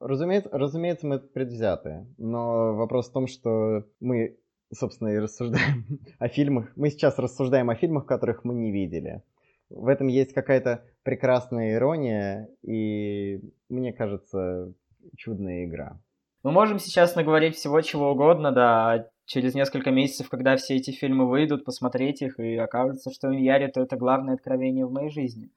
Разумеется, 0.00 0.50
разумеется, 0.52 1.06
мы 1.06 1.18
предвзяты, 1.18 2.06
но 2.18 2.74
вопрос 2.74 3.08
в 3.08 3.12
том, 3.12 3.26
что 3.26 3.84
мы 4.00 4.36
собственно, 4.74 5.08
и 5.08 5.18
рассуждаем 5.18 5.84
о 6.18 6.28
фильмах. 6.28 6.72
Мы 6.76 6.90
сейчас 6.90 7.18
рассуждаем 7.18 7.70
о 7.70 7.74
фильмах, 7.74 8.06
которых 8.06 8.44
мы 8.44 8.54
не 8.54 8.72
видели. 8.72 9.22
В 9.70 9.88
этом 9.88 10.08
есть 10.08 10.32
какая-то 10.32 10.84
прекрасная 11.02 11.74
ирония 11.74 12.48
и, 12.62 13.40
мне 13.68 13.92
кажется, 13.92 14.72
чудная 15.16 15.64
игра. 15.64 15.98
Мы 16.42 16.52
можем 16.52 16.78
сейчас 16.78 17.16
наговорить 17.16 17.56
всего 17.56 17.80
чего 17.80 18.12
угодно, 18.12 18.52
да, 18.52 19.08
через 19.26 19.54
несколько 19.54 19.90
месяцев, 19.90 20.28
когда 20.28 20.56
все 20.56 20.76
эти 20.76 20.90
фильмы 20.90 21.28
выйдут, 21.28 21.64
посмотреть 21.64 22.22
их, 22.22 22.38
и 22.38 22.56
окажется, 22.56 23.10
что 23.10 23.34
Иньяри 23.34 23.68
то 23.68 23.80
это 23.80 23.96
главное 23.96 24.34
откровение 24.34 24.86
в 24.86 24.92
моей 24.92 25.10
жизни. 25.10 25.50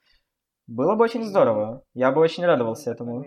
Было 0.67 0.95
бы 0.95 1.05
очень 1.05 1.23
здорово. 1.23 1.83
Я 1.93 2.11
бы 2.11 2.21
очень 2.21 2.45
радовался 2.45 2.91
этому. 2.91 3.25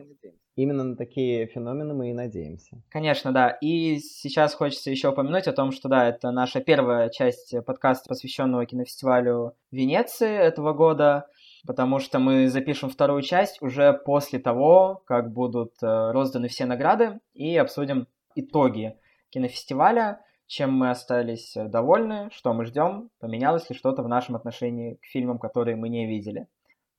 Именно 0.57 0.84
на 0.84 0.97
такие 0.97 1.47
феномены 1.47 1.95
мы 1.95 2.11
и 2.11 2.12
надеемся. 2.12 2.82
Конечно, 2.91 3.32
да. 3.32 3.49
И 3.49 3.99
сейчас 3.99 4.53
хочется 4.55 4.91
еще 4.91 5.09
упомянуть 5.09 5.47
о 5.47 5.53
том, 5.53 5.72
что 5.72 5.88
да, 5.88 6.07
это 6.09 6.30
наша 6.32 6.61
первая 6.61 7.09
часть 7.09 7.55
подкаста, 7.64 8.09
посвященного 8.09 8.66
кинофестивалю 8.66 9.55
Венеции 9.70 10.30
этого 10.30 10.74
года, 10.74 11.28
потому 11.66 11.99
что 11.99 12.18
мы 12.18 12.49
запишем 12.49 12.91
вторую 12.91 13.22
часть 13.22 13.62
уже 13.62 13.95
после 13.95 14.38
того, 14.38 15.03
как 15.07 15.32
будут 15.32 15.72
э, 15.82 16.11
розданы 16.11 16.49
все 16.49 16.66
награды, 16.66 17.20
и 17.32 17.57
обсудим 17.57 18.07
итоги 18.34 18.97
кинофестиваля, 19.30 20.20
чем 20.51 20.72
мы 20.72 20.90
остались 20.90 21.55
довольны, 21.55 22.28
что 22.32 22.53
мы 22.53 22.64
ждем, 22.64 23.11
поменялось 23.20 23.70
ли 23.70 23.76
что-то 23.76 24.03
в 24.03 24.09
нашем 24.09 24.34
отношении 24.34 24.96
к 24.96 25.05
фильмам, 25.05 25.38
которые 25.38 25.76
мы 25.76 25.88
не 25.88 26.09
видели. 26.09 26.48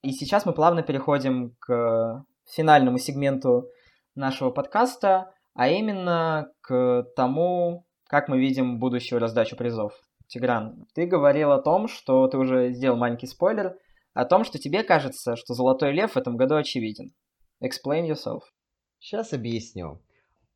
И 0.03 0.13
сейчас 0.13 0.45
мы 0.45 0.53
плавно 0.53 0.83
переходим 0.83 1.53
к 1.59 2.23
финальному 2.49 2.97
сегменту 2.97 3.67
нашего 4.15 4.51
подкаста, 4.51 5.33
а 5.53 5.67
именно 5.67 6.49
к 6.61 7.05
тому, 7.17 7.85
как 8.07 8.29
мы 8.29 8.39
видим 8.39 8.79
будущую 8.79 9.19
раздачу 9.19 9.57
призов. 9.57 9.99
Тигран, 10.27 10.85
ты 10.95 11.05
говорил 11.05 11.51
о 11.51 11.61
том, 11.61 11.89
что 11.89 12.29
ты 12.29 12.37
уже 12.37 12.71
сделал 12.71 12.97
маленький 12.97 13.27
спойлер, 13.27 13.75
о 14.13 14.23
том, 14.23 14.45
что 14.45 14.59
тебе 14.59 14.81
кажется, 14.81 15.35
что 15.35 15.55
«Золотой 15.55 15.91
лев» 15.91 16.13
в 16.13 16.17
этом 16.17 16.37
году 16.37 16.55
очевиден. 16.55 17.11
Explain 17.61 18.07
yourself. 18.07 18.43
Сейчас 18.99 19.33
объясню. 19.33 19.99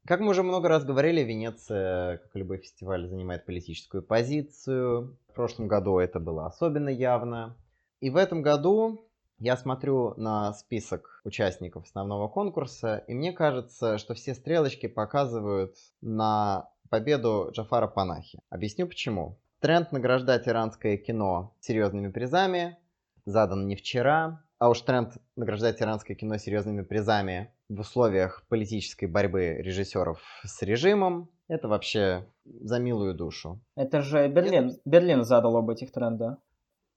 Как 0.06 0.20
мы 0.20 0.30
уже 0.30 0.44
много 0.44 0.70
раз 0.70 0.86
говорили, 0.86 1.22
Венеция, 1.22 2.18
как 2.18 2.36
и 2.36 2.40
любой 2.40 2.60
фестиваль, 2.60 3.08
занимает 3.08 3.44
политическую 3.44 4.04
позицию. 4.04 5.18
В 5.30 5.34
прошлом 5.34 5.68
году 5.68 5.98
это 5.98 6.20
было 6.20 6.46
особенно 6.46 6.90
явно. 6.90 7.58
И 8.02 8.12
в 8.12 8.16
этом 8.16 8.44
году 8.44 9.04
я 9.40 9.58
смотрю 9.58 10.14
на 10.16 10.54
список 10.54 11.22
участников 11.24 11.86
основного 11.86 12.28
конкурса, 12.28 13.04
и 13.08 13.16
мне 13.16 13.34
кажется, 13.34 13.98
что 13.98 14.14
все 14.14 14.36
стрелочки 14.36 14.86
показывают 14.86 15.76
на 16.02 16.70
победу 16.92 17.50
Джафара 17.52 17.88
Панахи. 17.88 18.40
Объясню 18.52 18.86
почему. 18.86 19.40
Тренд 19.60 19.92
награждать 19.92 20.48
иранское 20.48 20.98
кино 20.98 21.56
серьезными 21.60 22.12
призами 22.12 22.78
задан 23.26 23.68
не 23.68 23.76
вчера, 23.76 24.44
а 24.60 24.70
уж 24.70 24.82
тренд 24.82 25.18
награждать 25.36 25.82
иранское 25.82 26.16
кино 26.16 26.38
серьезными 26.38 26.84
призами 26.84 27.52
в 27.70 27.80
условиях 27.80 28.46
политической 28.48 29.06
борьбы 29.06 29.56
режиссеров 29.60 30.22
с 30.44 30.62
режимом, 30.62 31.30
это 31.48 31.68
вообще 31.68 32.28
за 32.46 32.80
милую 32.80 33.16
душу. 33.16 33.60
Это 33.76 34.02
же 34.02 34.28
Берлин, 34.28 34.78
Берлин 34.86 35.24
задал 35.24 35.58
об 35.58 35.70
этих 35.70 35.92
трендах. 35.92 36.38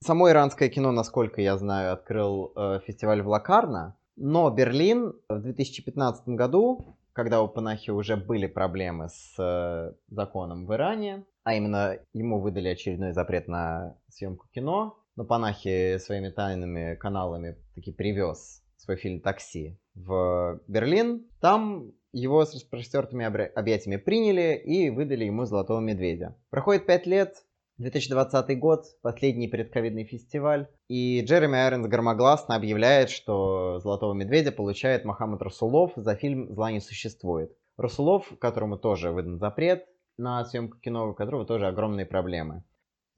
Само 0.01 0.31
иранское 0.31 0.69
кино, 0.69 0.93
насколько 0.93 1.41
я 1.41 1.57
знаю, 1.57 1.93
открыл 1.93 2.53
э, 2.55 2.81
фестиваль 2.87 3.21
в 3.23 3.29
Лакарно, 3.29 3.97
но 4.17 4.49
Берлин 4.51 5.13
в 5.29 5.41
2015 5.41 6.29
году, 6.29 6.97
когда 7.13 7.43
у 7.43 7.49
Панахи 7.49 7.91
уже 7.91 8.17
были 8.17 8.47
проблемы 8.47 9.09
с 9.09 9.35
э, 9.39 9.93
законом 10.09 10.67
в 10.67 10.75
Иране, 10.75 11.25
а 11.43 11.55
именно 11.55 11.99
ему 12.13 12.41
выдали 12.41 12.69
очередной 12.69 13.13
запрет 13.13 13.49
на 13.49 13.97
съемку 14.09 14.47
кино, 14.53 14.99
но 15.17 15.25
Панахи 15.25 15.99
своими 15.99 16.29
тайными 16.29 16.95
каналами 16.95 17.57
таки 17.75 17.91
привез 17.93 18.63
свой 18.89 18.97
фильм 18.97 19.21
«Такси» 19.21 19.79
в 19.95 20.63
Берлин. 20.67 21.27
Там 21.43 21.93
его 22.13 22.43
с 22.47 22.55
распростертыми 22.55 23.27
объятиями 23.27 23.97
приняли 23.97 24.57
и 24.57 24.89
выдали 24.89 25.27
ему 25.27 25.45
«Золотого 25.45 25.81
медведя». 25.81 26.35
Проходит 26.49 26.87
пять 26.87 27.07
лет, 27.07 27.45
2020 27.77 28.59
год, 28.59 28.87
последний 29.03 29.47
предковидный 29.47 30.05
фестиваль, 30.05 30.69
и 30.89 31.21
Джереми 31.23 31.59
Айронс 31.59 31.87
громогласно 31.87 32.57
объявляет, 32.57 33.11
что 33.11 33.79
«Золотого 33.81 34.15
медведя» 34.15 34.53
получает 34.53 35.05
Мохаммад 35.05 35.43
Расулов 35.43 35.93
за 35.97 36.15
фильм 36.15 36.51
«Зла 36.51 36.73
не 36.73 36.81
существует». 36.81 37.53
Расулов, 37.77 38.33
которому 38.41 38.79
тоже 38.79 39.11
выдан 39.11 39.39
запрет 39.39 39.85
на 40.17 40.43
съемку 40.47 40.79
кино, 40.79 41.11
у 41.11 41.15
которого 41.15 41.45
тоже 41.45 41.67
огромные 41.67 42.07
проблемы. 42.07 42.65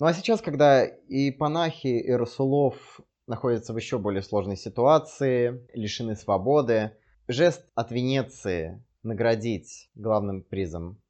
Ну 0.00 0.06
а 0.06 0.14
сейчас, 0.14 0.40
когда 0.40 0.84
и 0.84 1.30
Панахи, 1.30 1.86
и 1.86 2.10
Расулов 2.10 3.00
находятся 3.30 3.72
в 3.72 3.76
еще 3.76 3.98
более 3.98 4.22
сложной 4.22 4.56
ситуации, 4.56 5.64
лишены 5.72 6.16
свободы, 6.16 6.90
жест 7.28 7.64
от 7.76 7.92
Венеции 7.92 8.84
наградить 9.04 9.88
главным 9.94 10.42
призом 10.42 11.00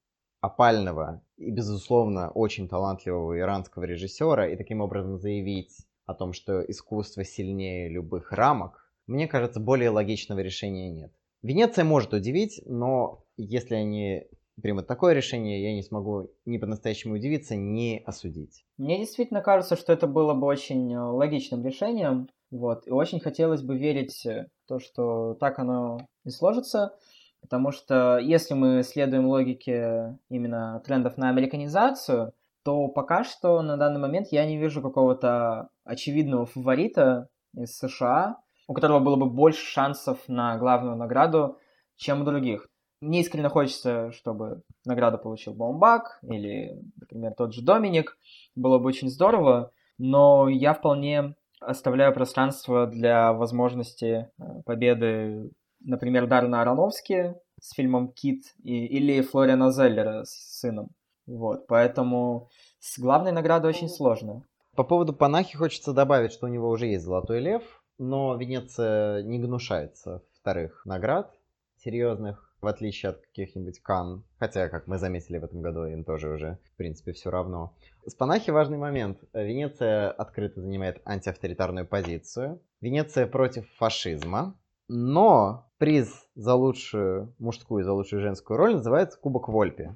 опального 0.42 1.22
и, 1.38 1.50
безусловно, 1.50 2.30
очень 2.30 2.68
талантливого 2.68 3.38
иранского 3.38 3.84
режиссера 3.84 4.46
и 4.46 4.56
таким 4.56 4.82
образом 4.82 5.18
заявить 5.18 5.74
о 6.04 6.14
том, 6.14 6.34
что 6.34 6.60
искусство 6.60 7.24
сильнее 7.24 7.88
любых 7.88 8.32
рамок, 8.32 8.92
мне 9.06 9.26
кажется, 9.26 9.58
более 9.58 9.88
логичного 9.88 10.40
решения 10.40 10.90
нет. 10.90 11.12
Венеция 11.42 11.84
может 11.84 12.12
удивить, 12.12 12.60
но 12.66 13.24
если 13.38 13.76
они 13.76 14.24
примут 14.60 14.86
такое 14.86 15.14
решение, 15.14 15.62
я 15.62 15.74
не 15.74 15.82
смогу 15.82 16.30
ни 16.44 16.58
по-настоящему 16.58 17.14
удивиться, 17.14 17.56
ни 17.56 18.02
осудить. 18.04 18.64
Мне 18.78 18.98
действительно 18.98 19.40
кажется, 19.40 19.76
что 19.76 19.92
это 19.92 20.06
было 20.06 20.34
бы 20.34 20.46
очень 20.46 20.92
э, 20.94 20.98
логичным 20.98 21.64
решением. 21.64 22.28
Вот. 22.50 22.86
И 22.86 22.90
очень 22.90 23.20
хотелось 23.20 23.62
бы 23.62 23.76
верить 23.76 24.24
в 24.24 24.68
то, 24.68 24.78
что 24.78 25.34
так 25.34 25.58
оно 25.58 25.98
и 26.24 26.30
сложится. 26.30 26.94
Потому 27.40 27.72
что 27.72 28.18
если 28.18 28.54
мы 28.54 28.82
следуем 28.82 29.26
логике 29.26 30.18
именно 30.28 30.82
трендов 30.84 31.16
на 31.16 31.30
американизацию, 31.30 32.32
то 32.64 32.88
пока 32.88 33.24
что 33.24 33.62
на 33.62 33.76
данный 33.76 34.00
момент 34.00 34.28
я 34.30 34.44
не 34.44 34.58
вижу 34.58 34.82
какого-то 34.82 35.70
очевидного 35.84 36.46
фаворита 36.46 37.28
из 37.54 37.76
США, 37.78 38.36
у 38.68 38.74
которого 38.74 39.00
было 39.00 39.16
бы 39.16 39.26
больше 39.26 39.64
шансов 39.64 40.18
на 40.28 40.58
главную 40.58 40.96
награду, 40.96 41.58
чем 41.96 42.22
у 42.22 42.24
других. 42.24 42.68
Мне 43.00 43.20
искренне 43.20 43.48
хочется, 43.48 44.12
чтобы 44.12 44.62
награду 44.84 45.18
получил 45.18 45.54
Бомбак 45.54 46.18
или, 46.22 46.82
например, 47.00 47.34
тот 47.34 47.54
же 47.54 47.62
Доминик. 47.62 48.18
Было 48.54 48.78
бы 48.78 48.88
очень 48.88 49.08
здорово, 49.08 49.72
но 49.98 50.48
я 50.48 50.74
вполне 50.74 51.34
оставляю 51.60 52.12
пространство 52.12 52.86
для 52.86 53.32
возможности 53.32 54.30
э, 54.38 54.62
победы 54.64 55.50
например, 55.84 56.26
Дарна 56.26 56.62
Аронофски 56.62 57.34
с 57.60 57.74
фильмом 57.74 58.08
«Кит» 58.12 58.54
и, 58.62 58.86
или 58.86 59.20
Флориана 59.22 59.70
Зеллера 59.70 60.24
с 60.24 60.60
сыном. 60.60 60.90
Вот, 61.26 61.66
поэтому 61.66 62.48
с 62.78 62.98
главной 62.98 63.32
наградой 63.32 63.70
очень 63.70 63.88
сложно. 63.88 64.44
По 64.74 64.84
поводу 64.84 65.12
Панахи 65.12 65.56
хочется 65.56 65.92
добавить, 65.92 66.32
что 66.32 66.46
у 66.46 66.50
него 66.50 66.68
уже 66.68 66.86
есть 66.86 67.04
Золотой 67.04 67.40
Лев, 67.40 67.62
но 67.98 68.36
Венеция 68.36 69.22
не 69.22 69.38
гнушается 69.38 70.22
вторых 70.32 70.84
наград 70.86 71.34
серьезных, 71.76 72.49
в 72.60 72.66
отличие 72.66 73.10
от 73.10 73.20
каких-нибудь 73.20 73.80
Кан, 73.80 74.24
хотя, 74.38 74.68
как 74.68 74.86
мы 74.86 74.98
заметили 74.98 75.38
в 75.38 75.44
этом 75.44 75.62
году, 75.62 75.84
им 75.84 76.04
тоже 76.04 76.30
уже, 76.30 76.58
в 76.72 76.76
принципе, 76.76 77.12
все 77.12 77.30
равно. 77.30 77.74
С 78.06 78.14
Панахи 78.14 78.50
важный 78.50 78.78
момент. 78.78 79.18
Венеция 79.32 80.10
открыто 80.10 80.60
занимает 80.60 81.00
антиавторитарную 81.04 81.86
позицию. 81.86 82.60
Венеция 82.80 83.26
против 83.26 83.68
фашизма, 83.76 84.58
но 84.88 85.70
приз 85.78 86.26
за 86.34 86.54
лучшую 86.54 87.34
мужскую 87.38 87.82
и 87.82 87.84
за 87.84 87.92
лучшую 87.92 88.22
женскую 88.22 88.56
роль 88.56 88.74
называется 88.74 89.18
Кубок 89.18 89.48
Вольпи. 89.48 89.94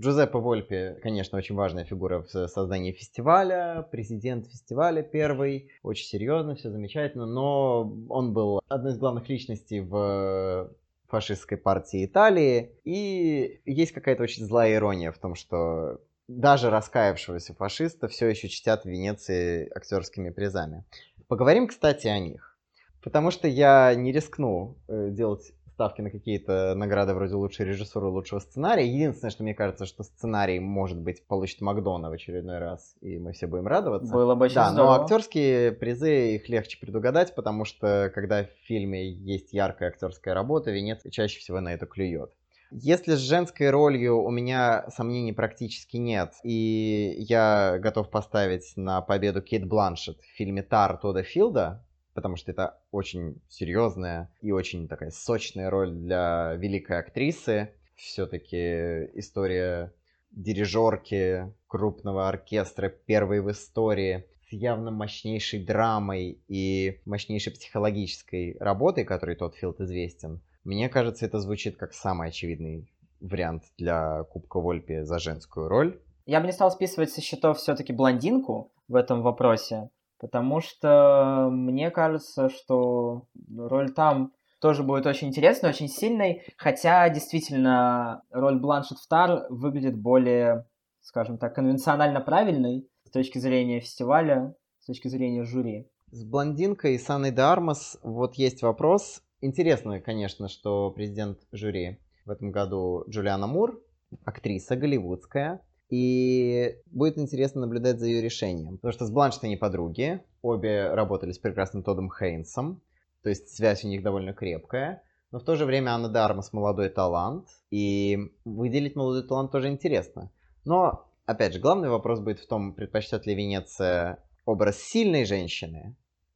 Джузеппе 0.00 0.38
Вольпи, 0.38 0.96
конечно, 1.02 1.36
очень 1.36 1.54
важная 1.54 1.84
фигура 1.84 2.22
в 2.22 2.28
создании 2.48 2.92
фестиваля, 2.92 3.86
президент 3.92 4.46
фестиваля 4.46 5.02
первый, 5.02 5.70
очень 5.82 6.06
серьезно, 6.06 6.54
все 6.54 6.70
замечательно, 6.70 7.26
но 7.26 7.82
он 8.08 8.32
был 8.32 8.62
одной 8.68 8.92
из 8.92 8.98
главных 8.98 9.28
личностей 9.28 9.80
в 9.80 10.70
фашистской 11.10 11.58
партии 11.58 12.04
Италии, 12.04 12.72
и 12.84 13.60
есть 13.64 13.92
какая-то 13.92 14.22
очень 14.22 14.46
злая 14.46 14.74
ирония 14.74 15.12
в 15.12 15.18
том, 15.18 15.34
что 15.34 16.00
даже 16.28 16.70
раскаявшегося 16.70 17.54
фашиста 17.54 18.08
все 18.08 18.28
еще 18.28 18.48
чтят 18.48 18.84
в 18.84 18.88
Венеции 18.88 19.68
актерскими 19.74 20.30
призами. 20.30 20.84
Поговорим, 21.28 21.66
кстати, 21.66 22.06
о 22.06 22.18
них. 22.18 22.56
Потому 23.02 23.30
что 23.30 23.48
я 23.48 23.94
не 23.94 24.12
рискну 24.12 24.76
э, 24.86 25.08
делать 25.10 25.52
ставки 25.80 26.02
на 26.02 26.10
какие-то 26.10 26.74
награды 26.74 27.14
вроде 27.14 27.36
лучшей 27.36 27.64
режиссуры, 27.64 28.08
лучшего 28.08 28.38
сценария. 28.40 28.86
Единственное, 28.86 29.30
что 29.30 29.42
мне 29.44 29.54
кажется, 29.54 29.86
что 29.86 30.02
сценарий, 30.02 30.60
может 30.60 30.98
быть, 30.98 31.26
получит 31.26 31.62
Макдона 31.62 32.10
в 32.10 32.12
очередной 32.12 32.58
раз, 32.58 32.96
и 33.00 33.18
мы 33.18 33.32
все 33.32 33.46
будем 33.46 33.66
радоваться. 33.66 34.12
Было 34.12 34.34
бы 34.34 34.50
Да, 34.50 34.72
здорово. 34.72 34.96
но 34.96 35.02
актерские 35.02 35.72
призы, 35.72 36.34
их 36.34 36.50
легче 36.50 36.78
предугадать, 36.78 37.34
потому 37.34 37.64
что, 37.64 38.12
когда 38.14 38.44
в 38.44 38.48
фильме 38.66 39.10
есть 39.10 39.54
яркая 39.54 39.88
актерская 39.88 40.34
работа, 40.34 40.70
Венеция 40.70 41.10
чаще 41.10 41.40
всего 41.40 41.60
на 41.60 41.72
это 41.72 41.86
клюет. 41.86 42.30
Если 42.70 43.14
с 43.14 43.18
женской 43.18 43.70
ролью 43.70 44.22
у 44.22 44.30
меня 44.30 44.84
сомнений 44.94 45.32
практически 45.32 45.96
нет, 45.96 46.34
и 46.44 47.16
я 47.20 47.78
готов 47.78 48.10
поставить 48.10 48.74
на 48.76 49.00
победу 49.00 49.40
Кейт 49.40 49.66
Бланшет 49.66 50.18
в 50.20 50.36
фильме 50.36 50.62
«Тар» 50.62 50.98
Тода 50.98 51.22
Филда, 51.22 51.82
потому 52.14 52.36
что 52.36 52.50
это 52.50 52.78
очень 52.90 53.40
серьезная 53.48 54.30
и 54.40 54.52
очень 54.52 54.88
такая 54.88 55.10
сочная 55.10 55.70
роль 55.70 55.92
для 55.92 56.54
великой 56.54 56.98
актрисы. 56.98 57.72
Все-таки 57.96 59.10
история 59.14 59.92
дирижерки 60.32 61.52
крупного 61.66 62.28
оркестра, 62.28 62.88
первой 62.88 63.40
в 63.40 63.50
истории, 63.50 64.24
с 64.48 64.52
явно 64.52 64.90
мощнейшей 64.90 65.64
драмой 65.64 66.38
и 66.48 67.00
мощнейшей 67.04 67.52
психологической 67.52 68.56
работой, 68.58 69.04
которой 69.04 69.36
тот 69.36 69.54
Филд 69.54 69.80
известен. 69.80 70.40
Мне 70.64 70.88
кажется, 70.88 71.26
это 71.26 71.38
звучит 71.38 71.76
как 71.76 71.94
самый 71.94 72.28
очевидный 72.28 72.90
вариант 73.20 73.64
для 73.78 74.24
Кубка 74.24 74.60
Вольпи 74.60 75.02
за 75.02 75.18
женскую 75.18 75.68
роль. 75.68 76.00
Я 76.26 76.40
бы 76.40 76.46
не 76.46 76.52
стал 76.52 76.70
списывать 76.70 77.10
со 77.10 77.20
счетов 77.20 77.58
все-таки 77.58 77.92
блондинку 77.92 78.70
в 78.88 78.94
этом 78.94 79.22
вопросе, 79.22 79.90
потому 80.20 80.60
что 80.60 81.48
мне 81.50 81.90
кажется, 81.90 82.48
что 82.50 83.26
роль 83.56 83.92
там 83.92 84.32
тоже 84.60 84.82
будет 84.82 85.06
очень 85.06 85.28
интересной, 85.28 85.70
очень 85.70 85.88
сильной, 85.88 86.42
хотя 86.56 87.08
действительно 87.08 88.22
роль 88.30 88.60
Бланшет 88.60 88.98
в 88.98 89.08
Тар 89.08 89.46
выглядит 89.48 89.96
более, 89.96 90.66
скажем 91.00 91.38
так, 91.38 91.54
конвенционально 91.54 92.20
правильной 92.20 92.86
с 93.04 93.10
точки 93.10 93.38
зрения 93.38 93.80
фестиваля, 93.80 94.54
с 94.80 94.86
точки 94.86 95.08
зрения 95.08 95.44
жюри. 95.44 95.88
С 96.10 96.24
блондинкой 96.24 96.98
с 96.98 97.08
Анной 97.08 97.30
де 97.30 97.40
Армас 97.40 97.98
вот 98.02 98.34
есть 98.34 98.62
вопрос. 98.62 99.22
Интересно, 99.40 100.00
конечно, 100.00 100.48
что 100.48 100.90
президент 100.90 101.38
жюри 101.52 101.98
в 102.26 102.30
этом 102.30 102.50
году 102.50 103.04
Джулиана 103.08 103.46
Мур, 103.46 103.80
актриса 104.24 104.76
голливудская, 104.76 105.62
и 105.90 106.78
будет 106.86 107.18
интересно 107.18 107.62
наблюдать 107.62 107.98
за 107.98 108.06
ее 108.06 108.22
решением. 108.22 108.76
Потому 108.76 108.92
что 108.92 109.06
с 109.06 109.10
Бланшет 109.10 109.44
они 109.44 109.56
подруги, 109.56 110.22
обе 110.40 110.92
работали 110.94 111.32
с 111.32 111.38
прекрасным 111.38 111.82
Тодом 111.82 112.10
Хейнсом, 112.10 112.80
то 113.22 113.28
есть 113.28 113.50
связь 113.50 113.84
у 113.84 113.88
них 113.88 114.02
довольно 114.02 114.32
крепкая. 114.32 115.02
Но 115.32 115.38
в 115.38 115.44
то 115.44 115.56
же 115.56 115.64
время 115.64 115.90
Анна 115.90 116.08
Дармас 116.08 116.52
молодой 116.52 116.88
талант, 116.88 117.48
и 117.70 118.18
выделить 118.44 118.96
молодой 118.96 119.26
талант 119.26 119.52
тоже 119.52 119.68
интересно. 119.68 120.30
Но, 120.64 121.06
опять 121.26 121.54
же, 121.54 121.60
главный 121.60 121.88
вопрос 121.88 122.20
будет 122.20 122.40
в 122.40 122.48
том, 122.48 122.72
предпочтет 122.72 123.26
ли 123.26 123.34
Венеция 123.34 124.18
образ 124.44 124.78
сильной 124.80 125.24
женщины, 125.24 125.94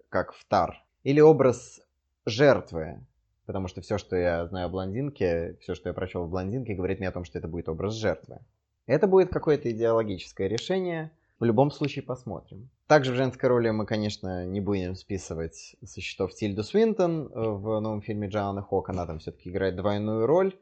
как 0.09 0.33
в 0.33 0.45
Тар, 0.47 0.85
или 1.03 1.21
образ 1.21 1.81
жертвы, 2.25 3.05
потому 3.47 3.69
что 3.69 3.81
все, 3.81 3.99
что 3.99 4.17
я 4.17 4.47
знаю 4.47 4.67
о 4.67 4.71
блондинке, 4.71 5.57
все, 5.61 5.75
что 5.75 5.89
я 5.89 5.93
прочел 5.93 6.25
в 6.25 6.31
блондинке, 6.31 6.75
говорит 6.75 6.99
мне 6.99 7.09
о 7.09 7.13
том, 7.13 7.25
что 7.25 7.39
это 7.39 7.49
будет 7.49 7.69
образ 7.69 7.95
жертвы. 7.95 8.41
Это 8.87 9.07
будет 9.07 9.31
какое-то 9.31 9.71
идеологическое 9.71 10.47
решение, 10.49 11.11
в 11.41 11.45
любом 11.45 11.71
случае 11.71 12.05
посмотрим. 12.05 12.71
Также 12.87 13.13
в 13.13 13.17
женской 13.17 13.49
роли 13.49 13.71
мы, 13.71 13.87
конечно, 13.87 14.47
не 14.47 14.61
будем 14.61 14.95
списывать 14.95 15.77
со 15.85 16.01
счетов 16.01 16.35
Тильду 16.35 16.63
Свинтон 16.63 17.29
в 17.29 17.81
новом 17.81 18.03
фильме 18.03 18.29
Джоанны 18.29 18.63
Хок. 18.63 18.91
Она 18.91 19.07
там 19.07 19.19
все-таки 19.19 19.51
играет 19.51 19.77
двойную 19.77 20.27
роль. 20.27 20.57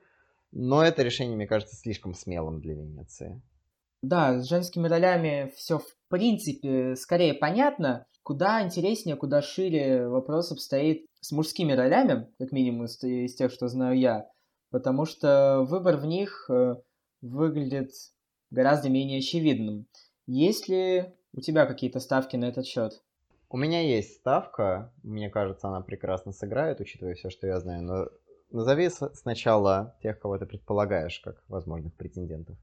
Но 0.51 0.83
это 0.85 1.03
решение, 1.03 1.37
мне 1.37 1.47
кажется, 1.47 1.77
слишком 1.77 2.15
смелым 2.15 2.61
для 2.61 2.75
Венеции. 2.75 3.43
Да, 4.03 4.41
с 4.41 4.49
женскими 4.49 4.89
ролями 4.89 5.53
все 5.57 5.79
в 5.79 5.97
принципе 6.09 6.97
скорее 6.97 7.35
понятно. 7.35 8.07
Куда 8.23 8.63
интереснее, 8.63 9.17
куда 9.17 9.43
шире 9.43 10.09
вопрос 10.09 10.53
обстоит 10.53 11.07
с 11.21 11.33
мужскими 11.33 11.73
ролями, 11.73 12.29
как 12.39 12.53
минимум 12.53 12.85
из, 12.85 13.03
из 13.03 13.35
тех, 13.35 13.51
что 13.51 13.69
знаю 13.69 13.99
я. 13.99 14.29
Потому 14.71 15.07
что 15.07 15.65
выбор 15.69 15.97
в 15.97 16.07
них 16.07 16.49
выглядит 17.23 17.93
гораздо 18.51 18.91
менее 18.91 19.21
очевидным. 19.21 19.87
Есть 20.27 20.69
ли 20.69 21.07
у 21.33 21.41
тебя 21.41 21.65
какие-то 21.65 22.01
ставки 22.01 22.37
на 22.37 22.45
этот 22.45 22.67
счет? 22.67 23.03
У 23.49 23.57
меня 23.57 23.81
есть 23.81 24.17
ставка. 24.17 24.93
Мне 25.03 25.31
кажется, 25.31 25.69
она 25.69 25.81
прекрасно 25.81 26.33
сыграет, 26.33 26.81
учитывая 26.81 27.15
все, 27.15 27.31
что 27.31 27.47
я 27.47 27.59
знаю. 27.61 27.83
Но 27.83 28.09
назови 28.51 28.91
сначала 29.15 29.97
тех, 30.03 30.19
кого 30.19 30.39
ты 30.39 30.47
предполагаешь 30.47 31.21
как 31.21 31.43
возможных 31.49 31.95
претендентов. 31.95 32.57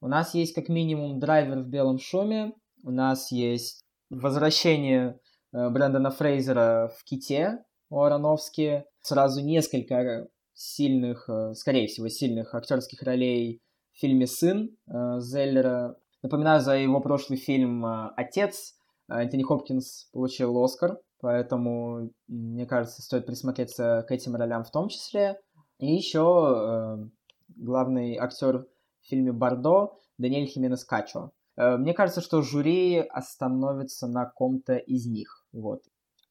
У 0.00 0.08
нас 0.08 0.34
есть 0.34 0.54
как 0.54 0.68
минимум 0.68 1.20
драйвер 1.20 1.60
в 1.60 1.68
белом 1.68 1.98
шуме. 1.98 2.52
У 2.84 2.90
нас 2.90 3.32
есть 3.32 3.80
возвращение 4.10 5.18
Брэндона 5.52 6.10
Фрейзера 6.10 6.92
в 6.96 7.02
Ките 7.04 7.64
у 7.88 8.00
Аронофски. 8.00 8.84
Сразу 9.00 9.42
несколько 9.42 10.28
сильных, 10.52 11.28
скорее 11.54 11.86
всего, 11.86 12.08
сильных 12.08 12.54
актерских 12.54 13.02
ролей 13.02 13.62
фильме 13.98 14.26
«Сын» 14.26 14.76
Зеллера. 14.86 15.96
Напоминаю, 16.22 16.60
за 16.60 16.76
его 16.76 17.00
прошлый 17.00 17.38
фильм 17.38 17.84
«Отец» 18.16 18.74
Энтони 19.08 19.42
Хопкинс 19.42 20.08
получил 20.12 20.62
Оскар, 20.62 20.98
поэтому, 21.20 22.10
мне 22.26 22.66
кажется, 22.66 23.02
стоит 23.02 23.26
присмотреться 23.26 24.04
к 24.08 24.10
этим 24.10 24.34
ролям 24.34 24.64
в 24.64 24.70
том 24.70 24.88
числе. 24.88 25.40
И 25.78 25.86
еще 25.94 27.08
главный 27.48 28.16
актер 28.16 28.66
в 29.02 29.06
фильме 29.06 29.32
«Бордо» 29.32 29.98
Даниэль 30.18 30.46
Хименес 30.46 30.84
Качо. 30.84 31.30
Мне 31.56 31.94
кажется, 31.94 32.20
что 32.20 32.42
жюри 32.42 32.98
остановится 32.98 34.08
на 34.08 34.26
ком-то 34.26 34.76
из 34.76 35.06
них. 35.06 35.46
Вот. 35.52 35.82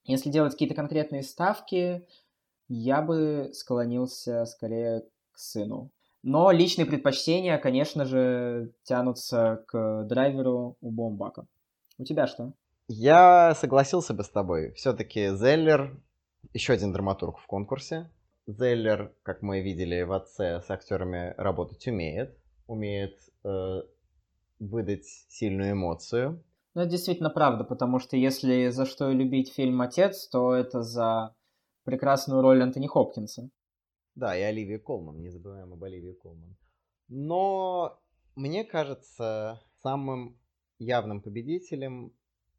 Если 0.04 0.30
делать 0.30 0.52
какие-то 0.52 0.76
конкретные 0.76 1.24
ставки, 1.24 2.06
я 2.68 3.02
бы 3.02 3.50
склонился 3.54 4.46
скорее 4.46 5.02
к 5.32 5.38
сыну. 5.40 5.92
Но 6.26 6.50
личные 6.50 6.88
предпочтения, 6.88 7.56
конечно 7.60 8.04
же, 8.04 8.74
тянутся 8.82 9.64
к 9.68 10.06
драйверу 10.06 10.76
у 10.82 10.90
Бомбака. 10.90 11.46
У 12.00 12.04
тебя 12.04 12.26
что? 12.26 12.54
Я 12.88 13.54
согласился 13.54 14.16
бы 14.16 14.24
с 14.24 14.30
тобой. 14.30 14.72
Все-таки 14.72 15.36
Зеллер 15.36 16.02
еще 16.52 16.74
один 16.74 16.92
драматург 16.92 17.38
в 17.38 17.46
конкурсе. 17.46 18.10
Зеллер, 18.48 19.14
как 19.22 19.44
мы 19.44 19.62
видели 19.62 20.02
в 20.02 20.14
отце, 20.14 20.64
с 20.64 20.72
актерами 20.72 21.36
работать 21.38 21.86
умеет. 21.86 22.36
Умеет 22.66 23.20
э, 23.44 23.84
выдать 24.60 25.06
сильную 25.30 25.74
эмоцию. 25.74 26.44
Ну, 26.74 26.82
это 26.82 26.90
действительно 26.90 27.30
правда, 27.30 27.66
потому 27.66 28.00
что 28.00 28.18
если 28.18 28.70
за 28.70 28.88
что 28.88 29.12
любить 29.12 29.54
фильм 29.54 29.80
«Отец», 29.80 30.28
то 30.28 30.56
это 30.56 30.82
за 30.82 31.36
прекрасную 31.84 32.42
роль 32.42 32.64
Антони 32.64 32.88
Хопкинса. 32.88 33.52
Да, 34.16 34.38
и 34.38 34.42
Оливия 34.42 34.80
Колман, 34.80 35.22
не 35.22 35.30
забываем 35.30 35.74
об 35.74 35.84
Оливии 35.84 36.14
Колман. 36.14 36.56
Но 37.10 38.00
мне 38.36 38.64
кажется, 38.64 39.62
самым 39.84 40.38
явным 40.80 41.22
победителем 41.22 42.14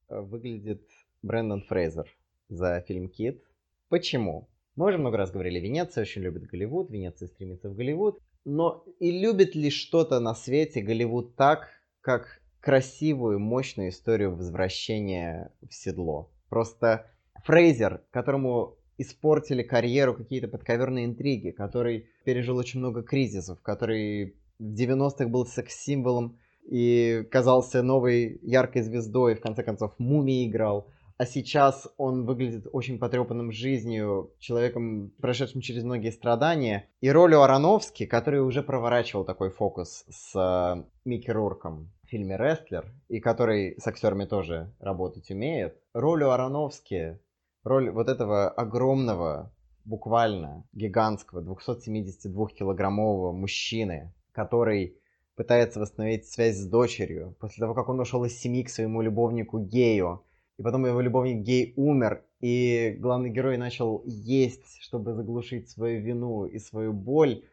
выглядит 0.09 0.89
Брэндон 1.23 1.63
Фрейзер 1.63 2.09
за 2.49 2.81
фильм 2.83 3.09
«Кит». 3.09 3.43
Почему? 3.89 4.49
Мы 4.77 4.89
уже 4.89 4.99
много 4.99 5.17
раз 5.17 5.31
говорили, 5.31 5.59
Венеция 5.59 6.03
очень 6.03 6.23
любит 6.23 6.45
Голливуд, 6.45 6.91
Венеция 6.91 7.29
стремится 7.29 7.71
в 7.71 7.75
Голливуд. 7.75 8.21
Но 8.45 8.85
и 9.01 9.11
любит 9.11 9.55
ли 9.55 9.71
что-то 9.71 10.21
на 10.21 10.35
свете 10.35 10.83
Голливуд 10.83 11.35
так, 11.37 11.69
как 12.01 12.43
красивую, 12.61 13.41
мощную 13.41 13.89
историю 13.89 14.37
возвращения 14.37 15.53
в 15.67 15.73
седло? 15.75 16.31
Просто 16.49 17.11
Фрейзер, 17.45 18.05
которому 18.11 18.77
испортили 18.99 19.63
карьеру 19.63 20.15
какие-то 20.15 20.49
подковерные 20.49 21.07
интриги, 21.07 21.51
который 21.51 22.09
пережил 22.25 22.57
очень 22.57 22.81
много 22.81 23.03
кризисов, 23.03 23.61
который 23.63 24.37
в 24.59 24.75
90-х 24.75 25.29
был 25.29 25.47
секс-символом 25.47 26.39
и 26.65 27.25
казался 27.31 27.83
новой 27.83 28.41
яркой 28.43 28.83
звездой, 28.83 29.35
в 29.35 29.41
конце 29.41 29.63
концов 29.63 29.93
Муми 29.99 30.47
играл, 30.47 30.89
а 31.19 31.25
сейчас 31.25 31.89
он 31.97 32.27
выглядит 32.27 32.67
очень 32.73 32.99
потрепанным 32.99 33.51
жизнью, 33.51 34.35
человеком, 34.39 35.13
прошедшим 35.21 35.63
через 35.63 35.83
многие 35.83 36.11
страдания. 36.11 36.91
И 37.01 37.11
ролью 37.11 37.41
Ароновски, 37.41 38.05
который 38.05 38.41
уже 38.41 38.63
проворачивал 38.63 39.25
такой 39.25 39.51
фокус 39.51 40.05
с 40.11 40.35
э, 40.35 40.85
Микки 41.07 41.31
Рурком 41.31 41.91
в 42.03 42.09
фильме 42.09 42.37
«Рестлер», 42.37 42.93
и 43.09 43.21
который 43.21 43.81
с 43.81 43.87
актерами 43.87 44.27
тоже 44.27 44.75
работать 44.79 45.31
умеет, 45.31 45.81
ролью 45.95 46.33
Ароновски, 46.33 47.19
роль 47.67 47.91
вот 47.91 48.09
этого 48.09 48.49
огромного, 48.49 49.53
буквально 49.85 50.65
гигантского, 50.73 51.43
272-килограммового 51.43 53.33
мужчины, 53.33 54.15
который 54.33 54.97
пытается 55.35 55.81
восстановить 55.81 56.27
связь 56.27 56.57
с 56.57 56.67
дочерью 56.67 57.37
после 57.41 57.61
того, 57.61 57.75
как 57.75 57.89
он 57.89 57.99
ушел 57.99 58.25
из 58.25 58.39
семьи 58.39 58.63
к 58.63 58.71
своему 58.71 59.03
любовнику 59.03 59.59
гею, 59.59 60.23
и 60.59 60.63
потом 60.63 60.87
его 60.87 61.01
любовник 61.01 61.43
гей 61.43 61.73
умер, 61.77 62.25
и 62.41 62.97
главный 63.01 63.31
герой 63.31 63.57
начал 63.57 64.03
есть, 64.07 64.81
чтобы 64.81 65.15
заглушить 65.15 65.69
свою 65.69 66.01
вину 66.01 66.47
и 66.47 66.59
свою 66.61 66.93
боль. 66.93 67.45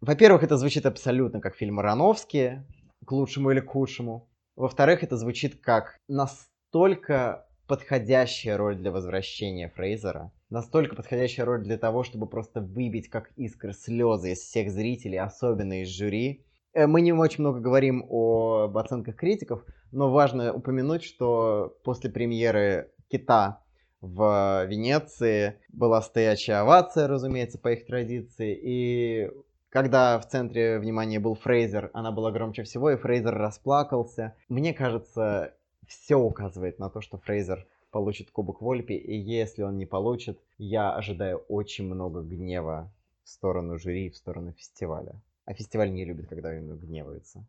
Во-первых, 0.00 0.44
это 0.44 0.56
звучит 0.56 0.86
абсолютно 0.86 1.40
как 1.40 1.56
фильм 1.56 1.80
Ароновский, 1.80 2.60
к 3.04 3.10
лучшему 3.10 3.50
или 3.50 3.60
к 3.60 3.70
худшему. 3.70 4.28
Во-вторых, 4.54 5.02
это 5.02 5.16
звучит 5.16 5.60
как 5.60 5.98
настолько 6.08 7.46
подходящая 7.72 8.58
роль 8.58 8.76
для 8.76 8.90
возвращения 8.92 9.72
Фрейзера, 9.74 10.30
настолько 10.50 10.94
подходящая 10.94 11.46
роль 11.46 11.62
для 11.62 11.78
того, 11.78 12.02
чтобы 12.02 12.26
просто 12.26 12.60
выбить 12.60 13.08
как 13.08 13.30
искры 13.36 13.72
слезы 13.72 14.32
из 14.32 14.40
всех 14.40 14.70
зрителей, 14.70 15.18
особенно 15.18 15.80
из 15.80 15.88
жюри. 15.88 16.44
Э, 16.74 16.86
мы 16.86 17.00
не 17.00 17.14
очень 17.14 17.40
много 17.40 17.60
говорим 17.60 18.04
об 18.10 18.76
оценках 18.76 19.16
критиков, 19.16 19.64
но 19.90 20.10
важно 20.10 20.52
упомянуть, 20.52 21.02
что 21.02 21.74
после 21.82 22.10
премьеры 22.10 22.92
«Кита» 23.08 23.62
в 24.02 24.66
Венеции 24.66 25.58
была 25.70 26.02
стоячая 26.02 26.56
овация, 26.56 27.08
разумеется, 27.08 27.58
по 27.58 27.72
их 27.72 27.86
традиции. 27.86 28.54
И 28.62 29.30
когда 29.70 30.18
в 30.18 30.28
центре 30.28 30.78
внимания 30.78 31.20
был 31.20 31.36
Фрейзер, 31.36 31.90
она 31.94 32.12
была 32.12 32.32
громче 32.32 32.64
всего, 32.64 32.90
и 32.90 32.96
Фрейзер 32.96 33.34
расплакался. 33.34 34.36
Мне 34.50 34.74
кажется, 34.74 35.54
все 35.86 36.16
указывает 36.16 36.78
на 36.78 36.88
то, 36.90 37.00
что 37.00 37.18
Фрейзер 37.18 37.66
получит 37.90 38.30
Кубок 38.30 38.62
Вольпи, 38.62 38.94
и 38.94 39.16
если 39.16 39.62
он 39.62 39.76
не 39.76 39.86
получит, 39.86 40.40
я 40.58 40.94
ожидаю 40.94 41.38
очень 41.48 41.86
много 41.86 42.22
гнева 42.22 42.90
в 43.24 43.28
сторону 43.28 43.78
жюри, 43.78 44.10
в 44.10 44.16
сторону 44.16 44.52
фестиваля. 44.52 45.20
А 45.44 45.54
фестиваль 45.54 45.92
не 45.92 46.04
любит, 46.04 46.28
когда 46.28 46.52
ему 46.52 46.74
гневаются. 46.74 47.44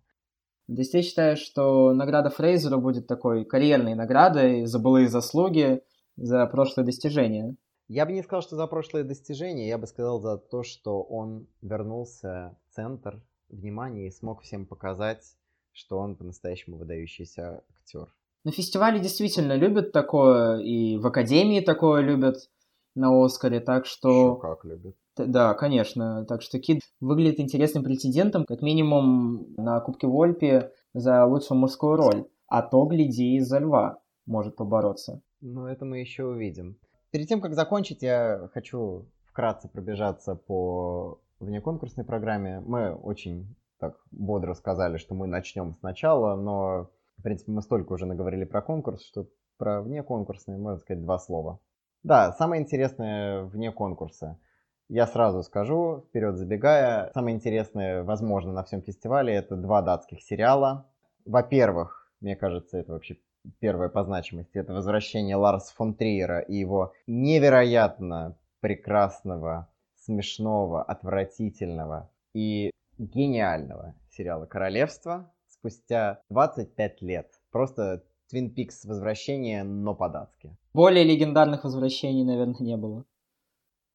То 0.67 0.73
есть 0.73 0.93
я 0.93 1.01
считаю, 1.01 1.37
что 1.37 1.93
награда 1.93 2.29
Фрейзера 2.29 2.77
будет 2.77 3.07
такой 3.07 3.45
карьерной 3.45 3.95
наградой 3.95 4.65
за 4.65 4.79
былые 4.79 5.09
заслуги, 5.09 5.81
за 6.15 6.45
прошлые 6.47 6.85
достижения. 6.85 7.55
Я 7.89 8.05
бы 8.05 8.13
не 8.13 8.23
сказал, 8.23 8.41
что 8.41 8.55
за 8.55 8.65
прошлые 8.67 9.03
достижения, 9.03 9.67
я 9.67 9.77
бы 9.77 9.87
сказал 9.87 10.21
за 10.21 10.37
то, 10.37 10.63
что 10.63 11.01
он 11.01 11.47
вернулся 11.61 12.57
в 12.69 12.75
центр 12.75 13.21
внимания 13.49 14.07
и 14.07 14.11
смог 14.11 14.41
всем 14.41 14.65
показать, 14.65 15.35
что 15.73 15.99
он 15.99 16.15
по-настоящему 16.15 16.77
выдающийся 16.77 17.63
актер. 17.69 18.07
На 18.43 18.51
фестивале 18.51 18.99
действительно 18.99 19.53
любят 19.53 19.91
такое, 19.91 20.59
и 20.59 20.97
в 20.97 21.07
Академии 21.07 21.61
такое 21.61 22.01
любят 22.01 22.49
на 22.95 23.23
Оскаре, 23.23 23.59
так 23.59 23.85
что... 23.85 24.09
Еще 24.09 24.41
как 24.41 24.65
любят. 24.65 24.95
Да, 25.15 25.53
конечно. 25.53 26.25
Так 26.25 26.41
что 26.41 26.59
Кид 26.59 26.81
выглядит 26.99 27.39
интересным 27.39 27.83
претендентом, 27.83 28.45
как 28.45 28.61
минимум 28.61 29.53
на 29.57 29.79
Кубке 29.79 30.07
Вольпи 30.07 30.69
за 30.93 31.25
лучшую 31.25 31.59
мужскую 31.59 31.95
роль. 31.95 32.25
А 32.47 32.61
то, 32.61 32.85
гляди, 32.85 33.37
из-за 33.37 33.59
льва 33.59 33.99
может 34.25 34.55
побороться. 34.55 35.21
Ну, 35.41 35.65
это 35.65 35.85
мы 35.85 35.99
еще 35.99 36.25
увидим. 36.25 36.77
Перед 37.11 37.27
тем, 37.27 37.41
как 37.41 37.53
закончить, 37.53 38.01
я 38.01 38.49
хочу 38.53 39.05
вкратце 39.25 39.67
пробежаться 39.67 40.35
по 40.35 41.19
внеконкурсной 41.39 42.05
программе. 42.05 42.61
Мы 42.65 42.93
очень 42.93 43.55
так 43.79 43.97
бодро 44.11 44.53
сказали, 44.53 44.97
что 44.97 45.13
мы 45.13 45.27
начнем 45.27 45.75
сначала, 45.79 46.35
но, 46.35 46.89
в 47.17 47.23
принципе, 47.23 47.51
мы 47.51 47.61
столько 47.61 47.93
уже 47.93 48.05
наговорили 48.05 48.45
про 48.45 48.61
конкурс, 48.61 49.03
что 49.05 49.27
про 49.57 49.81
внеконкурсные 49.81 50.57
можно 50.57 50.79
сказать 50.79 51.03
два 51.03 51.19
слова. 51.19 51.59
Да, 52.03 52.33
самое 52.33 52.61
интересное 52.61 53.43
вне 53.43 53.71
конкурса– 53.71 54.39
я 54.89 55.07
сразу 55.07 55.41
скажу, 55.43 56.05
вперед 56.09 56.37
забегая, 56.37 57.09
самое 57.13 57.35
интересное, 57.35 58.03
возможно, 58.03 58.51
на 58.51 58.63
всем 58.63 58.81
фестивале 58.81 59.33
это 59.33 59.55
два 59.55 59.81
датских 59.81 60.21
сериала. 60.21 60.85
Во-первых, 61.25 62.11
мне 62.19 62.35
кажется, 62.35 62.77
это 62.77 62.91
вообще 62.91 63.17
первое 63.59 63.89
по 63.89 64.03
значимости, 64.03 64.57
это 64.57 64.73
возвращение 64.73 65.35
Ларса 65.35 65.73
фон 65.73 65.95
Триера 65.95 66.41
и 66.41 66.55
его 66.57 66.93
невероятно 67.07 68.37
прекрасного, 68.59 69.67
смешного, 69.95 70.83
отвратительного 70.83 72.11
и 72.33 72.69
гениального 72.97 73.95
сериала 74.11 74.45
«Королевство» 74.45 75.32
спустя 75.63 76.21
25 76.29 77.01
лет. 77.01 77.31
Просто 77.51 78.03
Твин 78.29 78.53
Пикс 78.53 78.83
возвращение, 78.83 79.63
но 79.63 79.95
по-датски. 79.95 80.55
Более 80.73 81.05
легендарных 81.05 81.63
возвращений, 81.63 82.23
наверное, 82.23 82.55
не 82.59 82.75
было. 82.75 83.05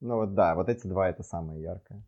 Ну 0.01 0.17
вот 0.17 0.35
да, 0.35 0.55
вот 0.55 0.69
эти 0.69 0.87
два 0.87 1.11
это 1.11 1.23
самое 1.23 1.61
яркое. 1.61 2.03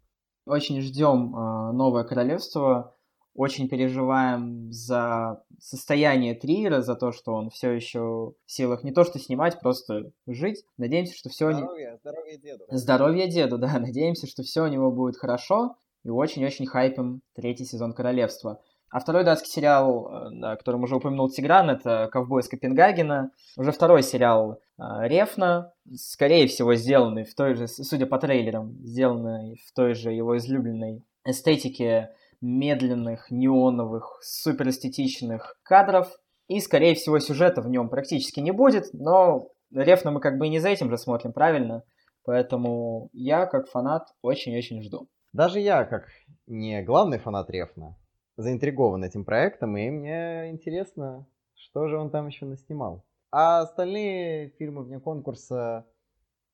Очень 0.47 0.81
ждем 0.81 1.37
э, 1.37 1.73
новое 1.73 2.05
королевство. 2.05 2.95
Очень 3.35 3.69
переживаем 3.69 4.73
за 4.73 5.45
состояние 5.61 6.35
Триера, 6.35 6.81
за 6.81 6.97
то, 6.97 7.13
что 7.13 7.33
он 7.33 7.51
все 7.51 7.71
еще 7.71 8.35
в 8.45 8.51
силах 8.51 8.83
не 8.83 8.93
то 8.93 9.05
что 9.05 9.19
снимать, 9.19 9.61
просто 9.61 10.11
жить. 10.27 10.65
Надеемся, 10.79 11.15
что 11.15 11.29
все... 11.29 11.53
Здоровье, 11.53 11.91
не... 11.91 11.97
здоровье 11.99 12.39
деду. 12.39 12.65
Здоровье 12.71 13.29
деду, 13.29 13.59
да. 13.59 13.79
Надеемся, 13.79 14.27
что 14.27 14.43
все 14.43 14.65
у 14.65 14.69
него 14.69 14.91
будет 14.91 15.17
хорошо. 15.17 15.77
И 16.05 16.09
очень-очень 16.09 16.67
хайпим 16.67 17.21
третий 17.35 17.65
сезон 17.65 17.93
Королевства. 17.93 18.61
А 18.91 18.99
второй 18.99 19.23
датский 19.25 19.51
сериал, 19.51 20.09
э, 20.09 20.45
о 20.45 20.57
котором 20.57 20.83
уже 20.83 20.97
упомянул 20.97 21.31
Тигран, 21.31 21.71
это 21.71 22.09
«Ковбой 22.11 22.43
из 22.43 22.49
Копенгагена». 22.49 23.31
Уже 23.57 23.71
второй 23.71 24.03
сериал 24.03 24.61
э, 24.79 24.83
Рефна, 25.07 25.73
скорее 25.95 26.49
всего, 26.49 26.75
сделанный 26.75 27.25
в 27.25 27.35
той 27.37 27.55
же, 27.55 27.69
судя 27.69 28.07
по 28.07 28.19
трейлерам, 28.19 28.77
сделанный 28.83 29.61
в 29.65 29.73
той 29.75 29.95
же 29.95 30.11
его 30.11 30.37
излюбленной 30.37 31.05
эстетике 31.25 32.11
медленных, 32.41 33.31
неоновых, 33.31 34.19
суперэстетичных 34.23 35.57
кадров. 35.63 36.11
И, 36.49 36.59
скорее 36.59 36.97
всего, 36.97 37.21
сюжета 37.21 37.63
в 37.63 37.69
нем 37.69 37.91
практически 37.91 38.41
не 38.41 38.51
будет, 38.51 38.87
но 38.93 39.51
Рефна 39.73 40.11
мы 40.11 40.21
как 40.21 40.37
бы 40.37 40.49
и 40.49 40.51
не 40.51 40.59
за 40.59 40.69
этим 40.69 40.91
же 40.91 40.99
смотрим, 40.99 41.33
правильно? 41.33 41.85
Поэтому 42.25 43.09
я, 43.13 43.47
как 43.47 43.69
фанат, 43.69 44.09
очень-очень 44.21 44.83
жду. 44.83 45.09
Даже 45.33 45.61
я, 45.61 45.85
как 45.85 46.09
не 46.49 46.83
главный 46.83 47.21
фанат 47.21 47.49
Рефна, 47.51 47.97
заинтригован 48.41 49.05
этим 49.05 49.25
проектом, 49.25 49.77
и 49.77 49.91
мне 49.91 50.51
интересно, 50.51 51.27
что 51.55 51.89
же 51.89 51.99
он 51.99 52.11
там 52.11 52.27
еще 52.27 52.47
наснимал. 52.47 53.05
А 53.31 53.61
остальные 53.61 54.51
фильмы 54.59 54.83
вне 54.83 54.99
конкурса, 54.99 55.87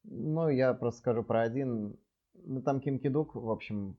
ну, 0.05 0.49
я 0.49 0.74
просто 0.74 1.01
скажу 1.01 1.22
про 1.22 1.43
один. 1.43 1.99
Ну, 2.34 2.62
там 2.62 2.80
Ким 2.80 2.99
Кидук, 2.99 3.34
в 3.34 3.51
общем, 3.51 3.97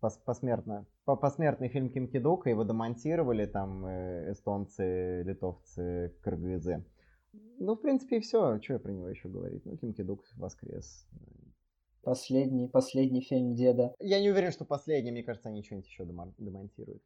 пос 0.00 0.18
посмертно. 0.18 0.86
По 1.04 1.16
посмертный 1.16 1.68
фильм 1.68 1.88
Ким 1.88 2.08
Кидука, 2.08 2.50
его 2.50 2.62
демонтировали 2.64 3.46
там 3.46 3.86
э, 3.86 4.32
эстонцы, 4.32 5.22
литовцы, 5.22 6.14
кыргызы. 6.22 6.84
Ну, 7.58 7.74
в 7.74 7.80
принципе, 7.80 8.18
и 8.18 8.20
все. 8.20 8.60
Что 8.60 8.74
я 8.74 8.78
про 8.78 8.92
него 8.92 9.08
еще 9.08 9.28
говорить? 9.28 9.64
Ну, 9.64 9.76
Ким 9.76 9.94
Кидук 9.94 10.24
воскрес. 10.36 11.06
Последний, 12.02 12.68
последний 12.68 13.20
фильм 13.20 13.54
деда. 13.54 13.94
Я 13.98 14.20
не 14.20 14.30
уверен, 14.30 14.52
что 14.52 14.64
последний. 14.64 15.10
Мне 15.10 15.22
кажется, 15.22 15.48
они 15.48 15.62
что-нибудь 15.62 15.88
еще 15.88 16.04
демонтируют. 16.38 17.02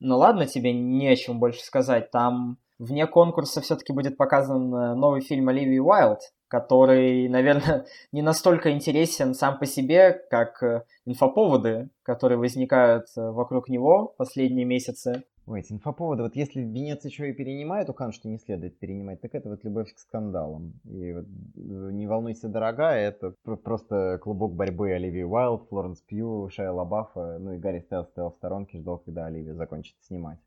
Ну 0.00 0.18
ладно, 0.18 0.46
тебе 0.46 0.72
не 0.72 1.08
о 1.08 1.16
чем 1.16 1.38
больше 1.38 1.62
сказать. 1.62 2.10
Там 2.10 2.58
вне 2.78 3.06
конкурса 3.06 3.60
все-таки 3.60 3.92
будет 3.92 4.16
показан 4.16 4.74
э, 4.74 4.94
новый 4.94 5.20
фильм 5.20 5.48
Оливии 5.48 5.78
Уайлд, 5.78 6.20
который, 6.48 7.28
наверное, 7.28 7.86
не 8.12 8.20
настолько 8.20 8.72
интересен 8.72 9.34
сам 9.34 9.58
по 9.58 9.66
себе, 9.66 10.12
как 10.30 10.60
э, 10.62 10.82
инфоповоды, 11.04 11.90
которые 12.02 12.38
возникают 12.38 13.06
э, 13.16 13.30
вокруг 13.30 13.68
него 13.68 14.14
последние 14.18 14.64
месяцы. 14.64 15.22
Ой, 15.44 15.58
эти 15.58 15.72
инфоповоды, 15.72 16.22
вот 16.22 16.36
если 16.36 16.60
Венеция 16.60 17.10
еще 17.10 17.28
и 17.28 17.32
перенимает 17.32 17.90
у 17.90 17.92
Кан, 17.92 18.12
что 18.12 18.28
не 18.28 18.38
следует 18.38 18.78
перенимать, 18.78 19.20
так 19.20 19.34
это 19.34 19.48
вот 19.48 19.64
любовь 19.64 19.92
к 19.92 19.98
скандалам. 19.98 20.74
И 20.84 21.12
вот, 21.12 21.24
э, 21.24 21.90
не 21.92 22.06
волнуйся, 22.06 22.48
дорогая, 22.48 23.08
это 23.08 23.34
просто 23.56 24.20
клубок 24.22 24.54
борьбы 24.54 24.92
Оливии 24.92 25.24
Уайлд, 25.24 25.68
Флоренс 25.68 26.00
Пью, 26.02 26.48
Шайа 26.48 26.70
Лабафа, 26.72 27.38
ну 27.40 27.54
и 27.54 27.58
Гарри 27.58 27.80
Стелл 27.80 28.04
стоял 28.04 28.30
в 28.30 28.36
сторонке, 28.36 28.78
ждал, 28.78 28.98
когда 28.98 29.26
Оливия 29.26 29.54
закончит 29.54 29.96
снимать. 30.02 30.38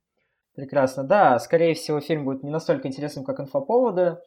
Прекрасно, 0.55 1.03
да, 1.03 1.37
скорее 1.39 1.73
всего 1.73 1.99
фильм 1.99 2.23
будет 2.23 2.43
не 2.43 2.49
настолько 2.49 2.87
интересным, 2.87 3.25
как 3.25 3.41
инфоповоды, 3.41 4.19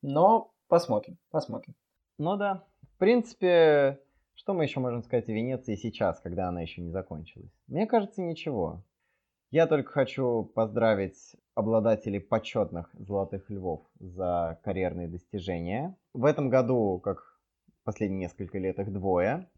но 0.00 0.52
посмотрим, 0.68 1.18
посмотрим. 1.30 1.74
Ну 2.16 2.36
да, 2.36 2.64
в 2.94 2.98
принципе, 2.98 4.00
что 4.34 4.54
мы 4.54 4.64
еще 4.64 4.80
можем 4.80 5.02
сказать 5.02 5.28
о 5.28 5.32
Венеции 5.32 5.74
сейчас, 5.74 6.18
когда 6.20 6.48
она 6.48 6.62
еще 6.62 6.80
не 6.80 6.90
закончилась? 6.90 7.52
Мне 7.68 7.86
кажется, 7.86 8.22
ничего. 8.22 8.82
Я 9.54 9.68
только 9.68 9.92
хочу 9.92 10.42
поздравить 10.42 11.36
обладателей 11.54 12.18
почетных 12.20 12.90
золотых 12.94 13.48
львов 13.50 13.86
за 14.00 14.58
карьерные 14.64 15.06
достижения. 15.06 15.96
В 16.12 16.24
этом 16.24 16.50
году, 16.50 16.98
как 16.98 17.38
последние 17.84 18.22
несколько 18.22 18.58
лет, 18.58 18.80
их 18.80 18.92
двое. 18.92 19.48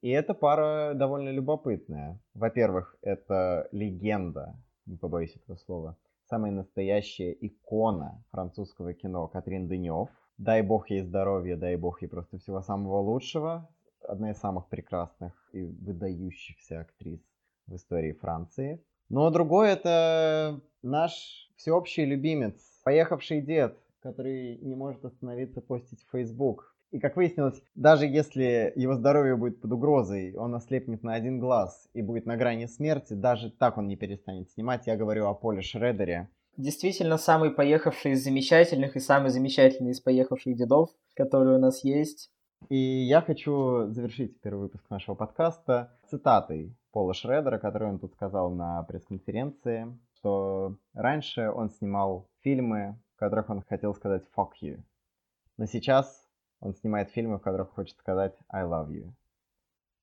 И 0.00 0.10
эта 0.10 0.34
пара 0.34 0.94
довольно 0.94 1.28
любопытная. 1.28 2.20
Во-первых, 2.34 2.96
это 3.02 3.68
легенда, 3.70 4.56
не 4.84 4.96
побоюсь 4.96 5.36
этого 5.36 5.56
слова, 5.58 5.96
самая 6.24 6.50
настоящая 6.50 7.30
икона 7.30 8.24
французского 8.32 8.94
кино 8.94 9.28
Катрин 9.28 9.68
Денев. 9.68 10.08
Дай 10.38 10.62
бог 10.62 10.90
ей 10.90 11.02
здоровья, 11.02 11.56
дай 11.56 11.76
бог 11.76 12.02
ей 12.02 12.08
просто 12.08 12.38
всего 12.38 12.62
самого 12.62 12.98
лучшего. 12.98 13.68
Одна 14.00 14.32
из 14.32 14.38
самых 14.38 14.68
прекрасных 14.68 15.34
и 15.52 15.62
выдающихся 15.62 16.80
актрис 16.80 17.20
в 17.68 17.76
истории 17.76 18.10
Франции. 18.10 18.82
Ну 19.08 19.24
а 19.24 19.30
другой 19.30 19.70
это 19.70 20.60
наш 20.82 21.48
всеобщий 21.56 22.04
любимец, 22.04 22.54
поехавший 22.84 23.40
дед, 23.40 23.78
который 24.00 24.58
не 24.58 24.74
может 24.74 25.04
остановиться 25.04 25.60
постить 25.60 26.04
в 26.04 26.10
Facebook. 26.10 26.74
И 26.90 26.98
как 26.98 27.16
выяснилось, 27.16 27.62
даже 27.74 28.06
если 28.06 28.72
его 28.76 28.94
здоровье 28.94 29.36
будет 29.36 29.60
под 29.60 29.72
угрозой, 29.72 30.34
он 30.36 30.54
ослепнет 30.54 31.02
на 31.02 31.14
один 31.14 31.38
глаз 31.38 31.88
и 31.94 32.02
будет 32.02 32.26
на 32.26 32.36
грани 32.36 32.66
смерти, 32.66 33.12
даже 33.12 33.50
так 33.50 33.78
он 33.78 33.86
не 33.86 33.96
перестанет 33.96 34.50
снимать. 34.50 34.86
Я 34.86 34.96
говорю 34.96 35.26
о 35.26 35.34
Поле 35.34 35.62
Шредере. 35.62 36.28
Действительно, 36.56 37.18
самый 37.18 37.50
поехавший 37.50 38.12
из 38.12 38.24
замечательных 38.24 38.96
и 38.96 39.00
самый 39.00 39.30
замечательный 39.30 39.90
из 39.90 40.00
поехавших 40.00 40.56
дедов, 40.56 40.90
который 41.14 41.56
у 41.56 41.58
нас 41.58 41.84
есть. 41.84 42.30
И 42.70 42.76
я 42.76 43.20
хочу 43.20 43.88
завершить 43.90 44.40
первый 44.40 44.62
выпуск 44.62 44.88
нашего 44.88 45.14
подкаста 45.14 45.92
цитатой 46.08 46.74
Пола 46.96 47.12
Шредера, 47.12 47.58
который 47.58 47.90
он 47.90 47.98
тут 47.98 48.14
сказал 48.14 48.48
на 48.48 48.82
пресс-конференции, 48.84 49.86
что 50.14 50.76
раньше 50.94 51.50
он 51.50 51.68
снимал 51.68 52.26
фильмы, 52.40 52.98
в 53.14 53.18
которых 53.18 53.50
он 53.50 53.60
хотел 53.68 53.94
сказать 53.94 54.22
«fuck 54.34 54.52
you», 54.62 54.80
но 55.58 55.66
сейчас 55.66 56.26
он 56.58 56.72
снимает 56.74 57.10
фильмы, 57.10 57.36
в 57.36 57.42
которых 57.42 57.72
хочет 57.72 57.98
сказать 57.98 58.32
«I 58.48 58.64
love 58.64 58.88
you». 58.88 59.12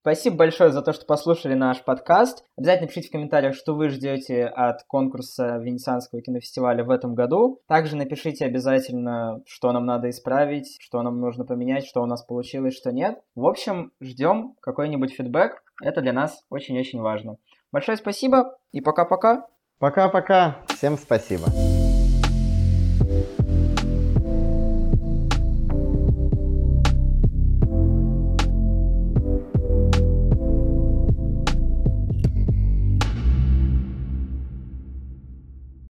Спасибо 0.02 0.36
большое 0.36 0.70
за 0.70 0.82
то, 0.82 0.92
что 0.92 1.06
послушали 1.06 1.54
наш 1.54 1.82
подкаст. 1.82 2.44
Обязательно 2.56 2.88
пишите 2.88 3.08
в 3.08 3.10
комментариях, 3.10 3.54
что 3.54 3.74
вы 3.74 3.88
ждете 3.88 4.44
от 4.44 4.84
конкурса 4.84 5.56
Венецианского 5.56 6.20
кинофестиваля 6.20 6.84
в 6.84 6.90
этом 6.90 7.14
году. 7.14 7.62
Также 7.66 7.96
напишите 7.96 8.44
обязательно, 8.44 9.42
что 9.46 9.72
нам 9.72 9.86
надо 9.86 10.10
исправить, 10.10 10.76
что 10.78 11.02
нам 11.02 11.18
нужно 11.20 11.46
поменять, 11.46 11.86
что 11.86 12.02
у 12.02 12.06
нас 12.06 12.22
получилось, 12.22 12.76
что 12.76 12.92
нет. 12.92 13.18
В 13.34 13.46
общем, 13.46 13.92
ждем 13.98 14.54
какой-нибудь 14.60 15.14
фидбэк. 15.14 15.63
Это 15.82 16.00
для 16.00 16.12
нас 16.12 16.44
очень-очень 16.50 17.00
важно. 17.00 17.36
Большое 17.72 17.96
спасибо 17.96 18.56
и 18.72 18.80
пока-пока. 18.80 19.46
Пока-пока. 19.78 20.58
Всем 20.68 20.96
спасибо. 20.96 21.46